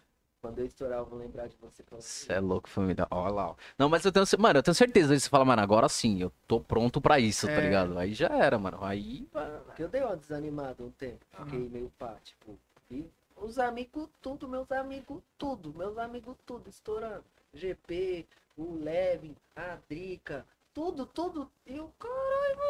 [0.46, 1.82] quando eu estourar, eu vou lembrar de você.
[1.82, 3.06] falando Cê é louco, família.
[3.10, 3.50] Olha lá.
[3.50, 3.56] ó.
[3.76, 5.18] Não, mas eu tenho, mano, eu tenho certeza.
[5.18, 7.60] Você fala, mano, agora sim, eu tô pronto pra isso, tá É.
[7.60, 7.98] ligado?
[7.98, 8.78] Aí já era, mano.
[8.84, 9.28] Aí.
[9.66, 11.24] Porque eu dei uma desanimada um tempo.
[11.30, 12.56] Fiquei meio pá, tipo.
[12.90, 13.04] E
[13.36, 15.74] os amigos, tudo, meus amigos, tudo.
[15.74, 17.24] Meus amigos, tudo, estourando.
[17.52, 18.24] GP,
[18.56, 21.50] o Levin, a Drica, tudo, tudo.
[21.66, 22.60] E o caralho,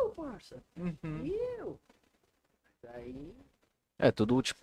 [0.00, 0.62] eu, parça.
[0.76, 1.24] Uhum.
[1.24, 1.78] E eu?
[2.82, 3.34] Daí,
[3.98, 4.60] É, tudo tipo.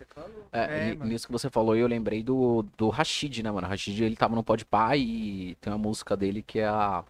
[0.50, 3.66] É, É, nisso que você falou, eu lembrei do, do Rashid, né, mano?
[3.66, 7.04] O Rashid, ele tava no Podpah e tem uma música dele que é a.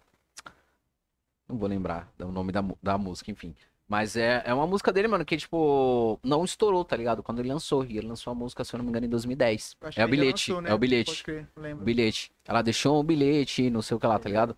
[1.47, 3.55] Não vou lembrar o nome da, da música, enfim.
[3.87, 7.23] Mas é, é uma música dele, mano, que, tipo, não estourou, tá ligado?
[7.23, 7.85] Quando ele lançou.
[7.85, 9.77] E ele lançou a música, se eu não me engano, em 2010.
[9.79, 10.69] Acho É o bilhete, lançou, né?
[10.69, 11.11] é o bilhete.
[11.11, 11.47] Pode crer,
[11.77, 12.31] bilhete.
[12.43, 14.57] Ela deixou um bilhete, não sei o que lá, tá ligado?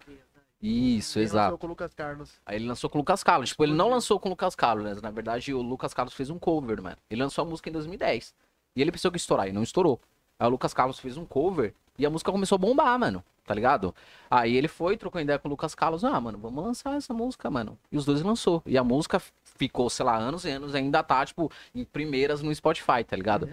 [0.62, 1.44] Isso, Ele exato.
[1.46, 2.32] lançou com o Lucas Carlos.
[2.46, 3.50] Aí ele lançou com o Lucas Carlos.
[3.50, 4.96] Tipo, ele não lançou com o Lucas Carlos, né?
[5.02, 6.98] Na verdade, o Lucas Carlos fez um cover, mano.
[7.10, 8.34] Ele lançou a música em 2010.
[8.76, 10.00] E ele pensou que ia estourar, e não estourou.
[10.38, 13.24] Aí o Lucas Carlos fez um cover e a música começou a bombar, mano.
[13.46, 13.96] Tá ligado?
[14.30, 16.04] Aí ele foi, trocou ideia com o Lucas Carlos.
[16.04, 17.78] Ah, mano, vamos lançar essa música, mano.
[17.92, 18.62] E os dois lançou.
[18.66, 22.54] E a música ficou, sei lá, anos e anos, ainda tá, tipo, em primeiras no
[22.54, 23.50] Spotify, tá ligado?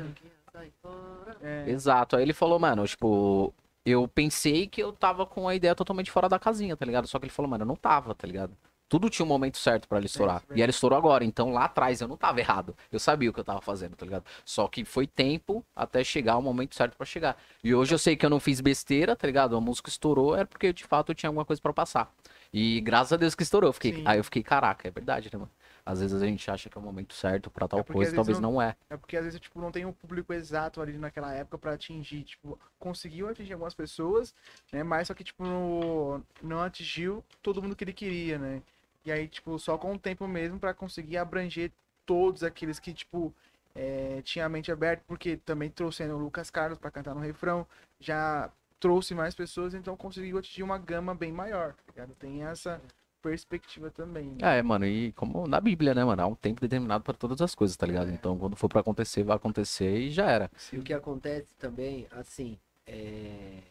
[1.41, 2.17] É, Exato.
[2.17, 3.55] Aí ele falou, mano, tipo,
[3.87, 7.07] eu pensei que eu tava com a ideia totalmente fora da casinha, tá ligado?
[7.07, 8.53] Só que ele falou, mano, eu não tava, tá ligado?
[8.89, 10.43] Tudo tinha um momento certo pra ele estourar.
[10.51, 11.25] é e ela estourou agora.
[11.25, 12.77] Então lá atrás eu não tava errado.
[12.91, 14.25] Eu sabia o que eu tava fazendo, tá ligado?
[14.45, 17.37] Só que foi tempo até chegar o momento certo pra chegar.
[17.65, 19.57] E hoje eu sei que eu não fiz besteira, tá ligado?
[19.57, 22.13] A música estourou, era porque de fato eu tinha alguma coisa pra passar.
[22.53, 23.69] E graças a Deus que estourou.
[23.69, 24.03] Eu fiquei, Sim.
[24.05, 25.51] aí eu fiquei, caraca, é verdade, né, mano?
[25.87, 28.41] Às vezes a gente acha que é o momento certo pra tal É coisa, talvez
[28.41, 28.75] não- não é.
[28.91, 32.25] É porque às vezes, tipo, não tem um público exato ali naquela época pra atingir.
[32.25, 34.35] Tipo, conseguiu atingir algumas pessoas,
[34.73, 34.83] né?
[34.83, 38.61] Mas só que, tipo, no- não atingiu todo mundo que ele queria, né?
[39.05, 41.71] E aí, tipo, só com o tempo mesmo pra conseguir abranger
[42.05, 43.33] todos aqueles que, tipo,
[43.73, 47.65] é, tinha a mente aberta, porque também trouxeram o Lucas Carlos pra cantar no refrão,
[48.01, 48.51] já
[48.81, 52.07] trouxe mais pessoas, então conseguiu atingir uma gama bem maior, tá?
[52.19, 52.81] Tem essa
[53.27, 54.37] perspectiva também.
[54.41, 54.59] né?
[54.59, 56.23] É, mano, e como na Bíblia, né, mano?
[56.23, 58.09] Há um tempo determinado pra todas as coisas, tá ligado?
[58.09, 58.13] É.
[58.13, 60.51] Então, quando for pra acontecer, vai acontecer e já era.
[60.73, 63.63] E o que acontece também, assim, é.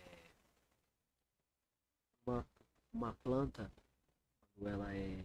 [2.27, 2.45] Uma,
[2.93, 3.71] uma planta,
[4.55, 5.23] quando ela é.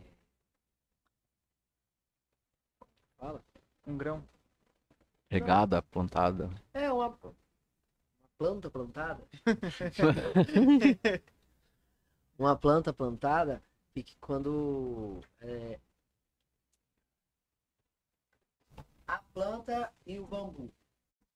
[3.18, 3.42] Fala?
[3.86, 4.22] Um grão.
[5.28, 6.50] Regada, plantada.
[6.72, 7.18] É uma.
[8.38, 9.24] planta plantada.
[12.38, 13.62] uma planta plantada
[13.94, 15.80] e que quando é,
[19.06, 20.72] a planta e o bambu.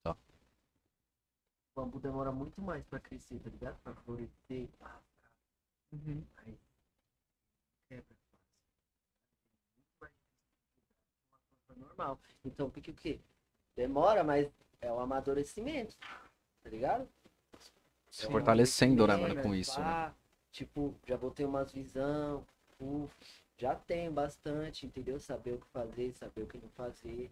[0.03, 0.13] Tá.
[0.13, 3.77] O bambu demora muito mais pra crescer, tá ligado?
[3.83, 4.69] Pra florescer.
[5.93, 6.25] Uhum.
[6.39, 6.59] Aí
[7.89, 8.39] quebra fácil.
[9.77, 12.21] Muito mais difícil que uma planta normal.
[12.45, 13.21] Então, porque o quê?
[13.75, 14.49] Demora, mas
[14.81, 15.97] é o amadurecimento.
[16.63, 17.09] Tá ligado?
[18.11, 20.15] Se É fortalecendo, né, mano, com isso, né?
[20.55, 22.47] Tipo, já vou ter umas visão.
[22.81, 23.13] uf,
[23.59, 25.19] já tenho bastante, entendeu?
[25.19, 27.29] Saber o que fazer, saber o que não fazer.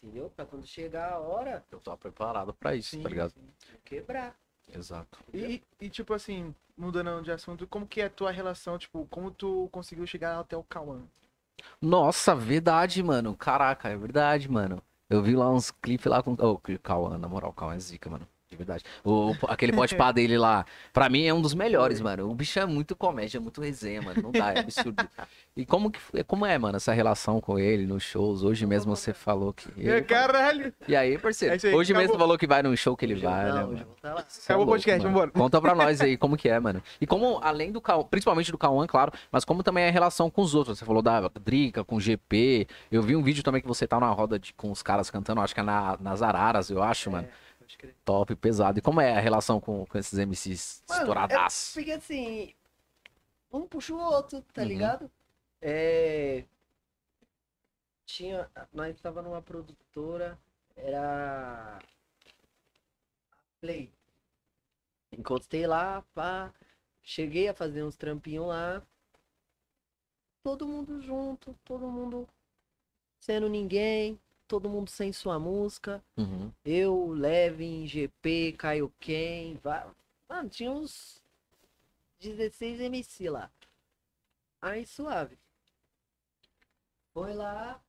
[0.00, 0.30] Entendeu?
[0.30, 3.32] Pra quando chegar a hora, Eu tava preparado pra isso, Sim, tá ligado?
[3.32, 3.48] sim.
[3.84, 4.36] quebrar.
[4.72, 5.18] Exato.
[5.34, 9.32] E, e, tipo assim, mudando de assunto, como que é a tua relação, tipo, como
[9.32, 11.02] tu conseguiu chegar até o Cauã?
[11.80, 13.36] Nossa, verdade, mano.
[13.36, 14.80] Caraca, é verdade, mano.
[15.10, 16.32] Eu vi lá uns clipes lá com.
[16.32, 18.26] Ô, oh, Cauã, na moral, Cauã é zica, mano.
[18.62, 18.84] De verdade.
[19.04, 22.30] O, aquele pode pá dele lá, pra mim é um dos melhores, mano.
[22.30, 24.22] O bicho é muito comédia, é muito resenha, mano.
[24.22, 24.96] Não dá, é absurdo.
[25.56, 28.42] E como que como é, mano, essa relação com ele nos shows?
[28.42, 29.68] Hoje mesmo você falou que.
[29.88, 30.72] É, caralho!
[30.88, 31.56] E aí, É parceiro?
[31.56, 32.16] isso aí, hoje mesmo acabou.
[32.16, 33.76] você falou que vai num show que ele vai, não, né, mano?
[33.86, 35.12] vou tá é Acabou o podcast, mano.
[35.14, 35.30] vambora.
[35.30, 36.82] Conta pra nós aí como que é, mano.
[37.00, 40.30] E como, além do Cauã, principalmente do Cauã, claro, mas como também é a relação
[40.30, 40.78] com os outros.
[40.78, 42.66] Você falou da Drica, com o GP.
[42.90, 45.40] Eu vi um vídeo também que você tá na roda de- com os caras cantando,
[45.40, 47.24] acho que é na, nas Araras, eu acho, mano.
[47.24, 47.36] É, crer.
[48.04, 48.78] Top, pesado.
[48.78, 51.74] E como é a relação com, com esses MCs Mano, estouradaços?
[51.74, 52.54] Porque assim,
[53.52, 54.68] um puxa o outro, tá Uhum.
[54.68, 55.10] ligado?
[55.60, 56.44] É.
[58.06, 58.50] Tinha.
[58.72, 60.38] Nós tava numa produtora,
[60.76, 61.78] era.
[63.60, 63.92] Play.
[65.12, 66.52] Encostei lá, pá.
[67.02, 68.82] Cheguei a fazer uns trampinhos lá.
[70.42, 72.28] Todo mundo junto, todo mundo
[73.20, 74.18] sendo ninguém,
[74.52, 76.04] todo mundo sem sua música.
[76.14, 76.52] Uhum.
[76.62, 79.90] Eu, Levin, GP, Caio Ken, va-
[80.28, 81.22] mano, tinha uns
[82.20, 83.50] 16 MC lá.
[84.60, 85.38] Aí suave.
[87.14, 87.80] Foi lá,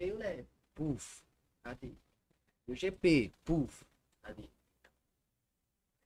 [0.00, 1.22] veio o Levin, puf,
[1.62, 1.92] cadê?
[2.66, 3.84] E o GP, puf,
[4.22, 4.48] cadê?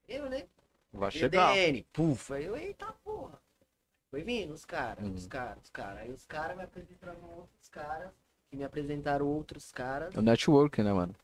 [0.06, 0.46] Eu, né?
[0.92, 3.40] Vai DDN, puf, aí eu, eita porra.
[4.10, 5.14] Foi vindo os caras, Uhum.
[5.14, 5.98] os caras, os caras.
[6.00, 8.12] Aí os caras me apresentaram outros caras,
[8.50, 10.14] que me apresentaram outros caras.
[10.14, 11.14] É o network, né, mano?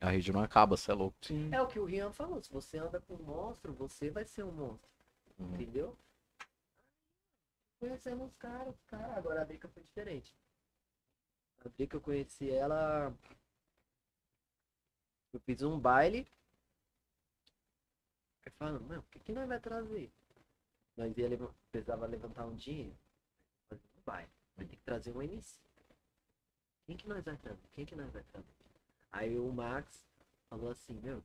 [0.00, 1.16] A rede não acaba, você é louco.
[1.22, 1.54] Sim.
[1.54, 4.42] É o que o Rian falou, se você anda com um monstro, você vai ser
[4.42, 4.88] um monstro,
[5.38, 5.54] Uhum.
[5.54, 5.96] entendeu?
[7.78, 9.16] Conhecendo os caras, os caras.
[9.18, 10.34] Agora a Drica foi diferente.
[11.64, 13.14] A Drica eu conheci ela.
[15.32, 16.26] Eu fiz um baile.
[18.46, 20.10] Aí falando, mano, o que, que nós vai trazer?
[20.96, 22.96] Nós ia levar, precisava levantar um dinheiro.
[23.68, 24.30] Fazer um baile.
[24.56, 25.58] Vai ter que trazer um MC.
[26.86, 27.58] Quem que nós trazer?
[27.72, 28.48] Quem que nós vai trazer?
[29.12, 30.04] Aí o Max
[30.48, 31.22] falou assim, meu,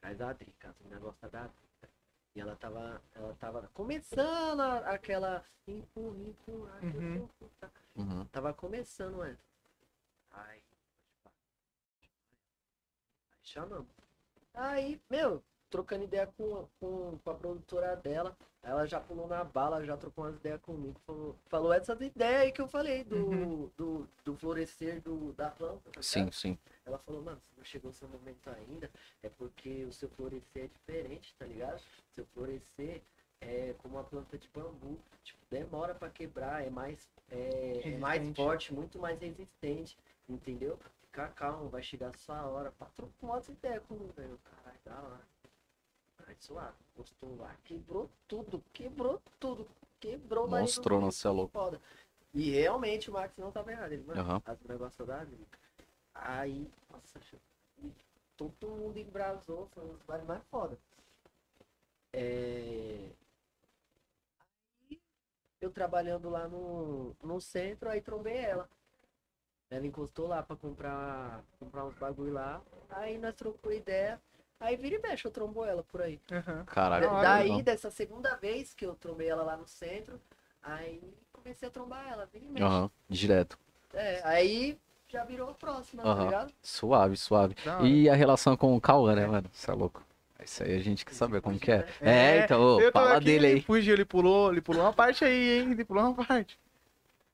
[0.00, 1.88] traz a Drica, o negócio da Drica.
[2.34, 7.14] E ela tava, ela tava começando a- aquela empurra, empurra, Uhum.
[7.24, 7.72] empurra.
[7.96, 8.24] Uhum.
[8.26, 9.38] Tava começando ela.
[10.32, 10.62] Aí,
[13.32, 13.88] aí chamamos.
[14.52, 19.84] Aí, meu, trocando ideia com, com, com a produtora dela, ela já pulou na bala,
[19.84, 23.70] já trocou umas ideias comigo, falou, falou essas ideias aí que eu falei, do, Uhum.
[23.76, 25.90] do, do florescer do, da planta.
[25.90, 26.58] tá Sim, sim.
[26.86, 28.90] Ela falou, mano, se não chegou o seu momento ainda,
[29.22, 31.80] é porque o seu florescer é diferente, tá ligado?
[32.14, 33.00] Seu florescer
[33.40, 34.98] é como uma planta de bambu.
[35.22, 39.96] Tipo, demora pra quebrar, é mais, é, é mais forte, muito mais resistente,
[40.28, 40.78] entendeu?
[41.02, 42.72] Fica calmo, vai chegar a sua hora.
[42.72, 44.38] Patrão com umas ideias comigo, velho.
[44.44, 45.33] Caralho, da hora.
[46.26, 49.68] Aí suave, postou lá, quebrou tudo, quebrou tudo,
[50.00, 51.52] quebrou no Mostrou, vídeo, nossa, é louco.
[51.52, 51.80] foda.
[52.32, 54.42] E realmente o Max não tava errado, ele, mano, Aham.
[54.44, 55.58] as negócios da Drica.
[56.14, 57.20] Aí, nossa,
[58.36, 60.78] todo mundo embrasou, foi um dos bares mais foda.
[62.12, 63.10] É...
[64.90, 65.00] Aí,
[65.60, 68.68] eu trabalhando lá no, no centro, aí trombei ela.
[69.70, 72.62] Ela encostou lá pra comprar, comprar uns bagulho lá.
[72.90, 74.20] Aí nós trocou ideia.
[74.64, 76.18] Aí vira e mexe, eu trombou ela por aí.
[76.66, 77.10] Caralho.
[77.10, 77.62] Da Daí, legal.
[77.62, 80.18] dessa segunda vez que eu trombei ela lá no centro,
[80.62, 82.64] aí comecei a trombar ela, vira e mexe.
[82.64, 82.90] Aham.
[83.06, 83.58] Direto.
[83.92, 86.24] É, aí já virou a próxima, tá Aham.
[86.24, 86.52] ligado?
[86.62, 87.54] Suave, suave.
[87.66, 87.86] Hora.
[87.86, 89.50] E a relação com o Cauã, né, mano?
[89.52, 90.02] Você é louco.
[90.42, 91.86] Isso aí a gente quer saber como que é.
[92.00, 93.62] É, É, então, ô, fala aqui, dele ele aí.
[93.62, 95.72] fugiu, ele pulou, ele pulou uma parte aí, hein?
[95.72, 96.58] Ele pulou uma parte.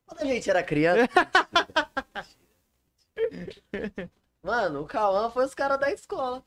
[0.07, 1.09] Quando a gente era criança.
[4.43, 6.43] Mano, o Cauã foi os caras da escola.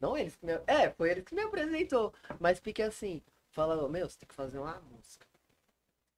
[0.00, 0.52] Não eles que me...
[0.66, 2.12] É, foi ele que me apresentou.
[2.40, 5.26] Mas fique assim, fala, meu, você tem que fazer uma música.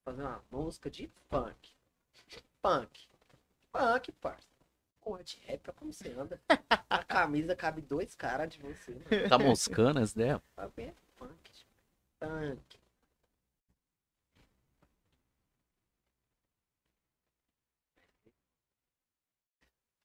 [0.05, 1.71] Fazer uma música de funk.
[2.63, 3.09] Punk.
[3.73, 4.47] Punk, parça.
[5.01, 6.41] Porra, de rap, olha como você anda.
[6.89, 9.29] A camisa cabe dois caras de você, mano.
[9.29, 10.43] Tá moscando essa ideia?
[10.55, 11.73] Tá bem funk, tipo,
[12.21, 12.79] funk.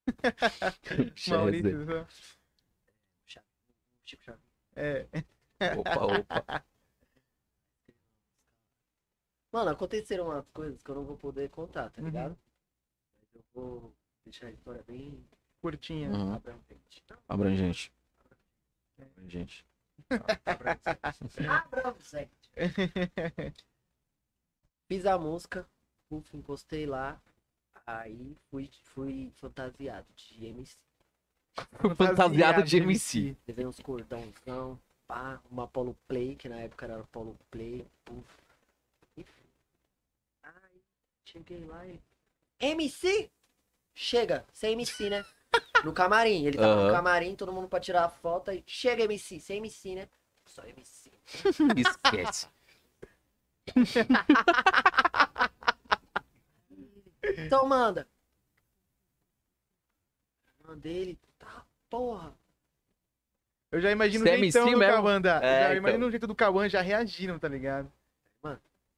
[1.27, 2.07] Maurício.
[4.07, 4.41] Chico Xavier.
[4.75, 5.07] É.
[5.77, 6.65] Opa, opa.
[9.51, 12.07] Mano, aconteceram umas coisas que eu não vou poder contar, tá Uhum.
[12.07, 12.37] ligado?
[13.19, 13.93] Mas eu vou
[14.25, 15.25] deixar a história bem
[15.61, 16.09] Curtinha.
[16.11, 16.33] Uhum.
[16.35, 17.03] abrangente.
[17.09, 17.91] Não, Abrangente.
[18.99, 19.65] Abrangente.
[21.55, 22.51] abrangente.
[24.87, 25.67] Fiz a música,
[26.09, 27.21] uf, encostei lá,
[27.85, 30.77] aí fui, fui fantasiado de MC.
[31.95, 33.35] Fantasiado de MC.
[33.47, 38.27] Levei uns cordãozão, pá, uma Polo Play, que na época era Polo Play, puf.
[39.17, 39.25] E.
[40.43, 40.81] Aí,
[41.25, 41.99] cheguei lá e...
[42.59, 43.29] MC?
[43.93, 45.25] Chega, sem MC, né?
[45.83, 49.39] No camarim, ele tava no camarim, todo mundo pra tirar a foto, aí chega MC,
[49.39, 50.07] sem MC, né?
[50.45, 51.11] Só MC.
[51.77, 52.47] Esquece.
[57.37, 58.07] Então manda.
[60.67, 62.33] Mandei ele, tá, porra.
[63.71, 64.93] Eu já imagino o Você é jeitão do mesmo?
[64.95, 65.21] Cauã.
[65.21, 65.77] da- É, já então.
[65.77, 67.91] imagino o jeito do Cauã já reagindo, tá ligado?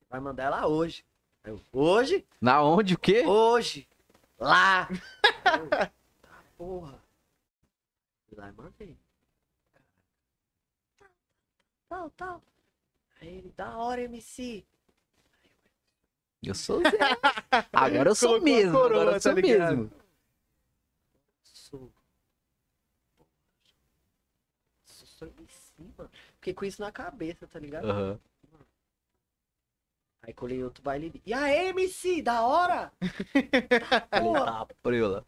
[0.10, 1.06] Vai mandar ela hoje.
[1.44, 2.26] Eu, hoje?
[2.41, 3.24] Na onde, o quê?
[3.26, 3.88] Hoje!
[4.40, 4.88] Lá!
[5.60, 5.91] Eu, tá,
[6.58, 7.00] porra.
[8.28, 8.98] Fui lá e mandei.
[11.88, 12.41] Tal, tal.
[13.22, 14.66] Aí ele, da hora, MC.
[16.41, 16.98] Eu sou Zé.
[17.74, 18.72] Agora eu sou Colocou mesmo.
[18.72, 19.78] coroa, Agora eu tá sou ligado?
[19.78, 19.91] mesmo.
[21.44, 21.91] Sou.
[24.86, 26.10] Sou, sou MC, mano.
[26.40, 27.90] Fiquei com isso na cabeça, tá ligado?
[27.90, 28.20] Aham.
[30.22, 31.22] Aí colei outro baile.
[31.26, 32.91] E aí, MC, da hora!
[34.22, 34.45] Porra!
[34.45, 35.26] Tá, preula.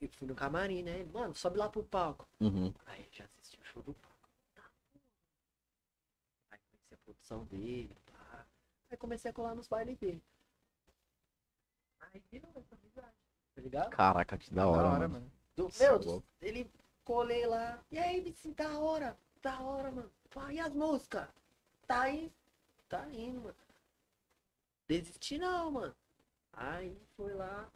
[0.00, 1.00] E fui no camarim, né?
[1.00, 2.26] Ele, Mano, sobe lá pro palco.
[2.40, 2.72] Uhum.
[2.86, 4.28] Aí já assisti o show do palco.
[4.54, 4.62] Tá.
[6.50, 8.46] Aí conheci a produção dele, pá.
[8.90, 10.22] Aí comecei a colar nos bailes dele.
[12.00, 13.14] Aí virou essa amizade.
[13.54, 13.90] Tá ligado?
[13.90, 15.08] Caraca, que da hora, mano.
[15.14, 15.32] mano.
[15.54, 16.70] Do, é meu, ele
[17.04, 17.78] colei lá.
[17.90, 19.18] E aí, MC, da hora.
[19.42, 20.10] Da hora, mano.
[20.30, 21.28] Pá, e as músicas?
[21.86, 22.32] Tá aí.
[22.88, 23.54] Tá indo, mano.
[24.88, 25.94] Desisti não, mano.
[26.52, 27.70] Aí foi lá.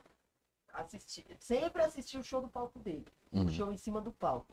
[0.72, 1.24] Assisti.
[1.38, 3.06] Sempre assisti o show do palco dele.
[3.32, 3.48] O Uhum.
[3.48, 4.52] show em cima do palco.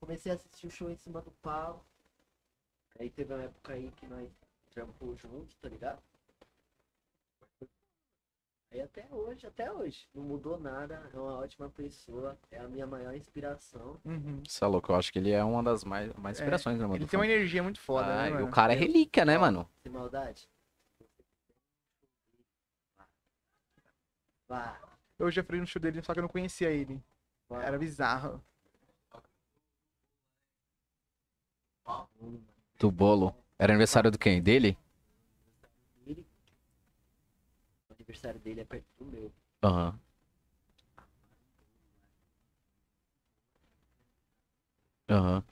[0.00, 1.84] Comecei a assistir o show em cima do palco.
[2.98, 4.28] Aí teve uma época aí que nós
[4.70, 6.02] trampou junto, tá ligado?
[8.72, 10.08] Aí até hoje, até hoje.
[10.14, 14.00] Não mudou nada, é uma ótima pessoa, é a minha maior inspiração.
[14.04, 14.42] Uhum.
[14.46, 16.84] Você é louco, eu acho que ele é uma das mais, mais É, inspirações, né,
[16.86, 16.96] mano?
[16.96, 18.46] Ele tem uma energia muito foda, Ah, né, e mano?
[18.46, 19.68] o cara é relíquia, né, mano?
[19.82, 20.48] Sem maldade.
[24.48, 24.80] Vá,
[25.18, 27.02] Eu já fui no show dele, só que eu não conhecia ele.
[27.48, 27.62] vá.
[27.64, 28.42] Era bizarro.
[32.78, 33.34] Do bolo.
[33.58, 34.40] Era aniversário do quem?
[34.40, 34.78] Dele?
[36.06, 36.24] Ele-
[37.98, 39.32] O aniversário dele é perto do meu.
[39.62, 39.98] Aham.
[45.08, 45.44] Aham.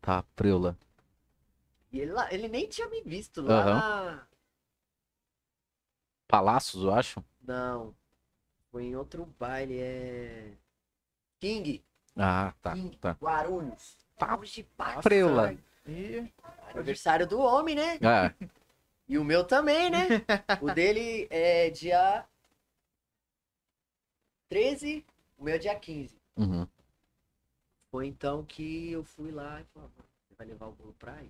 [0.00, 0.76] Tá, preula.
[1.92, 3.64] E ele, lá, ele nem tinha me visto lá.
[3.64, 4.26] na-
[6.28, 7.24] Palácios, eu acho.
[7.42, 7.94] Não.
[8.70, 10.52] Foi em outro baile, é.
[11.40, 11.84] King.
[12.16, 12.96] Ah, tá, King.
[12.98, 13.16] tá.
[13.20, 13.96] Guarulhos.
[14.16, 15.02] Tá Hoje passa.
[15.02, 15.56] preula.
[15.86, 16.32] E
[16.74, 17.96] Aniversário do homem, né?
[17.96, 18.34] É.
[19.10, 20.06] E o meu também, né?
[20.62, 22.24] o dele é dia
[24.48, 25.04] 13,
[25.36, 26.16] o meu é dia 15.
[26.36, 26.64] Uhum.
[27.90, 31.14] Foi então que eu fui lá e falei, "Mano, você vai levar o bolo pra
[31.14, 31.28] aí.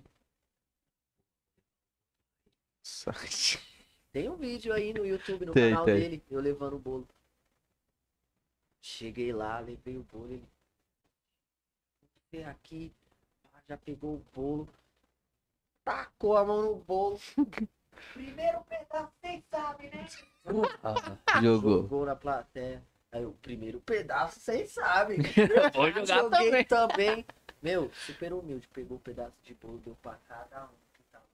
[4.13, 5.95] Tem um vídeo aí no YouTube, no Tem, canal tem.
[5.99, 7.09] dele, eu levando o bolo.
[8.83, 10.47] Cheguei lá, levei o bolo, ele.
[12.31, 12.93] Vem aqui,
[13.43, 14.69] pá, já pegou o bolo,
[15.85, 17.19] tacou a mão no bolo.
[18.15, 20.07] Primeiro pedaço, vocês sabem, né?
[20.83, 20.95] Ah,
[21.43, 21.83] jogou.
[21.83, 22.83] Jogou na plateia.
[23.13, 25.19] Aí o primeiro pedaço, vocês sabem.
[25.75, 27.23] Vou jogar Joguei também.
[27.25, 27.27] também.
[27.63, 30.69] Meu, super humilde, pegou um pedaço de bolo, deu pra cada um.
[30.95, 31.25] que tava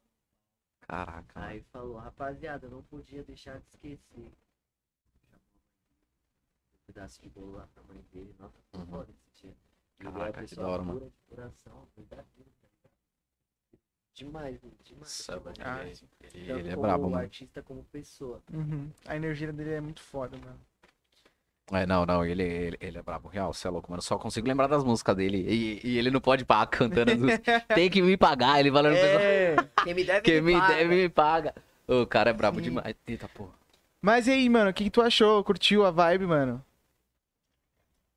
[0.81, 1.41] Caraca.
[1.41, 4.01] Aí falou, rapaziada, eu não podia deixar de esquecer.
[4.19, 4.33] Um
[6.87, 8.35] pedaço de bolo lá pra mãe dele.
[8.39, 8.87] Nossa, Uhum.
[8.87, 9.57] foda esse dia.
[10.01, 11.01] É Caraca, que da hora, mano.
[11.01, 12.51] de coração, verdadeiro,
[14.17, 15.03] Demais, mano, demais.
[15.29, 17.23] Nossa, mano, Ah, ele, ele- é como brabo, mano.
[17.23, 18.43] artista como pessoa.
[18.51, 18.91] Uhum.
[19.07, 20.59] A energia dele é muito foda, mano.
[21.73, 24.01] É, não, não, ele, ele, ele é brabo real, você é louco, mano.
[24.01, 25.39] Só consigo lembrar das músicas dele.
[25.47, 27.65] E, e ele não pode parar cantando as músicas.
[27.75, 29.21] Tem que me pagar, ele falando pro pessoal.
[29.21, 29.57] É.
[29.85, 30.75] Quem me deve Quem me paga.
[30.75, 31.55] deve me paga.
[31.87, 32.63] O cara é brabo Sim.
[32.65, 32.95] demais.
[33.07, 33.53] Eita, porra.
[34.01, 35.43] Mas e aí, mano, o que, que tu achou?
[35.45, 36.65] Curtiu a vibe, mano?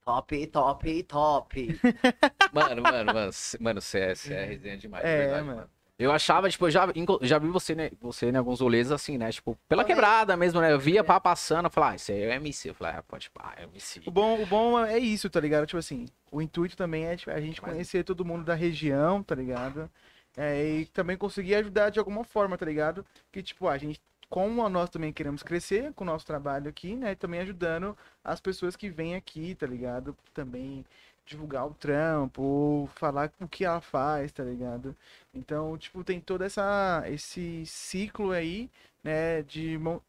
[0.05, 1.53] Top, top, top.
[2.51, 5.03] Mano, mano, mano, c- mano, você é, é resenha demais.
[5.03, 5.69] de É, verdade, mano.
[5.99, 6.88] Eu achava, tipo, eu já,
[7.21, 9.30] já vi você, né, você em alguns rolês assim, né?
[9.34, 10.71] Tipo, pela quebrada mesmo, né?
[10.71, 10.80] Eu É.
[10.80, 12.69] via pá passando, eu falava, ah, isso aí é MC.
[12.69, 14.01] Eu falei, ah, pode pá, é o MC.
[14.05, 15.65] O bom, o bom é isso, tá ligado?
[15.67, 19.35] Tipo assim, o intuito também é tipo, a gente conhecer todo mundo da região, tá
[19.35, 19.91] ligado?
[20.38, 23.05] É, e também conseguir ajudar de alguma forma, tá ligado?
[23.30, 23.99] Que, tipo, a gente,
[24.30, 27.13] como nós também queremos crescer com o nosso trabalho aqui, né?
[27.15, 30.15] Também ajudando as pessoas que vêm aqui, tá ligado?
[30.34, 30.85] Também
[31.30, 34.95] divulgar o trampo, ou falar o que ela faz, tá ligado?
[35.34, 38.69] Então, tipo, tem todo essa, esse ciclo aí,
[39.03, 39.43] né?
[39.43, 40.01] De mão,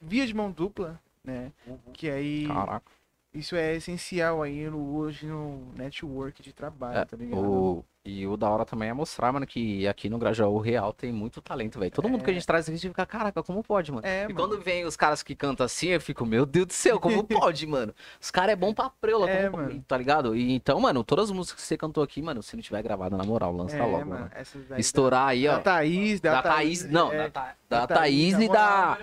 [0.00, 1.52] via de mão dupla, né?
[1.92, 2.90] Que aí Caraca.
[3.34, 7.42] isso é essencial aí no, hoje no network de trabalho, É, tá ligado?
[7.42, 7.84] O...
[8.04, 11.40] E o da hora também é mostrar, mano, que aqui no Grajaú Real tem muito
[11.40, 11.92] talento, velho.
[11.92, 14.04] Todo mundo que a gente traz aqui, a gente fica, caraca, como pode, mano?
[14.04, 14.34] É, e mano.
[14.34, 17.64] quando vem os caras que cantam assim, eu fico, meu Deus do céu, como pode,
[17.64, 17.94] mano?
[18.20, 19.84] Os caras é bom pra preula, É, como- mano.
[19.86, 20.34] tá ligado?
[20.34, 23.16] E então, mano, todas as músicas que você cantou aqui, mano, se não tiver gravado,
[23.16, 24.28] na moral, lança É, logo, mano.
[24.76, 25.56] Estourar aí, da, ó.
[25.58, 28.98] da Thaís, da, Da Thaís, não, é, da, Tha- da Thaís Thaís, e da.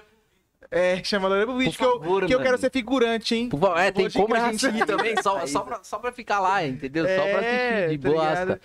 [0.71, 3.49] É, chama a Lorena pro vídeo, que, eu, que eu quero ser figurante, hein?
[3.49, 4.69] Por favor, é, tem como a graça.
[4.69, 7.05] gente ir também, só, só, pra, só pra ficar lá, entendeu?
[7.07, 8.61] Só pra É, assistir de tá ligado?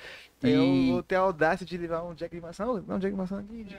[0.48, 2.64] Eu vou ter a audácia de levar um Jack de maçã.
[2.86, 3.64] Não, Jack de maçã aqui.
[3.64, 3.76] de-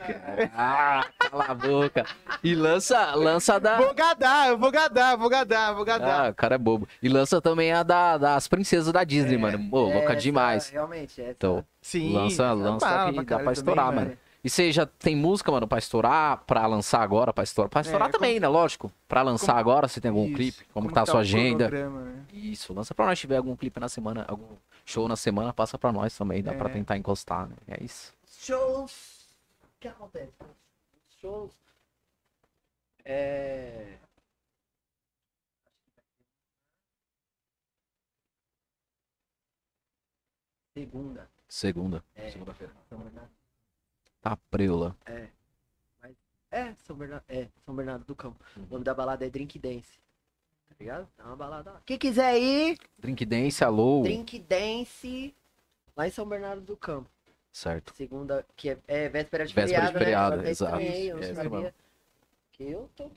[0.56, 2.06] Ah, cala a boca.
[2.44, 3.78] E lança, lança da.
[3.78, 6.26] Vou gadar, eu vou gadar, vou gadar, vou gadar.
[6.28, 6.88] Ah, o cara é bobo.
[7.02, 9.70] E lança também a da, das princesas da Disney, mano.
[9.70, 10.70] Pô, louca Essa, demais.
[10.70, 11.32] Realmente, essa.
[11.32, 12.14] Então, Sim.
[12.14, 14.18] lança, lança bala que pra dá pra estourar, também, mano.
[14.44, 17.68] E você já tem música, mano, pra estourar, pra lançar agora, pra estourar?
[17.68, 18.48] Pra estourar É, também, né?
[18.48, 18.92] Lógico.
[19.08, 20.36] Pra lançar como- agora, você tem algum Isso.
[20.36, 20.66] clipe?
[20.72, 21.68] Como, que tá a sua agenda?
[21.68, 22.14] cronograma, né?
[22.32, 23.18] Isso, lança pra nós.
[23.18, 24.46] Se tiver algum clipe na semana, algum
[24.86, 26.42] show na semana, passa pra nós também.
[26.44, 26.74] Dá pra É.
[26.74, 27.56] tentar encostar, né?
[27.68, 28.14] É isso.
[28.28, 29.26] Shows.
[29.64, 30.34] O que acontece?
[31.20, 31.54] Shows.
[33.04, 33.98] É.
[40.74, 41.30] Segunda.
[41.48, 42.04] Segunda.
[42.16, 42.30] É.
[42.32, 42.74] Segunda-feira.
[42.90, 43.32] São Bernardo.
[44.22, 44.96] Tá preula.
[45.06, 45.30] É.
[46.02, 46.16] Mas-
[46.52, 47.24] É, São Bernardo.
[47.28, 48.44] É, São Bernardo do Campo.
[48.58, 48.64] Uhum.
[48.64, 50.00] O nome da balada é Drink Dance.
[50.78, 51.08] Tá ligado?
[51.18, 51.82] É uma balada lá.
[51.86, 54.04] Quem quiser ir, Drink Dance, alô.
[54.04, 55.34] Drink Dance
[55.96, 57.10] lá em São Bernardo do Campo.
[57.52, 57.94] Certo.
[57.96, 60.42] Segunda, que é, é véspera de Véspera de feriado, feriado, né?
[60.42, 60.82] Eu até exato.
[60.82, 61.74] eu É, isso.
[62.52, 63.10] Que eu tô...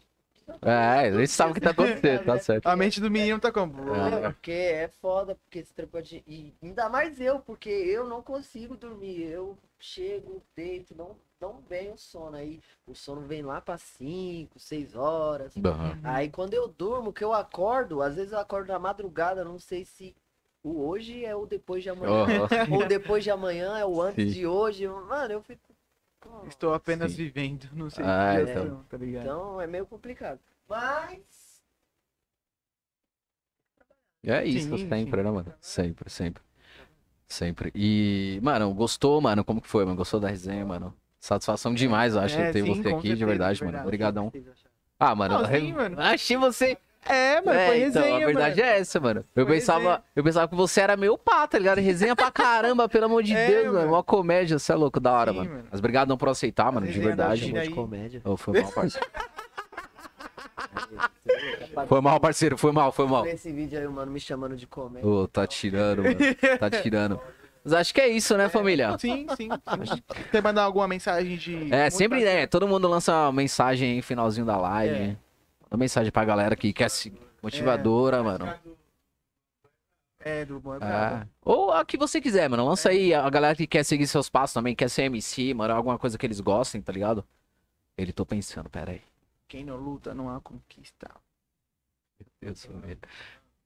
[0.63, 2.67] É, a gente sabe o que tá acontecendo, tá certo.
[2.67, 3.95] A mente do menino tá como?
[3.95, 4.33] É.
[4.33, 6.23] Porque é foda, porque esse trampo de...
[6.27, 9.25] E ainda mais eu, porque eu não consigo dormir.
[9.25, 12.37] Eu chego, deito, não, não vem o sono.
[12.37, 15.55] Aí o sono vem lá pra 5, 6 horas.
[15.57, 15.99] Aham.
[16.05, 19.85] Aí quando eu durmo, que eu acordo, às vezes eu acordo na madrugada, não sei
[19.85, 20.15] se
[20.63, 22.11] o hoje é o depois de amanhã.
[22.71, 24.41] Ou depois de amanhã é o antes Sim.
[24.41, 24.87] de hoje.
[24.89, 25.63] Mano, eu fico.
[26.21, 27.19] "Pô, Estou apenas Sim.
[27.19, 28.85] vivendo, não sei Ah, que então.
[28.85, 29.25] tá ligado?
[29.25, 30.41] Então é meio complicado.
[30.69, 31.63] Mas.
[34.25, 35.55] É isso Sim, sempre, né, mano?
[35.61, 36.43] Sempre, sempre.
[37.29, 37.73] Sempre.
[37.75, 39.45] E, mano, gostou, mano?
[39.45, 39.97] Como que foi, mano?
[39.97, 40.95] Gostou da resenha, mano?
[41.21, 43.73] Satisfação demais, eu acho, É, ter sim, você aqui, de certeza, verdade, de mano.
[43.73, 43.87] verdade.
[43.87, 44.31] Obrigadão.
[44.31, 44.69] vocês acharam?
[45.01, 46.01] Ah, mano, Não, sim, mano.
[46.01, 46.79] achei você.
[47.05, 48.69] É, mano, é, foi então, resenha, a verdade mano.
[48.73, 49.25] é essa, mano.
[49.35, 50.03] Eu Foi pensava, resenha.
[50.17, 51.79] eu pensava que você era meu pá, tá ligado?
[51.81, 53.79] Resenha pra caramba, pelo amor de É, Deus, mano.
[53.79, 53.89] mano.
[53.93, 55.51] Uma comédia, você é louco, da hora, Sim, mano.
[55.51, 55.65] mano.
[55.71, 57.47] Mas obrigado não por aceitar, mano, de verdade.
[57.47, 58.21] Chamou de comédia.
[58.25, 59.07] Ô, foi mal, parceiro.
[61.89, 63.25] Foi mal, parceiro, foi mal, foi mal.
[63.27, 65.09] Esse vídeo aí, o mano me chamando de comédia.
[65.09, 66.17] Ô, tá tirando, mano.
[66.59, 67.21] Tá tirando.
[67.65, 68.97] Mas acho que é isso, né, família?
[68.99, 69.49] Sim, sim.
[70.31, 71.73] Quer mandar alguma mensagem de.
[71.73, 72.47] É, sempre, né?
[72.47, 74.95] Todo mundo lança uma mensagem aí no finalzinho da live.
[74.95, 75.07] É.
[75.65, 77.13] Manda mensagem pra galera que quer se.
[77.43, 78.53] Motivadora, mano.
[80.21, 80.81] É, do bom é É.
[80.81, 81.31] brabo.
[81.45, 82.67] Ou a que você quiser, mano.
[82.67, 85.75] Lança aí a galera que quer seguir seus passos também, quer ser MC, mano.
[85.75, 87.25] Alguma coisa que eles gostem, tá ligado?
[87.97, 89.03] Ele tô pensando, pera aí.
[89.47, 91.09] Quem não luta não há conquista.
[92.19, 92.99] Meu Deus, família.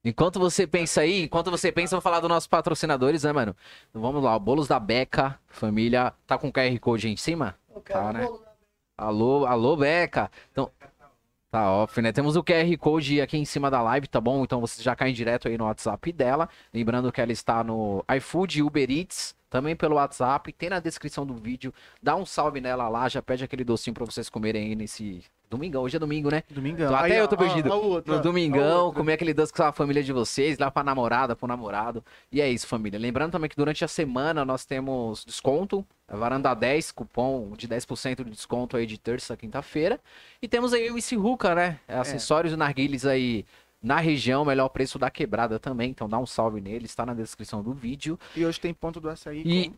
[0.05, 3.55] Enquanto você pensa aí, enquanto você pensa, eu vou falar dos nossos patrocinadores, né, mano?
[3.89, 6.13] Então, vamos lá, o Bolos da Beca, família.
[6.27, 7.55] Tá com o QR Code aí em cima?
[7.85, 8.21] Tá, né?
[8.21, 8.27] né?
[8.97, 10.29] Alô, alô, Beca.
[10.51, 10.69] Então,
[11.49, 12.11] tá off, né?
[12.11, 14.43] Temos o QR Code aqui em cima da live, tá bom?
[14.43, 16.49] Então você já cai direto aí no WhatsApp dela.
[16.73, 20.51] Lembrando que ela está no iFood Uber Eats, também pelo WhatsApp.
[20.51, 21.73] Tem na descrição do vídeo.
[22.01, 25.23] Dá um salve nela lá, já pede aquele docinho pra vocês comerem aí nesse
[25.53, 25.83] domingão.
[25.83, 26.43] Hoje é domingo, né?
[26.49, 26.93] Domingão.
[26.95, 27.69] Até eu tô perdido.
[27.71, 30.69] ó, ó o outro, No domingão, comer aquele doce com a família de vocês, lá
[30.71, 32.03] pra namorada, pro namorado.
[32.31, 32.99] E é isso, família.
[32.99, 38.23] Lembrando também que durante a semana nós temos desconto, a varanda 10, cupom de 10%
[38.23, 39.99] de desconto aí de terça a quinta-feira.
[40.41, 41.79] E temos aí o Ruka, né?
[41.87, 43.45] É, acessórios e narguilhos aí
[43.81, 45.89] na região, melhor preço da quebrada também.
[45.89, 48.17] Então dá um salve nele, está na descrição do vídeo.
[48.35, 49.41] E hoje tem ponto do açaí.
[49.45, 49.75] E com-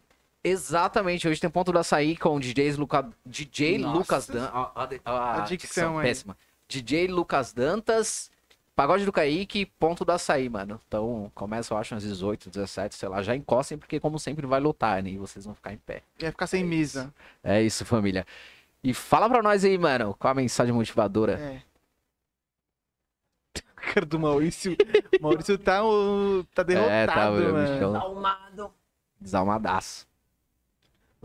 [0.50, 3.10] exatamente, hoje tem ponto do açaí com DJs Luca...
[3.26, 3.98] DJ Nossa.
[3.98, 4.46] Lucas Dan...
[4.46, 6.08] A, a- a- a dicção aí.
[6.08, 6.38] péssima.
[6.68, 8.32] DJ Lucas Dantas
[8.76, 10.82] Pagode do Kaique, ponto do açaí, mano.
[10.86, 13.22] Então, começa, eu acho, às 18, 17, sei lá.
[13.24, 15.12] Já encostem, porque como sempre vai lotar, né?
[15.12, 16.02] E vocês vão ficar em pé.
[16.20, 17.14] Ia ficar sem mesa.
[17.42, 18.28] É isso, família.
[18.84, 21.40] E fala pra nós aí, mano, qual a mensagem motivadora?
[21.40, 21.62] É.
[23.94, 24.76] Cara do Maurício.
[25.22, 27.74] Maurício tá, o- tá derrotado, É, tá, o mano.
[27.74, 27.92] bichão.
[27.94, 28.74] Salmado.
[29.22, 30.06] Desalmadaço.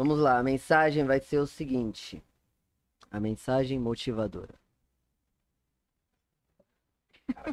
[0.01, 2.25] Vamos lá, a mensagem vai ser o seguinte.
[3.11, 4.55] A mensagem motivadora.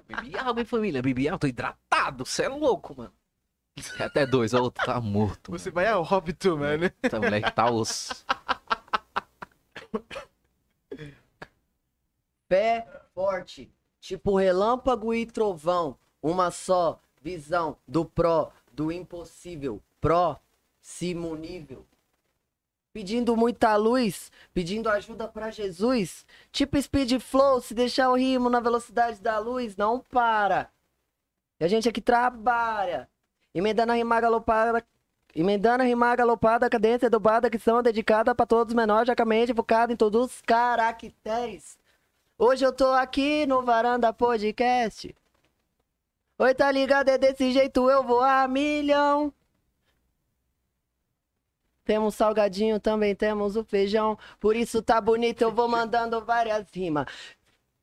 [0.07, 1.01] Bebi água, hein, família?
[1.01, 2.25] Bebi água, tô hidratado.
[2.25, 3.11] Você é louco, mano.
[3.99, 5.51] É Até dois, o outro tá morto.
[5.51, 6.83] Você vai a óbito, mano.
[6.83, 6.93] mano.
[7.03, 8.25] Essa moleque tá osso.
[12.47, 13.69] Pé forte,
[13.99, 15.99] tipo relâmpago e trovão.
[16.23, 19.83] Uma só visão do pró, do impossível.
[19.99, 21.85] Próximo nível.
[22.97, 26.25] Pedindo muita luz, pedindo ajuda pra Jesus.
[26.51, 30.67] Tipo speed flow, se deixar o rimo na velocidade da luz, não para.
[31.59, 33.07] E a gente aqui trabalha.
[33.53, 34.83] Emendando a rima galopada.
[35.35, 39.93] Emendando a rima galopada, cadência dobrada, que são dedicadas pra todos os menores, jacamente focado
[39.93, 41.77] em todos os caracteres.
[42.35, 45.15] Hoje eu tô aqui no Varanda Podcast.
[46.39, 47.09] Oi, tá ligado?
[47.09, 49.31] É desse jeito eu vou a milhão.
[51.87, 54.19] Temos salgadinho, também temos o feijão.
[54.41, 57.05] Por isso tá bonito, eu vou mandando várias rimas.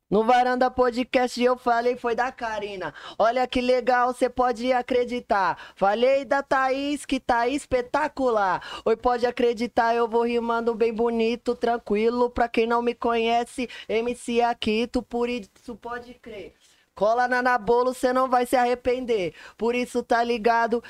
[0.07, 2.93] No Varanda Podcast eu falei foi da Karina.
[3.17, 5.57] Olha que legal, você pode acreditar.
[5.75, 8.61] Falei da Thaís que tá espetacular.
[8.85, 12.29] Oi, pode acreditar, eu vou rimando bem bonito, tranquilo.
[12.29, 16.53] Pra quem não me conhece, MC Akito, por isso pode crer.
[16.93, 19.33] Cola na Nabolo, cê não vai se arrepender.
[19.57, 20.81] Por isso tá ligado,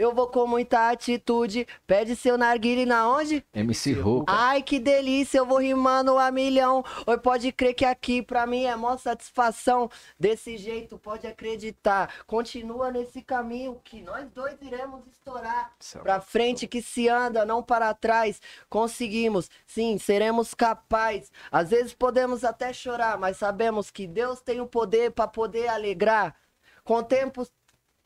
[0.00, 1.66] eu vou com muita atitude.
[1.86, 3.44] Pede seu narguile na onde?
[3.52, 4.32] MC Ruka.
[4.34, 6.82] Ai, que delícia, eu vou rimando a milhão.
[7.06, 9.90] Oi, pode crer que aqui pra mim é mó satisfação.
[10.18, 12.24] Desse jeito, pode acreditar.
[12.26, 15.74] Continua nesse caminho que nós dois iremos estourar.
[16.02, 18.40] Pra frente que se anda, não para trás.
[18.70, 21.30] Conseguimos, sim, seremos capazes.
[21.52, 26.34] Às vezes podemos até chorar, mas sabemos que Deus tem o poder pra poder alegrar.
[26.82, 27.46] Com tempo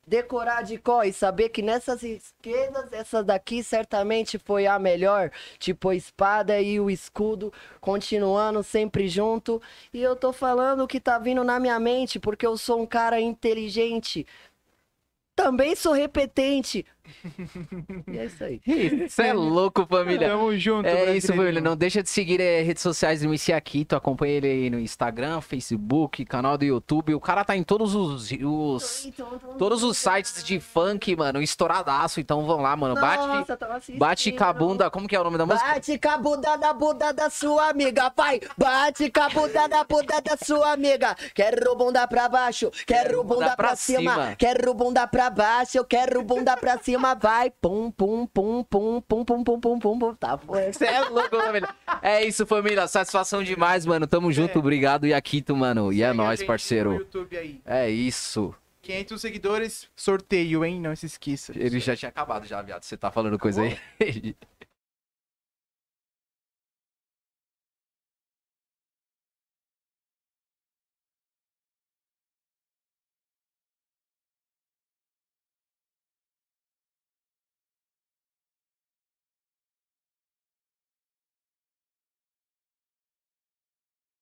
[0.07, 5.31] decorar de cor e saber que nessas esquerdas, essa daqui certamente foi a melhor.
[5.59, 9.61] Tipo a espada e o escudo, continuando sempre junto.
[9.93, 12.87] E eu tô falando o que tá vindo na minha mente, porque eu sou um
[12.87, 14.27] cara inteligente.
[15.35, 16.87] Também sou repetente.
[18.09, 18.61] E é isso aí.
[19.07, 20.29] Isso é louco, família.
[20.29, 21.61] Tamo junto, É isso, família.
[21.61, 23.95] Não deixa de seguir é, redes sociais do MC Akito.
[23.97, 27.15] Acompanha ele aí no Instagram, Facebook, canal do YouTube.
[27.15, 29.09] O cara tá em todos os, os-
[29.59, 32.21] todos os sites de funk, mano, estouradaço.
[32.21, 32.95] Então vão lá, mano.
[32.95, 33.99] Bate, Nossa, assistindo.
[33.99, 34.91] bate com a bunda.
[34.91, 35.67] Como que é o nome da música?
[35.75, 38.41] Bate com a bunda da bunda da sua amiga, vai!
[38.57, 41.15] Bate com a bunda da bunda da sua amiga.
[41.35, 46.57] Quero bunda pra baixo, quero bunda pra cima, quero bunda pra baixo, eu quero bunda
[46.57, 47.51] pra cima, vai!
[47.51, 50.15] Pum, pum, pum, pum, pum, pum, pum, pum, pum, pum.
[50.15, 50.73] Tá, foi.
[50.73, 51.69] Você é louco, família.
[52.03, 52.87] É isso, família.
[52.87, 54.07] Satisfação demais, mano.
[54.07, 54.57] Tamo junto.
[54.57, 54.59] É.
[54.59, 55.93] Obrigado, Yakito, mano.
[55.93, 56.95] E é Segue a nóis, parceiro.
[56.95, 57.61] YouTube aí.
[57.65, 58.55] É isso.
[58.85, 60.79] 500 seguidores, sorteio, hein?
[60.79, 61.53] Não se esqueça.
[61.57, 62.83] Ele já tinha acabado já, viado.
[62.83, 64.37] Você tá falando coisa aí?